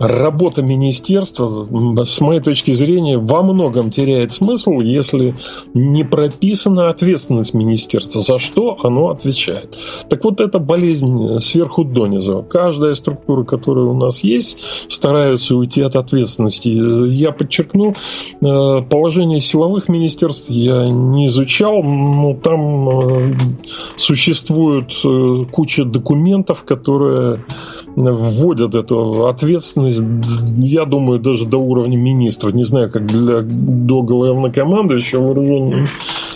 работа 0.00 0.62
министерства, 0.62 1.66
с 2.04 2.20
моей 2.22 2.40
точки 2.40 2.70
зрения, 2.70 3.18
во 3.18 3.42
многом 3.42 3.90
теряет 3.90 4.32
смысл, 4.32 4.80
если 4.80 5.36
не 5.74 6.04
прописана 6.04 6.88
ответственность 6.88 7.52
министерства, 7.52 8.22
за 8.22 8.38
что 8.38 8.78
оно 8.82 9.10
отвечает. 9.10 9.76
Так 10.08 10.24
вот, 10.24 10.40
это 10.40 10.58
болезнь 10.58 11.38
сверху 11.40 11.84
донизу. 11.84 12.44
Каждая 12.48 12.94
структура, 12.94 13.44
которая 13.44 13.84
у 13.84 13.94
нас 13.94 14.24
есть, 14.24 14.62
стараются 14.88 15.54
уйти 15.54 15.82
от 15.82 15.96
ответственности. 15.96 16.68
Я 16.68 17.32
подчеркну, 17.32 17.90
э, 17.92 18.82
положение 18.88 19.40
силовых 19.40 19.90
министерств 19.90 20.48
я 20.48 20.88
не 20.88 21.26
изучал, 21.26 21.82
но 21.82 22.34
там 22.34 22.88
э, 22.88 23.34
существует 23.96 24.92
э, 25.04 25.44
куча 25.52 25.84
документов, 25.84 26.64
которые 26.64 27.44
вводят 27.96 28.74
эту 28.74 29.26
ответственность, 29.26 29.89
я 30.56 30.84
думаю, 30.84 31.20
даже 31.20 31.46
до 31.46 31.58
уровня 31.58 31.96
министра. 31.96 32.52
Не 32.52 32.64
знаю, 32.64 32.90
как 32.90 33.06
для 33.06 33.42
до 33.42 34.02
главнокомандующего 34.02 35.22
вооруженными 35.22 35.88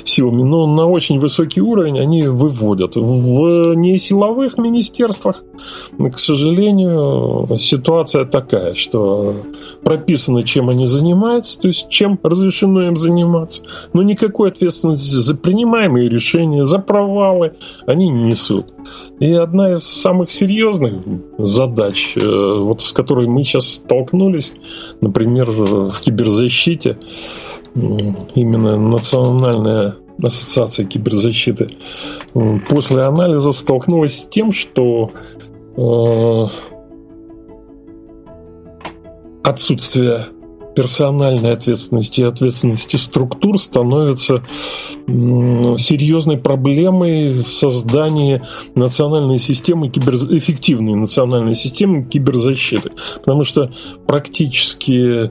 силами, 0.05 0.43
но 0.43 0.67
на 0.67 0.87
очень 0.87 1.19
высокий 1.19 1.61
уровень 1.61 1.99
они 1.99 2.23
выводят. 2.27 2.97
В 2.97 3.75
несиловых 3.75 4.59
министерствах, 4.59 5.43
к 5.99 6.19
сожалению, 6.19 7.59
ситуация 7.59 8.25
такая, 8.25 8.75
что 8.75 9.37
прописано, 9.83 10.45
чем 10.45 10.69
они 10.69 10.87
занимаются, 10.87 11.59
то 11.59 11.69
есть 11.69 11.89
чем 11.89 12.19
разрешено 12.23 12.87
им 12.87 12.97
заниматься, 12.97 13.63
но 13.93 14.03
никакой 14.03 14.51
ответственности 14.51 15.15
за 15.15 15.35
принимаемые 15.35 16.09
решения, 16.09 16.65
за 16.65 16.79
провалы 16.79 17.55
они 17.87 18.09
не 18.09 18.25
несут. 18.25 18.67
И 19.21 19.33
одна 19.33 19.73
из 19.73 19.85
самых 19.85 20.31
серьезных 20.31 20.95
задач, 21.39 22.17
э, 22.17 22.21
вот 22.21 22.83
с 22.83 22.93
которой 22.93 23.27
мы 23.27 23.45
сейчас 23.45 23.75
столкнулись, 23.75 24.55
например, 25.01 25.51
в 25.51 26.01
киберзащите, 26.01 26.99
именно 27.75 28.77
национальная 28.77 29.97
ассоциация 30.23 30.87
киберзащиты 30.87 31.77
после 32.69 33.03
анализа 33.03 33.53
столкнулась 33.53 34.21
с 34.21 34.29
тем, 34.29 34.53
что 34.53 35.11
э, 35.77 36.47
отсутствие 39.43 40.29
персональной 40.75 41.53
ответственности 41.53 42.21
и 42.21 42.25
ответственности 42.25 42.97
структур 42.97 43.59
становится 43.59 44.43
серьезной 45.07 46.39
проблемой 46.39 47.43
в 47.43 47.53
создании 47.53 48.43
национальной 48.75 49.39
системы 49.39 49.89
кибер... 49.89 50.15
эффективной 50.15 50.95
национальной 50.95 51.55
системы 51.55 52.05
киберзащиты. 52.05 52.93
Потому 53.17 53.45
что 53.45 53.73
практически 54.07 55.31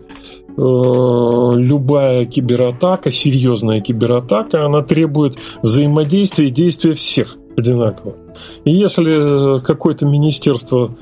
любая 0.56 2.26
кибератака, 2.26 3.12
серьезная 3.12 3.82
кибератака, 3.82 4.66
она 4.66 4.82
требует 4.82 5.38
взаимодействия 5.62 6.48
и 6.48 6.52
действия 6.52 6.94
всех 6.94 7.38
одинаково. 7.58 8.16
И 8.64 8.72
если 8.72 9.62
какое-то 9.64 10.06
министерство 10.06 10.96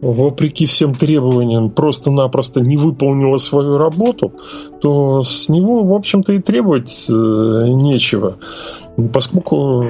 вопреки 0.00 0.66
всем 0.66 0.94
требованиям, 0.94 1.70
просто-напросто 1.70 2.60
не 2.60 2.76
выполнила 2.76 3.36
свою 3.36 3.78
работу, 3.78 4.32
то 4.80 5.22
с 5.22 5.48
него, 5.48 5.82
в 5.82 5.92
общем-то, 5.92 6.32
и 6.34 6.38
требовать 6.40 7.06
э, 7.08 7.12
нечего. 7.12 8.36
Поскольку 9.12 9.86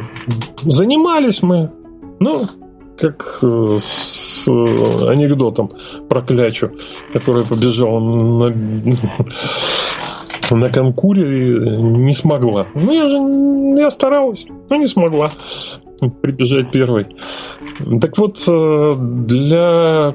занимались 0.63 1.43
мы, 1.43 1.71
ну, 2.21 2.43
как 2.99 3.39
э, 3.43 3.79
с 3.81 4.47
анекдотом 4.49 5.73
про 6.09 6.23
клячу, 6.23 6.73
которая 7.13 7.45
побежала 7.45 8.01
на, 8.01 8.55
на 10.51 10.69
конкуре 10.69 11.79
не 11.79 12.13
смогла. 12.13 12.67
Ну, 12.75 12.93
я 12.93 13.05
же 13.05 13.81
я 13.81 13.91
старалась, 13.91 14.49
но 14.69 14.77
не 14.77 14.87
смогла 14.87 15.31
прибежать 16.23 16.71
первой. 16.71 17.07
Так 18.01 18.19
вот, 18.19 18.43
э, 18.47 18.93
для 18.99 20.15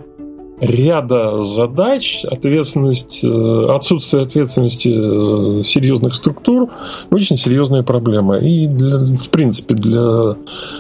ряда 0.60 1.41
задач 1.41 2.24
ответственность, 2.26 3.24
э, 3.24 3.64
отсутствие 3.70 4.24
ответственности 4.24 4.89
э, 4.89 5.64
серьезных 5.64 6.16
структур 6.16 6.70
очень 7.12 7.36
серьезная 7.36 7.84
проблема. 7.84 8.38
И 8.38 8.68
для, 8.68 8.99
в 8.99 9.30
принципе 9.30 9.76
для 9.76 10.36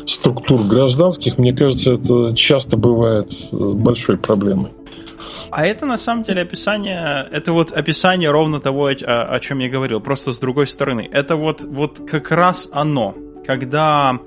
структур 0.05 0.61
гражданских, 0.63 1.37
мне 1.37 1.53
кажется, 1.53 1.93
это 1.93 2.35
часто 2.35 2.77
бывает 2.77 3.31
большой 3.51 4.17
проблемой. 4.17 4.71
А 5.49 5.65
это 5.65 5.85
на 5.85 5.97
самом 5.97 6.23
деле 6.23 6.41
описание, 6.41 7.27
это 7.31 7.53
вот 7.53 7.71
описание 7.71 8.31
ровно 8.31 8.59
того, 8.59 8.87
о, 8.87 8.91
о 8.91 9.39
чем 9.39 9.59
я 9.59 9.69
говорил, 9.69 9.99
просто 9.99 10.33
с 10.33 10.39
другой 10.39 10.65
стороны. 10.67 11.07
Это 11.11 11.35
вот, 11.35 11.63
вот 11.63 11.99
как 12.09 12.31
раз 12.31 12.67
оно, 12.71 13.15
когда 13.45 14.19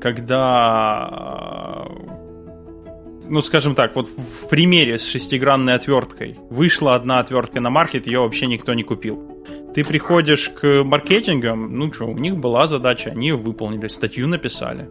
когда, 0.00 1.86
ну, 3.28 3.42
скажем 3.42 3.74
так, 3.74 3.94
вот 3.94 4.08
в 4.08 4.48
примере 4.48 4.98
с 4.98 5.06
шестигранной 5.06 5.74
отверткой 5.74 6.36
вышла 6.50 6.94
одна 6.94 7.20
отвертка 7.20 7.60
на 7.60 7.70
маркет, 7.70 8.06
ее 8.06 8.20
вообще 8.20 8.46
никто 8.46 8.74
не 8.74 8.82
купил. 8.82 9.44
Ты 9.74 9.84
приходишь 9.84 10.48
к 10.48 10.82
маркетингам, 10.82 11.78
ну 11.78 11.92
что, 11.92 12.06
у 12.06 12.18
них 12.18 12.36
была 12.36 12.66
задача, 12.66 13.10
они 13.10 13.28
ее 13.28 13.36
выполнили, 13.36 13.86
статью 13.88 14.26
написали. 14.26 14.88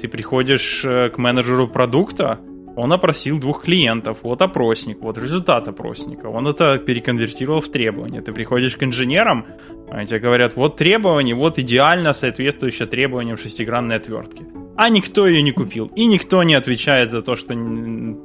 Ты 0.00 0.08
приходишь 0.08 0.84
э, 0.84 1.10
к 1.10 1.18
менеджеру 1.18 1.68
продукта, 1.68 2.40
он 2.76 2.92
опросил 2.92 3.38
двух 3.38 3.64
клиентов, 3.64 4.18
вот 4.22 4.42
опросник, 4.42 5.00
вот 5.00 5.18
результат 5.18 5.68
опросника, 5.68 6.26
он 6.26 6.48
это 6.48 6.78
переконвертировал 6.78 7.60
в 7.60 7.68
требования. 7.68 8.20
Ты 8.20 8.32
приходишь 8.32 8.76
к 8.76 8.82
инженерам, 8.82 9.46
они 9.90 10.06
тебе 10.06 10.20
говорят, 10.20 10.56
вот 10.56 10.76
требование, 10.76 11.34
вот 11.34 11.58
идеально 11.58 12.12
соответствующее 12.12 12.86
требованиям 12.86 13.36
шестигранной 13.36 13.96
отвертки. 13.96 14.44
А 14.82 14.88
никто 14.88 15.26
ее 15.26 15.42
не 15.42 15.52
купил. 15.52 15.90
И 15.94 16.06
никто 16.06 16.42
не 16.42 16.54
отвечает 16.54 17.10
за 17.10 17.20
то, 17.20 17.36
что 17.36 17.54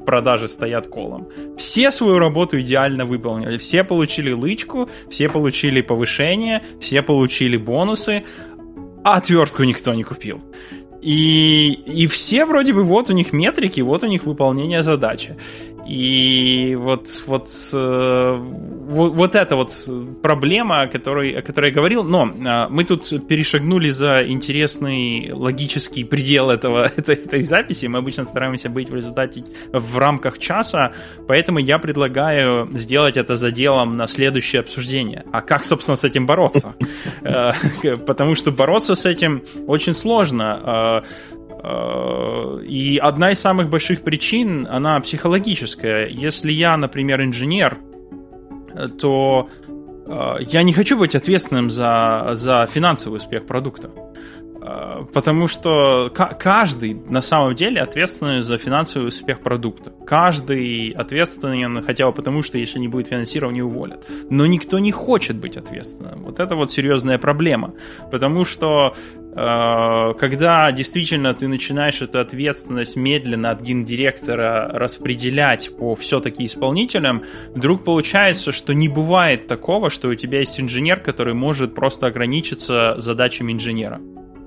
продажи 0.06 0.48
стоят 0.48 0.88
колом. 0.88 1.28
Все 1.58 1.92
свою 1.92 2.18
работу 2.18 2.62
идеально 2.62 3.04
выполнили. 3.04 3.58
Все 3.58 3.84
получили 3.84 4.32
лычку, 4.32 4.90
все 5.10 5.28
получили 5.28 5.82
повышение, 5.82 6.64
все 6.80 7.02
получили 7.02 7.58
бонусы, 7.58 8.24
а 9.04 9.18
отвертку 9.18 9.66
никто 9.66 9.94
не 9.94 10.04
купил. 10.06 10.42
И, 11.02 11.74
и 11.74 12.08
все 12.08 12.46
вроде 12.46 12.72
бы 12.72 12.84
вот 12.84 13.10
у 13.10 13.14
них 13.14 13.34
метрики, 13.34 13.82
вот 13.82 14.04
у 14.04 14.08
них 14.08 14.24
выполнение 14.24 14.82
задачи. 14.82 15.36
И 15.86 16.76
вот, 16.76 17.24
вот, 17.28 17.50
э, 17.72 18.36
вот, 18.40 19.14
вот 19.14 19.36
эта 19.36 19.56
вот 19.56 19.72
проблема, 20.24 20.82
о 20.82 20.88
которой, 20.88 21.38
о 21.38 21.42
которой 21.44 21.70
я 21.70 21.76
говорил, 21.76 22.04
но 22.04 22.26
э, 22.26 22.68
мы 22.70 22.86
тут 22.86 23.28
перешагнули 23.28 23.92
за 23.92 24.26
интересный 24.28 25.32
логический 25.32 26.04
предел 26.04 26.50
этого, 26.50 26.86
этой, 26.96 27.16
этой 27.16 27.44
записи. 27.44 27.86
Мы 27.86 28.00
обычно 28.00 28.24
стараемся 28.24 28.70
быть 28.70 28.90
в 28.90 28.96
результате 28.96 29.44
в 29.72 29.98
рамках 29.98 30.40
часа, 30.40 30.94
поэтому 31.28 31.60
я 31.60 31.78
предлагаю 31.78 32.68
сделать 32.74 33.16
это 33.16 33.36
заделом 33.36 33.94
на 33.94 34.08
следующее 34.08 34.62
обсуждение. 34.62 35.24
А 35.32 35.42
как, 35.42 35.64
собственно, 35.64 35.96
с 35.96 36.04
этим 36.04 36.26
бороться? 36.26 36.76
Э, 37.22 37.52
потому 38.08 38.36
что 38.36 38.52
бороться 38.52 38.96
с 38.96 39.06
этим 39.06 39.44
очень 39.68 39.94
сложно. 39.94 41.04
Э, 41.64 42.62
и 42.64 42.98
одна 42.98 43.32
из 43.32 43.40
самых 43.40 43.70
больших 43.70 44.02
причин, 44.02 44.68
она 44.70 45.00
психологическая. 45.00 46.08
Если 46.08 46.52
я, 46.52 46.78
например, 46.78 47.24
инженер, 47.24 47.78
то 49.00 49.50
э, 50.08 50.36
я 50.42 50.64
не 50.64 50.74
хочу 50.74 50.98
быть 50.98 51.16
ответственным 51.16 51.70
за, 51.70 52.32
за 52.34 52.68
финансовый 52.68 53.18
успех 53.18 53.46
продукта. 53.46 53.90
Э, 54.66 55.04
потому 55.14 55.48
что 55.48 56.10
каждый 56.10 56.94
на 56.94 57.22
самом 57.22 57.56
деле 57.56 57.82
ответственный 57.82 58.42
за 58.42 58.58
финансовый 58.58 59.08
успех 59.08 59.40
продукта. 59.42 59.94
Каждый 60.06 60.90
ответственен 60.90 61.84
хотя 61.84 62.08
бы 62.08 62.14
потому, 62.14 62.42
что 62.42 62.58
если 62.58 62.80
не 62.80 62.88
будет 62.88 63.08
финансирования, 63.08 63.64
уволят. 63.64 64.06
Но 64.30 64.46
никто 64.46 64.80
не 64.80 64.92
хочет 64.92 65.36
быть 65.38 65.58
ответственным. 65.58 66.24
Вот 66.24 66.40
это 66.40 66.56
вот 66.56 66.72
серьезная 66.72 67.18
проблема. 67.18 67.74
Потому 68.12 68.46
что 68.46 68.96
Э, 69.36 70.14
когда 70.18 70.72
действительно 70.72 71.34
ты 71.34 71.48
начинаешь 71.48 72.02
эту 72.02 72.20
ответственность 72.20 72.96
медленно 72.96 73.52
от 73.52 73.62
гендиректора 73.62 74.70
распределять 74.74 75.76
по 75.78 75.96
все-таки 75.96 76.46
исполнителям, 76.46 77.24
вдруг 77.54 77.84
получается, 77.84 78.52
что 78.54 78.74
не 78.74 78.88
бывает 78.88 79.48
такого, 79.48 79.90
что 79.90 80.08
у 80.08 80.16
тебя 80.16 80.40
есть 80.40 80.60
инженер, 80.60 81.02
который 81.02 81.34
может 81.34 81.76
просто 81.76 82.08
ограничиться 82.08 82.96
задачами 82.98 83.52
инженера. 83.52 84.00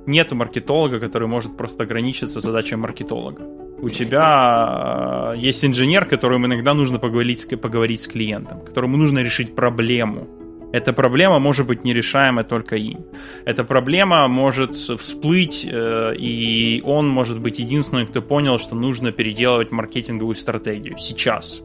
Нету 0.09 0.35
маркетолога, 0.35 0.99
который 1.01 1.29
может 1.29 1.57
просто 1.57 1.85
ограничиться 1.85 2.41
задачами 2.41 2.81
маркетолога. 2.81 3.43
У 3.83 3.91
тебя 3.91 5.35
э, 5.35 5.39
есть 5.39 5.65
инженер, 5.65 6.07
которому 6.07 6.47
иногда 6.47 6.75
нужно 6.75 6.99
поговорить, 6.99 7.47
поговорить 7.61 8.01
с 8.01 8.09
клиентом, 8.09 8.61
которому 8.65 8.97
нужно 8.97 9.23
решить 9.23 9.55
проблему 9.55 10.27
эта 10.73 10.93
проблема 10.93 11.39
может 11.39 11.67
быть 11.67 11.85
нерешаема 11.85 12.45
только 12.45 12.77
им. 12.77 13.07
Эта 13.47 13.65
проблема 13.65 14.29
может 14.29 14.75
всплыть, 14.75 15.65
э, 15.65 16.15
и 16.17 16.83
он 16.85 17.09
может 17.09 17.41
быть 17.41 17.59
единственным, 17.59 18.07
кто 18.07 18.21
понял, 18.21 18.59
что 18.59 18.75
нужно 18.75 19.11
переделывать 19.11 19.73
маркетинговую 19.73 20.35
стратегию 20.35 20.99
сейчас. 20.99 21.63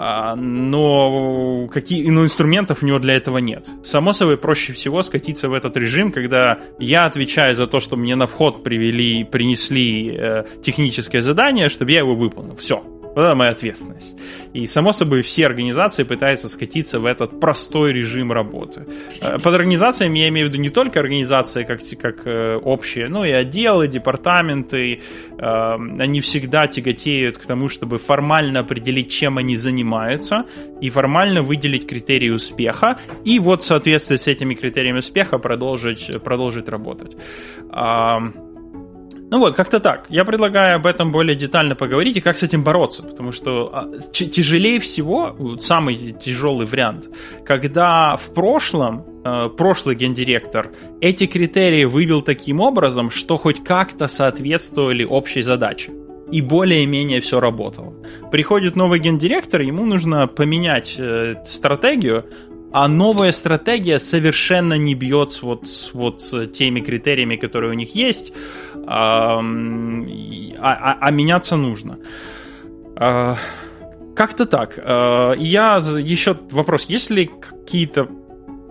А, 0.00 0.36
но 0.36 1.66
какие, 1.72 2.08
но 2.08 2.22
инструментов 2.22 2.84
у 2.84 2.86
него 2.86 3.00
для 3.00 3.14
этого 3.14 3.38
нет. 3.38 3.68
Само 3.82 4.12
собой, 4.12 4.36
проще 4.36 4.72
всего 4.72 5.02
скатиться 5.02 5.48
в 5.48 5.54
этот 5.54 5.76
режим, 5.76 6.12
когда 6.12 6.60
я 6.78 7.04
отвечаю 7.04 7.56
за 7.56 7.66
то, 7.66 7.80
что 7.80 7.96
мне 7.96 8.14
на 8.14 8.28
вход 8.28 8.62
привели, 8.62 9.24
принесли 9.24 10.16
э, 10.16 10.44
техническое 10.62 11.20
задание, 11.20 11.68
чтобы 11.68 11.90
я 11.90 11.98
его 11.98 12.14
выполнил. 12.14 12.54
Все 12.54 12.80
вот 13.18 13.24
это 13.24 13.34
моя 13.34 13.50
ответственность. 13.50 14.16
И, 14.54 14.66
само 14.66 14.92
собой, 14.92 15.22
все 15.22 15.46
организации 15.46 16.04
пытаются 16.04 16.48
скатиться 16.48 17.00
в 17.00 17.04
этот 17.04 17.40
простой 17.40 17.92
режим 17.92 18.30
работы. 18.30 18.86
Э, 19.20 19.38
под 19.38 19.54
организациями 19.54 20.20
я 20.20 20.28
имею 20.28 20.46
в 20.46 20.50
виду 20.50 20.62
не 20.62 20.70
только 20.70 21.00
организации 21.00 21.64
как, 21.64 21.80
как 22.00 22.26
э, 22.26 22.56
общие, 22.56 23.08
но 23.08 23.24
и 23.24 23.32
отделы, 23.32 23.88
департаменты. 23.88 25.00
Э, 25.36 25.74
они 25.98 26.20
всегда 26.20 26.68
тяготеют 26.68 27.38
к 27.38 27.46
тому, 27.46 27.68
чтобы 27.68 27.98
формально 27.98 28.60
определить, 28.60 29.10
чем 29.10 29.38
они 29.38 29.56
занимаются, 29.56 30.44
и 30.80 30.88
формально 30.88 31.42
выделить 31.42 31.88
критерии 31.88 32.30
успеха, 32.30 32.98
и 33.24 33.40
вот 33.40 33.64
в 33.64 34.16
с 34.16 34.28
этими 34.28 34.54
критериями 34.54 34.98
успеха 34.98 35.38
продолжить, 35.38 36.22
продолжить 36.22 36.68
работать. 36.68 37.16
Ну 39.30 39.38
вот, 39.38 39.56
как-то 39.56 39.78
так. 39.78 40.06
Я 40.08 40.24
предлагаю 40.24 40.76
об 40.76 40.86
этом 40.86 41.12
более 41.12 41.36
детально 41.36 41.74
поговорить 41.74 42.16
и 42.16 42.20
как 42.20 42.36
с 42.36 42.42
этим 42.42 42.64
бороться, 42.64 43.02
потому 43.02 43.32
что 43.32 43.70
а, 43.72 43.98
тяжелее 44.12 44.80
всего, 44.80 45.58
самый 45.60 46.12
тяжелый 46.12 46.66
вариант, 46.66 47.08
когда 47.44 48.16
в 48.16 48.32
прошлом 48.32 49.04
э, 49.24 49.50
прошлый 49.50 49.96
гендиректор 49.96 50.70
эти 51.02 51.26
критерии 51.26 51.84
вывел 51.84 52.22
таким 52.22 52.60
образом, 52.60 53.10
что 53.10 53.36
хоть 53.36 53.62
как-то 53.62 54.08
соответствовали 54.08 55.04
общей 55.04 55.42
задаче 55.42 55.92
и 56.30 56.40
более-менее 56.40 57.20
все 57.20 57.40
работало. 57.40 57.94
Приходит 58.30 58.76
новый 58.76 58.98
гендиректор, 58.98 59.60
ему 59.62 59.84
нужно 59.86 60.26
поменять 60.26 60.96
э, 60.98 61.34
стратегию, 61.46 62.24
а 62.72 62.88
новая 62.88 63.32
стратегия 63.32 63.98
совершенно 63.98 64.74
не 64.74 64.94
бьется 64.94 65.46
вот 65.46 65.66
с 65.66 65.94
вот 65.94 66.22
теми 66.52 66.80
критериями, 66.80 67.36
которые 67.36 67.70
у 67.70 67.74
них 67.74 67.94
есть, 67.94 68.32
а, 68.86 69.38
а, 69.38 70.98
а 71.00 71.10
меняться 71.10 71.56
нужно. 71.56 71.98
А, 72.96 73.36
как-то 74.14 74.46
так. 74.46 74.78
А, 74.78 75.32
я 75.32 75.76
еще 75.76 76.36
вопрос, 76.50 76.86
есть 76.88 77.10
ли 77.10 77.26
какие-то 77.26 78.08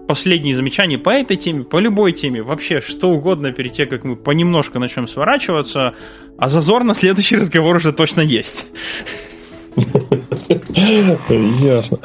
последние 0.07 0.55
замечания 0.55 0.97
по 0.97 1.09
этой 1.09 1.35
теме, 1.35 1.63
по 1.63 1.79
любой 1.79 2.13
теме, 2.13 2.41
вообще 2.41 2.81
что 2.81 3.09
угодно 3.09 3.51
перед 3.51 3.73
тем, 3.73 3.89
как 3.89 4.03
мы 4.03 4.15
понемножку 4.15 4.79
начнем 4.79 5.07
сворачиваться, 5.07 5.95
а 6.37 6.47
зазор 6.47 6.83
на 6.83 6.93
следующий 6.93 7.35
разговор 7.35 7.75
уже 7.75 7.91
точно 7.91 8.21
есть. 8.21 8.67
Ясно. 11.61 11.99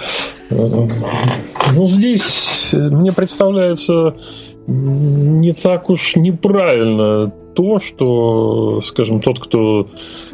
Ну, 0.50 1.86
здесь 1.86 2.70
мне 2.72 3.12
представляется 3.12 4.14
не 4.66 5.52
так 5.52 5.90
уж 5.90 6.16
неправильно 6.16 7.32
то, 7.54 7.80
что, 7.80 8.80
скажем, 8.80 9.20
тот, 9.20 9.38
кто 9.40 9.88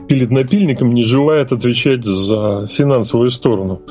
пилит 0.07 0.31
напильником, 0.31 0.95
не 0.95 1.03
желает 1.03 1.53
отвечать 1.53 2.05
за 2.05 2.69
финансовую 2.73 3.31
сторону. 3.31 3.83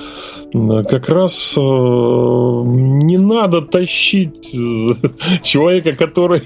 Как 0.53 1.09
раз 1.09 1.55
э, 1.57 1.59
не 1.59 3.17
надо 3.17 3.61
тащить 3.61 4.53
э, 4.53 4.93
человека, 5.43 5.91
который 5.91 6.43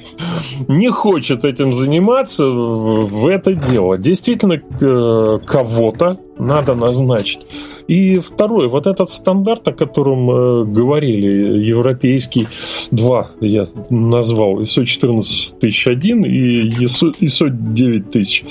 не 0.67 0.89
хочет 0.89 1.45
этим 1.45 1.71
заниматься, 1.73 2.47
в 2.47 3.27
это 3.27 3.53
дело. 3.53 3.97
Действительно, 3.97 4.53
э, 4.53 5.37
кого-то 5.45 6.17
надо 6.37 6.75
назначить. 6.75 7.39
И 7.87 8.19
второе, 8.19 8.67
вот 8.67 8.87
этот 8.87 9.09
стандарт, 9.09 9.67
о 9.67 9.73
котором 9.73 10.29
э, 10.29 10.65
говорили, 10.65 11.59
европейский 11.59 12.47
2, 12.91 13.31
я 13.41 13.67
назвал, 13.89 14.61
ISO 14.61 14.85
14001 14.85 16.25
и 16.25 16.69
ISO, 16.83 17.11
ISO 17.19 17.49
9000, 17.49 18.45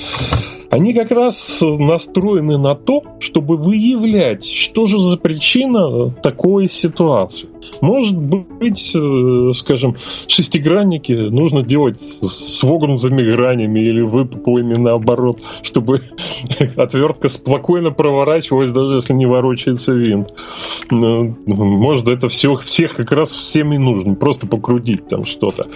они 0.71 0.95
как 0.95 1.11
раз 1.11 1.61
настроены 1.61 2.59
на 2.59 2.75
то, 2.75 3.03
чтобы 3.19 3.57
выявлять, 3.57 4.45
что 4.45 4.87
же 4.87 4.99
за 5.01 5.17
причина 5.17 6.11
такой 6.11 6.69
ситуации. 6.69 7.49
Может 7.81 8.17
быть, 8.17 8.93
э, 8.95 9.53
скажем, 9.55 9.97
шестигранники 10.27 11.13
нужно 11.13 11.63
делать 11.63 11.99
с 12.01 12.63
вогнутыми 12.63 13.23
гранями 13.23 13.81
или 13.81 14.01
выпуклыми 14.01 14.75
наоборот, 14.75 15.41
чтобы 15.63 16.03
отвертка 16.77 17.29
спокойно 17.29 17.91
проворачивалась, 17.91 18.71
даже 18.71 18.97
если 18.97 19.13
не 19.13 19.27
ворочается 19.27 19.93
винт. 19.93 20.33
Ну, 20.91 21.37
может, 21.47 22.09
это 22.09 22.29
все, 22.29 22.55
всех 22.55 22.97
как 22.97 23.13
раз 23.13 23.33
всем 23.33 23.73
и 23.73 23.79
нужно. 23.79 24.15
Просто 24.15 24.47
покрутить 24.47 25.09
там 25.09 25.25
что-то. 25.25 25.69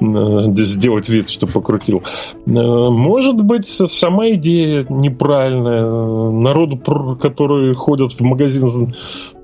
Э, 0.00 0.54
сделать 0.54 1.08
вид, 1.08 1.30
что 1.30 1.46
покрутил. 1.46 2.02
Э, 2.46 2.50
может 2.50 3.42
быть, 3.42 3.66
сама 3.66 4.30
идея 4.30 4.86
неправильная. 4.88 5.86
Народу, 6.30 6.78
которые 7.16 7.74
ходят 7.74 8.12
в 8.12 8.20
магазин, 8.20 8.94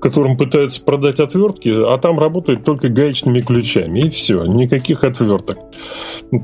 в 0.03 0.09
котором 0.09 0.35
пытаются 0.35 0.83
продать 0.83 1.21
отвертки, 1.21 1.69
а 1.69 1.97
там 1.97 2.19
работают 2.19 2.65
только 2.65 2.89
гаечными 2.89 3.39
ключами. 3.39 4.01
И 4.01 4.09
все. 4.09 4.43
Никаких 4.43 5.05
отверток. 5.05 5.59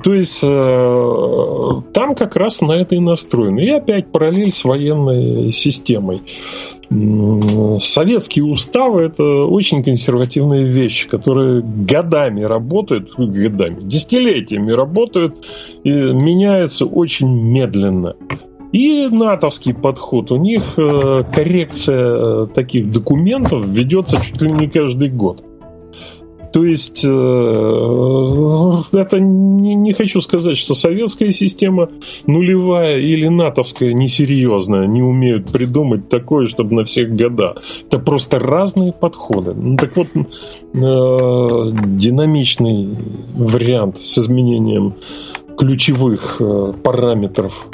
То 0.02 0.14
есть, 0.14 0.42
э, 0.44 1.82
там 1.94 2.16
как 2.16 2.38
раз 2.38 2.62
на 2.62 2.72
это 2.72 2.96
и 2.96 3.00
настроено. 3.00 3.60
И 3.60 3.70
опять 3.70 4.14
параллель 4.14 4.54
с 4.54 4.64
военной 4.64 5.52
системой. 5.52 6.22
Советские 7.80 8.46
уставы– 8.46 9.02
это 9.04 9.24
очень 9.24 9.84
консервативные 9.84 10.64
вещи, 10.64 11.10
которые 11.10 11.62
годами 11.62 12.44
работают, 12.44 13.12
годами, 13.18 13.82
десятилетиями 13.82 14.72
работают 14.72 15.36
и 15.84 15.92
меняются 15.92 16.86
очень 16.86 17.28
медленно. 17.28 18.16
И 18.72 19.08
натовский 19.08 19.74
подход. 19.74 20.32
У 20.32 20.38
них 20.38 20.78
э, 20.78 21.24
коррекция 21.34 22.46
таких 22.48 22.90
документов 22.90 23.66
ведется 23.66 24.20
чуть 24.24 24.42
ли 24.42 24.52
не 24.52 24.70
каждый 24.70 25.10
год. 25.10 25.44
То 26.52 26.66
есть, 26.66 27.06
э, 27.06 27.08
это 27.08 29.20
не, 29.20 29.76
не 29.76 29.94
хочу 29.94 30.20
сказать, 30.22 30.58
что 30.58 30.74
советская 30.74 31.32
система 31.32 31.90
нулевая 32.26 32.98
или 32.98 33.28
натовская 33.28 33.94
несерьезная, 33.94 34.88
не 34.88 35.04
умеют 35.04 35.52
придумать 35.52 36.10
такое, 36.10 36.48
чтобы 36.48 36.74
на 36.76 36.86
всех 36.86 37.16
года. 37.16 37.58
Это 37.86 38.00
просто 38.00 38.40
разные 38.40 38.94
подходы. 38.94 39.54
Ну, 39.54 39.78
так 39.78 39.96
вот, 39.96 40.08
э, 40.08 40.22
динамичный 40.74 42.98
вариант 43.36 44.02
с 44.02 44.18
изменением 44.18 44.96
ключевых 45.56 46.38
э, 46.40 46.74
параметров 46.84 47.68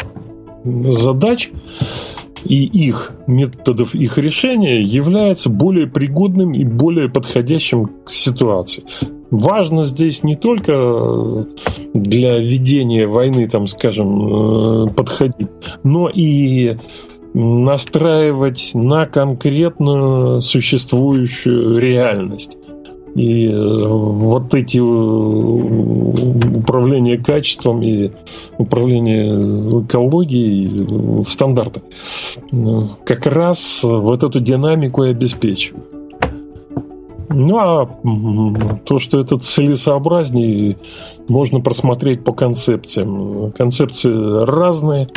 задач 0.65 1.51
и 2.43 2.63
их 2.63 3.11
методов 3.27 3.95
их 3.95 4.17
решения 4.17 4.81
является 4.81 5.49
более 5.49 5.87
пригодным 5.87 6.53
и 6.53 6.63
более 6.63 7.09
подходящим 7.09 7.89
к 8.05 8.11
ситуации. 8.11 8.83
Важно 9.31 9.83
здесь 9.83 10.23
не 10.23 10.35
только 10.35 11.47
для 11.93 12.37
ведения 12.37 13.07
войны, 13.07 13.49
там, 13.49 13.67
скажем, 13.67 14.85
э, 14.85 14.93
подходить, 14.93 15.49
но 15.83 16.07
и 16.07 16.77
настраивать 17.33 18.71
на 18.73 19.05
конкретную 19.07 20.41
существующую 20.41 21.79
реальность. 21.79 22.57
И 23.15 23.47
э, 23.47 23.87
вот 23.87 24.53
эти 24.53 24.77
э, 24.77 24.81
управления 26.57 27.17
качеством 27.17 27.81
и 27.81 28.11
управление 28.57 29.83
экологией 29.83 31.23
в 31.23 31.29
стандартах 31.29 31.83
э, 32.51 32.57
как 33.05 33.25
раз 33.25 33.83
вот 33.83 34.23
эту 34.23 34.41
динамику 34.41 35.05
и 35.05 35.11
обеспечивают. 35.11 35.85
Ну 37.29 37.57
а 37.57 37.85
то, 38.85 38.99
что 38.99 39.19
это 39.19 39.37
целесообразнее, 39.37 40.77
можно 41.29 41.61
просмотреть 41.61 42.23
по 42.23 42.33
концепциям. 42.33 43.53
Концепции 43.53 44.11
разные, 44.45 45.07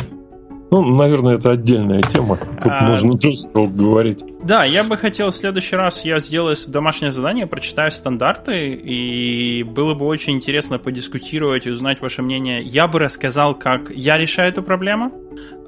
ну, 0.71 0.85
наверное, 0.85 1.35
это 1.35 1.51
отдельная 1.51 2.01
тема. 2.01 2.37
Тут 2.61 2.71
а... 2.71 2.89
можно 2.89 3.17
тоже 3.17 3.47
говорить. 3.53 4.23
Да, 4.43 4.63
я 4.63 4.83
бы 4.83 4.97
хотел 4.97 5.31
в 5.31 5.35
следующий 5.35 5.75
раз 5.75 6.05
я 6.05 6.19
сделаю 6.19 6.55
домашнее 6.67 7.11
задание, 7.11 7.47
прочитаю 7.47 7.91
стандарты, 7.91 8.73
и 8.73 9.63
было 9.63 9.95
бы 9.95 10.05
очень 10.05 10.33
интересно 10.33 10.77
подискутировать 10.77 11.65
и 11.65 11.71
узнать 11.71 12.01
ваше 12.01 12.21
мнение. 12.21 12.61
Я 12.61 12.87
бы 12.87 12.99
рассказал, 12.99 13.55
как 13.55 13.89
я 13.89 14.17
решаю 14.17 14.49
эту 14.49 14.63
проблему, 14.63 15.11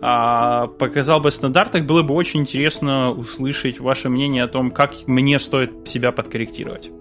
а, 0.02 0.68
показал 0.68 1.20
бы 1.20 1.32
стандарты, 1.32 1.82
было 1.82 2.02
бы 2.04 2.14
очень 2.14 2.42
интересно 2.42 3.12
услышать 3.12 3.80
ваше 3.80 4.10
мнение 4.10 4.44
о 4.44 4.48
том, 4.48 4.72
как 4.72 4.94
мне 5.08 5.38
стоит 5.40 5.88
себя 5.88 6.12
подкорректировать. 6.12 6.92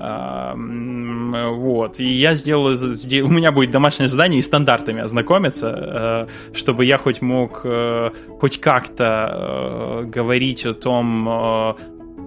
Вот. 0.00 2.00
И 2.00 2.10
я 2.10 2.34
сделал, 2.34 2.68
у 2.68 3.28
меня 3.28 3.52
будет 3.52 3.70
домашнее 3.70 4.08
задание 4.08 4.40
и 4.40 4.42
стандартами 4.42 5.02
ознакомиться, 5.02 6.26
э, 6.52 6.56
чтобы 6.56 6.86
я 6.86 6.96
хоть 6.96 7.20
мог 7.20 7.60
э, 7.64 8.10
хоть 8.40 8.60
как-то 8.60 9.04
э, 9.04 10.04
говорить 10.06 10.64
о 10.64 10.72
том, 10.72 11.76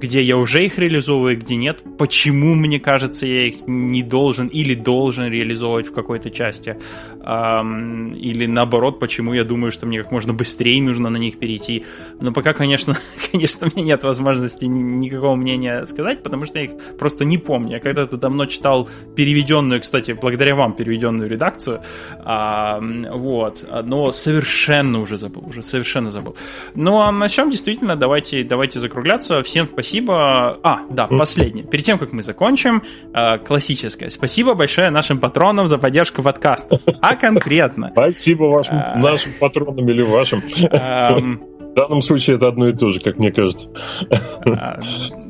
где 0.03 0.21
я 0.21 0.35
уже 0.35 0.65
их 0.65 0.77
реализовываю, 0.77 1.39
где 1.39 1.55
нет, 1.55 1.81
почему, 1.97 2.55
мне 2.55 2.77
кажется, 2.77 3.25
я 3.25 3.47
их 3.47 3.65
не 3.67 4.03
должен 4.03 4.47
или 4.47 4.75
должен 4.75 5.31
реализовывать 5.31 5.87
в 5.87 5.93
какой-то 5.93 6.29
части, 6.29 6.75
или 7.21 8.45
наоборот, 8.45 8.99
почему 8.99 9.33
я 9.33 9.45
думаю, 9.45 9.71
что 9.71 9.85
мне 9.85 10.03
как 10.03 10.11
можно 10.11 10.33
быстрее 10.33 10.81
нужно 10.81 11.09
на 11.09 11.15
них 11.15 11.39
перейти. 11.39 11.85
Но 12.19 12.33
пока, 12.33 12.51
конечно, 12.51 12.97
конечно, 13.31 13.67
у 13.67 13.79
меня 13.79 13.93
нет 13.95 14.03
возможности 14.03 14.65
никакого 14.65 15.35
мнения 15.35 15.85
сказать, 15.85 16.21
потому 16.21 16.43
что 16.43 16.59
я 16.59 16.65
их 16.65 16.71
просто 16.99 17.23
не 17.23 17.37
помню. 17.37 17.75
Я 17.75 17.79
когда-то 17.79 18.17
давно 18.17 18.45
читал 18.45 18.89
переведенную, 19.15 19.79
кстати, 19.79 20.11
благодаря 20.11 20.55
вам 20.55 20.73
переведенную 20.73 21.29
редакцию, 21.29 21.81
вот, 22.19 23.65
но 23.85 24.11
совершенно 24.11 24.99
уже 24.99 25.15
забыл, 25.15 25.45
уже 25.47 25.61
совершенно 25.61 26.11
забыл. 26.11 26.35
Ну, 26.75 26.99
а 26.99 27.09
на 27.13 27.29
чем 27.29 27.49
действительно 27.49 27.95
давайте, 27.95 28.43
давайте 28.43 28.81
закругляться. 28.81 29.41
Всем 29.43 29.69
спасибо 29.71 29.92
спасибо. 29.93 30.59
А, 30.63 30.79
да, 30.89 31.07
последнее. 31.07 31.65
Перед 31.65 31.85
тем, 31.85 31.99
как 31.99 32.13
мы 32.13 32.23
закончим, 32.23 32.81
э, 33.13 33.37
классическое. 33.37 34.09
Спасибо 34.09 34.55
большое 34.55 34.89
нашим 34.89 35.19
патронам 35.19 35.67
за 35.67 35.77
поддержку 35.77 36.23
подкаста. 36.23 36.79
А 37.01 37.15
конкретно. 37.15 37.89
Спасибо 37.91 38.45
вашим, 38.45 38.75
э, 38.75 38.95
нашим 38.97 39.33
патронам 39.39 39.87
или 39.87 40.01
вашим. 40.01 40.41
Эм, 40.71 41.43
в 41.59 41.75
данном 41.75 42.01
случае 42.01 42.37
это 42.37 42.47
одно 42.47 42.69
и 42.69 42.73
то 42.73 42.89
же, 42.89 42.99
как 42.99 43.19
мне 43.19 43.31
кажется. 43.31 43.69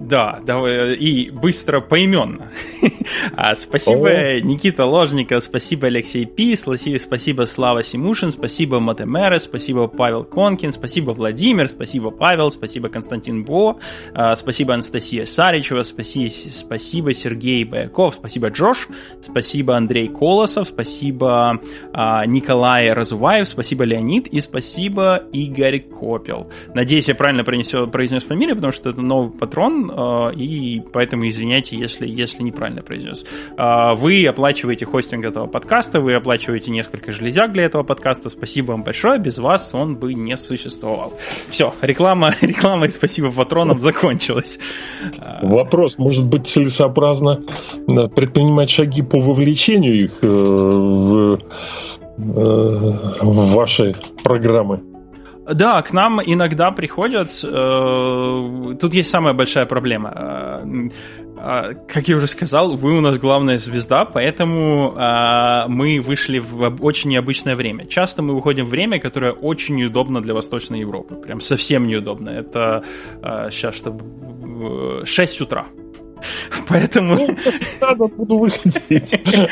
А, 0.04 0.40
да, 0.40 0.40
давай, 0.44 0.96
и 0.96 1.30
быстро 1.30 1.80
поименно. 1.80 2.50
А, 3.36 3.56
спасибо 3.56 4.10
О. 4.10 4.40
Никита 4.42 4.86
Ложников, 4.86 5.44
спасибо 5.44 5.88
Алексей 5.88 6.26
Пи, 6.26 6.56
спасибо 6.56 7.46
Слава 7.46 7.84
Симушин, 7.84 8.32
спасибо 8.32 8.80
Матемера, 8.80 9.40
спасибо 9.40 9.88
Павел 9.88 10.24
Конкин, 10.24 10.74
спасибо 10.74 11.12
Владимир, 11.12 11.70
спасибо 11.70 12.12
Павел, 12.12 12.52
спасибо 12.52 12.90
Константин 12.90 13.44
Бо, 13.44 13.80
а, 14.14 14.36
спасибо 14.36 14.74
Анастасия 14.74 15.26
Саричева, 15.26 15.84
спасибо, 15.84 16.32
спасибо 16.32 17.14
Сергей 17.14 17.64
Бояков, 17.64 18.16
спасибо 18.16 18.50
Джош, 18.50 18.88
спасибо 19.22 19.76
Андрей 19.76 20.08
Колосов, 20.08 20.68
спасибо 20.68 21.60
Николай 22.28 22.92
Разуваев, 22.92 23.48
спасибо 23.48 23.84
Леонид 23.84 24.28
и 24.28 24.42
спасибо 24.42 25.24
Игорь 25.32 25.80
Копил 25.80 26.34
успел. 26.34 26.50
Надеюсь, 26.74 27.08
я 27.08 27.16
правильно 27.16 27.44
произнес, 27.44 28.24
фамилию, 28.24 28.56
потому 28.56 28.74
что 28.74 28.90
это 28.90 29.02
новый 29.02 29.32
патрон, 29.32 29.92
э, 29.92 29.93
и 30.32 30.82
поэтому 30.92 31.28
извиняйте, 31.28 31.78
если, 31.78 32.08
если 32.08 32.44
неправильно 32.44 32.82
произнес. 32.82 33.26
Э, 33.58 33.94
вы 33.96 34.26
оплачиваете 34.26 34.86
хостинг 34.86 35.26
этого 35.26 35.48
подкаста, 35.48 36.02
вы 36.02 36.14
оплачиваете 36.16 36.72
несколько 36.72 37.12
железяк 37.12 37.52
для 37.54 37.64
этого 37.64 37.84
подкаста. 37.84 38.30
Спасибо 38.30 38.72
вам 38.72 38.84
большое, 38.84 39.20
без 39.20 39.38
вас 39.38 39.74
он 39.74 39.96
бы 39.96 40.14
не 40.14 40.38
существовал. 40.38 41.14
Все, 41.50 41.74
реклама, 41.82 42.32
реклама 42.42 42.88
и 42.88 42.90
спасибо 42.90 43.32
патронам 43.32 43.80
закончилась. 43.80 44.60
Вопрос, 45.42 45.98
может 45.98 46.26
быть 46.26 46.48
целесообразно 46.48 47.42
э, 47.88 48.08
предпринимать 48.08 48.70
шаги 48.70 49.02
по 49.02 49.20
вовлечению 49.20 50.04
их 50.04 50.22
в 50.22 51.40
ваши 52.18 53.96
программы? 54.24 54.93
Да, 55.46 55.82
к 55.82 55.92
нам 55.92 56.22
иногда 56.22 56.72
приходят. 56.72 57.30
Э, 57.44 58.76
тут 58.80 58.94
есть 58.94 59.10
самая 59.10 59.34
большая 59.34 59.66
проблема. 59.66 60.14
Э, 60.16 60.90
э, 61.38 61.74
как 61.88 62.08
я 62.08 62.16
уже 62.16 62.28
сказал, 62.28 62.78
вы 62.78 62.98
у 62.98 63.02
нас 63.02 63.18
главная 63.18 63.58
звезда, 63.58 64.06
поэтому 64.06 64.94
э, 64.96 65.68
мы 65.68 66.00
вышли 66.00 66.40
в 66.40 66.84
очень 66.84 67.10
необычное 67.10 67.56
время. 67.56 67.86
Часто 67.86 68.22
мы 68.22 68.36
выходим 68.36 68.66
в 68.66 68.70
время, 68.70 69.00
которое 69.00 69.34
очень 69.34 69.76
неудобно 69.76 70.22
для 70.22 70.34
Восточной 70.34 70.80
Европы. 70.80 71.16
Прям 71.16 71.42
совсем 71.42 71.88
неудобно. 71.88 72.30
Это 72.30 72.84
э, 73.22 73.50
сейчас, 73.52 73.76
чтобы 73.76 75.06
6 75.06 75.42
утра. 75.42 75.66
Поэтому... 76.68 77.16
Ну, 77.16 77.28
надо 77.82 78.08
буду 78.08 78.38
выходить. 78.38 79.14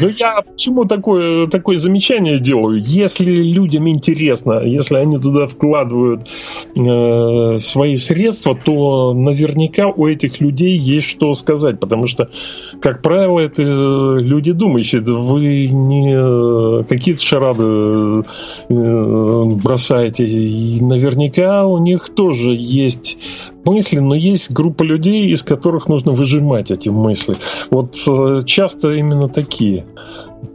Ну, 0.00 0.08
я 0.08 0.42
почему 0.42 0.84
такое, 0.84 1.46
такое 1.48 1.76
замечание 1.76 2.38
делаю? 2.38 2.82
Если 2.82 3.30
людям 3.30 3.88
интересно, 3.88 4.60
если 4.64 4.96
они 4.96 5.18
туда 5.18 5.46
вкладывают 5.46 6.28
э, 6.76 7.58
свои 7.60 7.96
средства, 7.96 8.54
то 8.56 9.14
наверняка 9.14 9.88
у 9.88 10.06
этих 10.06 10.40
людей 10.40 10.76
есть 10.78 11.08
что 11.08 11.34
сказать, 11.34 11.80
потому 11.80 12.06
что, 12.06 12.30
как 12.80 13.02
правило, 13.02 13.40
это 13.40 13.62
люди 13.62 14.52
думающие, 14.52 15.00
вы 15.00 15.66
не 15.68 16.84
какие-то 16.84 17.22
шарады 17.22 18.24
э, 18.68 19.42
бросаете, 19.62 20.26
и 20.26 20.80
наверняка 20.80 21.66
у 21.66 21.78
них 21.78 22.08
тоже 22.10 22.54
есть 22.54 23.18
мысли, 23.66 23.98
но 23.98 24.14
есть 24.14 24.52
группа 24.52 24.82
людей, 24.82 25.26
из 25.28 25.42
которых 25.42 25.88
нужно 25.88 26.12
выжимать 26.12 26.70
эти 26.70 26.88
мысли. 26.88 27.36
Вот 27.70 27.96
э, 28.06 28.42
часто 28.46 28.90
именно 28.92 29.28
такие. 29.28 29.86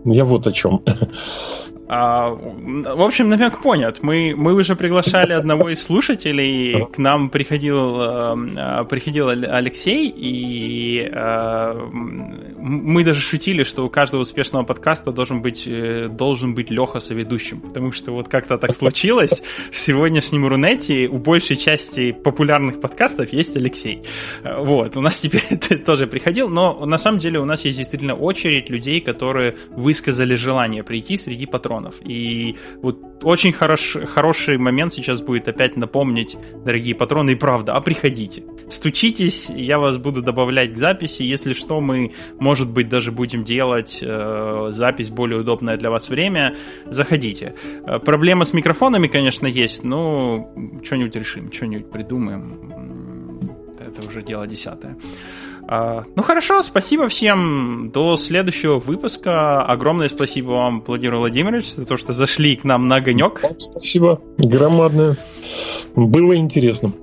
Я 0.05 0.25
вот 0.25 0.47
о 0.47 0.51
чем. 0.51 0.81
А, 1.93 2.30
в 2.30 3.01
общем, 3.01 3.27
намек 3.27 3.61
понят. 3.61 4.01
Мы, 4.01 4.34
мы 4.34 4.53
уже 4.53 4.77
приглашали 4.77 5.34
одного 5.34 5.68
из 5.68 5.84
слушателей. 5.84 6.85
К 6.85 6.97
нам 6.97 7.30
приходил, 7.30 8.01
э, 8.01 8.85
приходил 8.85 9.27
Алексей, 9.27 10.07
и 10.07 11.01
э, 11.11 11.73
мы 11.91 13.03
даже 13.03 13.19
шутили, 13.19 13.63
что 13.63 13.85
у 13.85 13.89
каждого 13.89 14.22
успешного 14.22 14.63
подкаста 14.63 15.11
должен 15.11 15.41
быть, 15.41 15.68
э, 15.68 16.07
должен 16.07 16.55
быть 16.55 16.72
Леха 16.72 17.01
соведущим. 17.01 17.59
Потому 17.59 17.91
что 17.91 18.13
вот 18.13 18.30
как-то 18.30 18.57
так 18.57 18.73
случилось. 18.73 19.43
В 19.69 19.77
сегодняшнем 19.77 20.47
Рунете 20.47 21.09
у 21.09 21.18
большей 21.18 21.57
части 21.57 22.13
популярных 22.13 22.80
подкастов 22.80 23.34
есть 23.34 23.57
Алексей. 23.57 24.03
Вот. 24.45 24.95
У 24.95 25.01
нас 25.01 25.18
теперь 25.18 25.57
тоже 25.85 26.07
приходил, 26.07 26.47
но 26.47 26.85
на 26.85 26.97
самом 26.97 27.19
деле 27.19 27.41
у 27.41 27.45
нас 27.45 27.65
есть 27.65 27.77
действительно 27.77 28.15
очередь 28.15 28.69
людей, 28.69 29.01
которые 29.01 29.57
высказали 29.72 30.35
желание 30.35 30.84
прийти 30.84 31.18
среди 31.18 31.45
патронов. 31.45 31.81
Патронов. 31.82 31.95
И 32.03 32.56
вот 32.82 33.24
очень 33.24 33.52
хорош, 33.53 33.98
хороший 34.08 34.58
момент 34.58 34.94
сейчас 34.94 35.22
будет 35.22 35.48
опять 35.48 35.78
напомнить, 35.78 36.38
дорогие 36.66 36.95
патроны, 36.95 37.32
и 37.32 37.36
правда, 37.36 37.74
а 37.74 37.82
приходите. 37.82 38.44
Стучитесь, 38.70 39.49
я 39.49 39.78
вас 39.78 39.98
буду 39.98 40.22
добавлять 40.22 40.74
к 40.74 40.78
записи. 40.78 41.24
Если 41.24 41.53
что, 41.53 41.82
мы, 41.82 42.14
может 42.40 42.70
быть, 42.70 42.90
даже 42.90 43.12
будем 43.12 43.44
делать 43.44 43.99
э, 44.02 44.68
запись 44.72 45.10
более 45.10 45.40
удобное 45.40 45.78
для 45.78 45.90
вас 45.90 46.10
время. 46.10 46.56
Заходите. 46.86 47.53
Э, 47.86 47.99
проблема 47.99 48.45
с 48.45 48.53
микрофонами, 48.53 49.08
конечно, 49.08 49.48
есть, 49.48 49.84
но 49.84 50.53
что-нибудь 50.84 51.16
решим, 51.16 51.52
что-нибудь 51.52 51.91
придумаем. 51.91 52.72
Это 53.80 54.08
уже 54.08 54.22
дело 54.24 54.48
десятое. 54.48 54.95
А, 55.67 56.03
ну 56.15 56.23
хорошо, 56.23 56.63
спасибо 56.63 57.07
всем. 57.07 57.91
До 57.93 58.17
следующего 58.17 58.79
выпуска. 58.79 59.61
Огромное 59.63 60.09
спасибо 60.09 60.51
вам, 60.51 60.83
Владимир 60.85 61.15
Владимирович, 61.17 61.73
за 61.73 61.85
то, 61.85 61.97
что 61.97 62.13
зашли 62.13 62.55
к 62.55 62.63
нам 62.63 62.85
на 62.85 62.97
огонек. 62.97 63.41
Спасибо. 63.57 64.21
Громадное. 64.38 65.17
Было 65.95 66.35
интересно. 66.35 66.93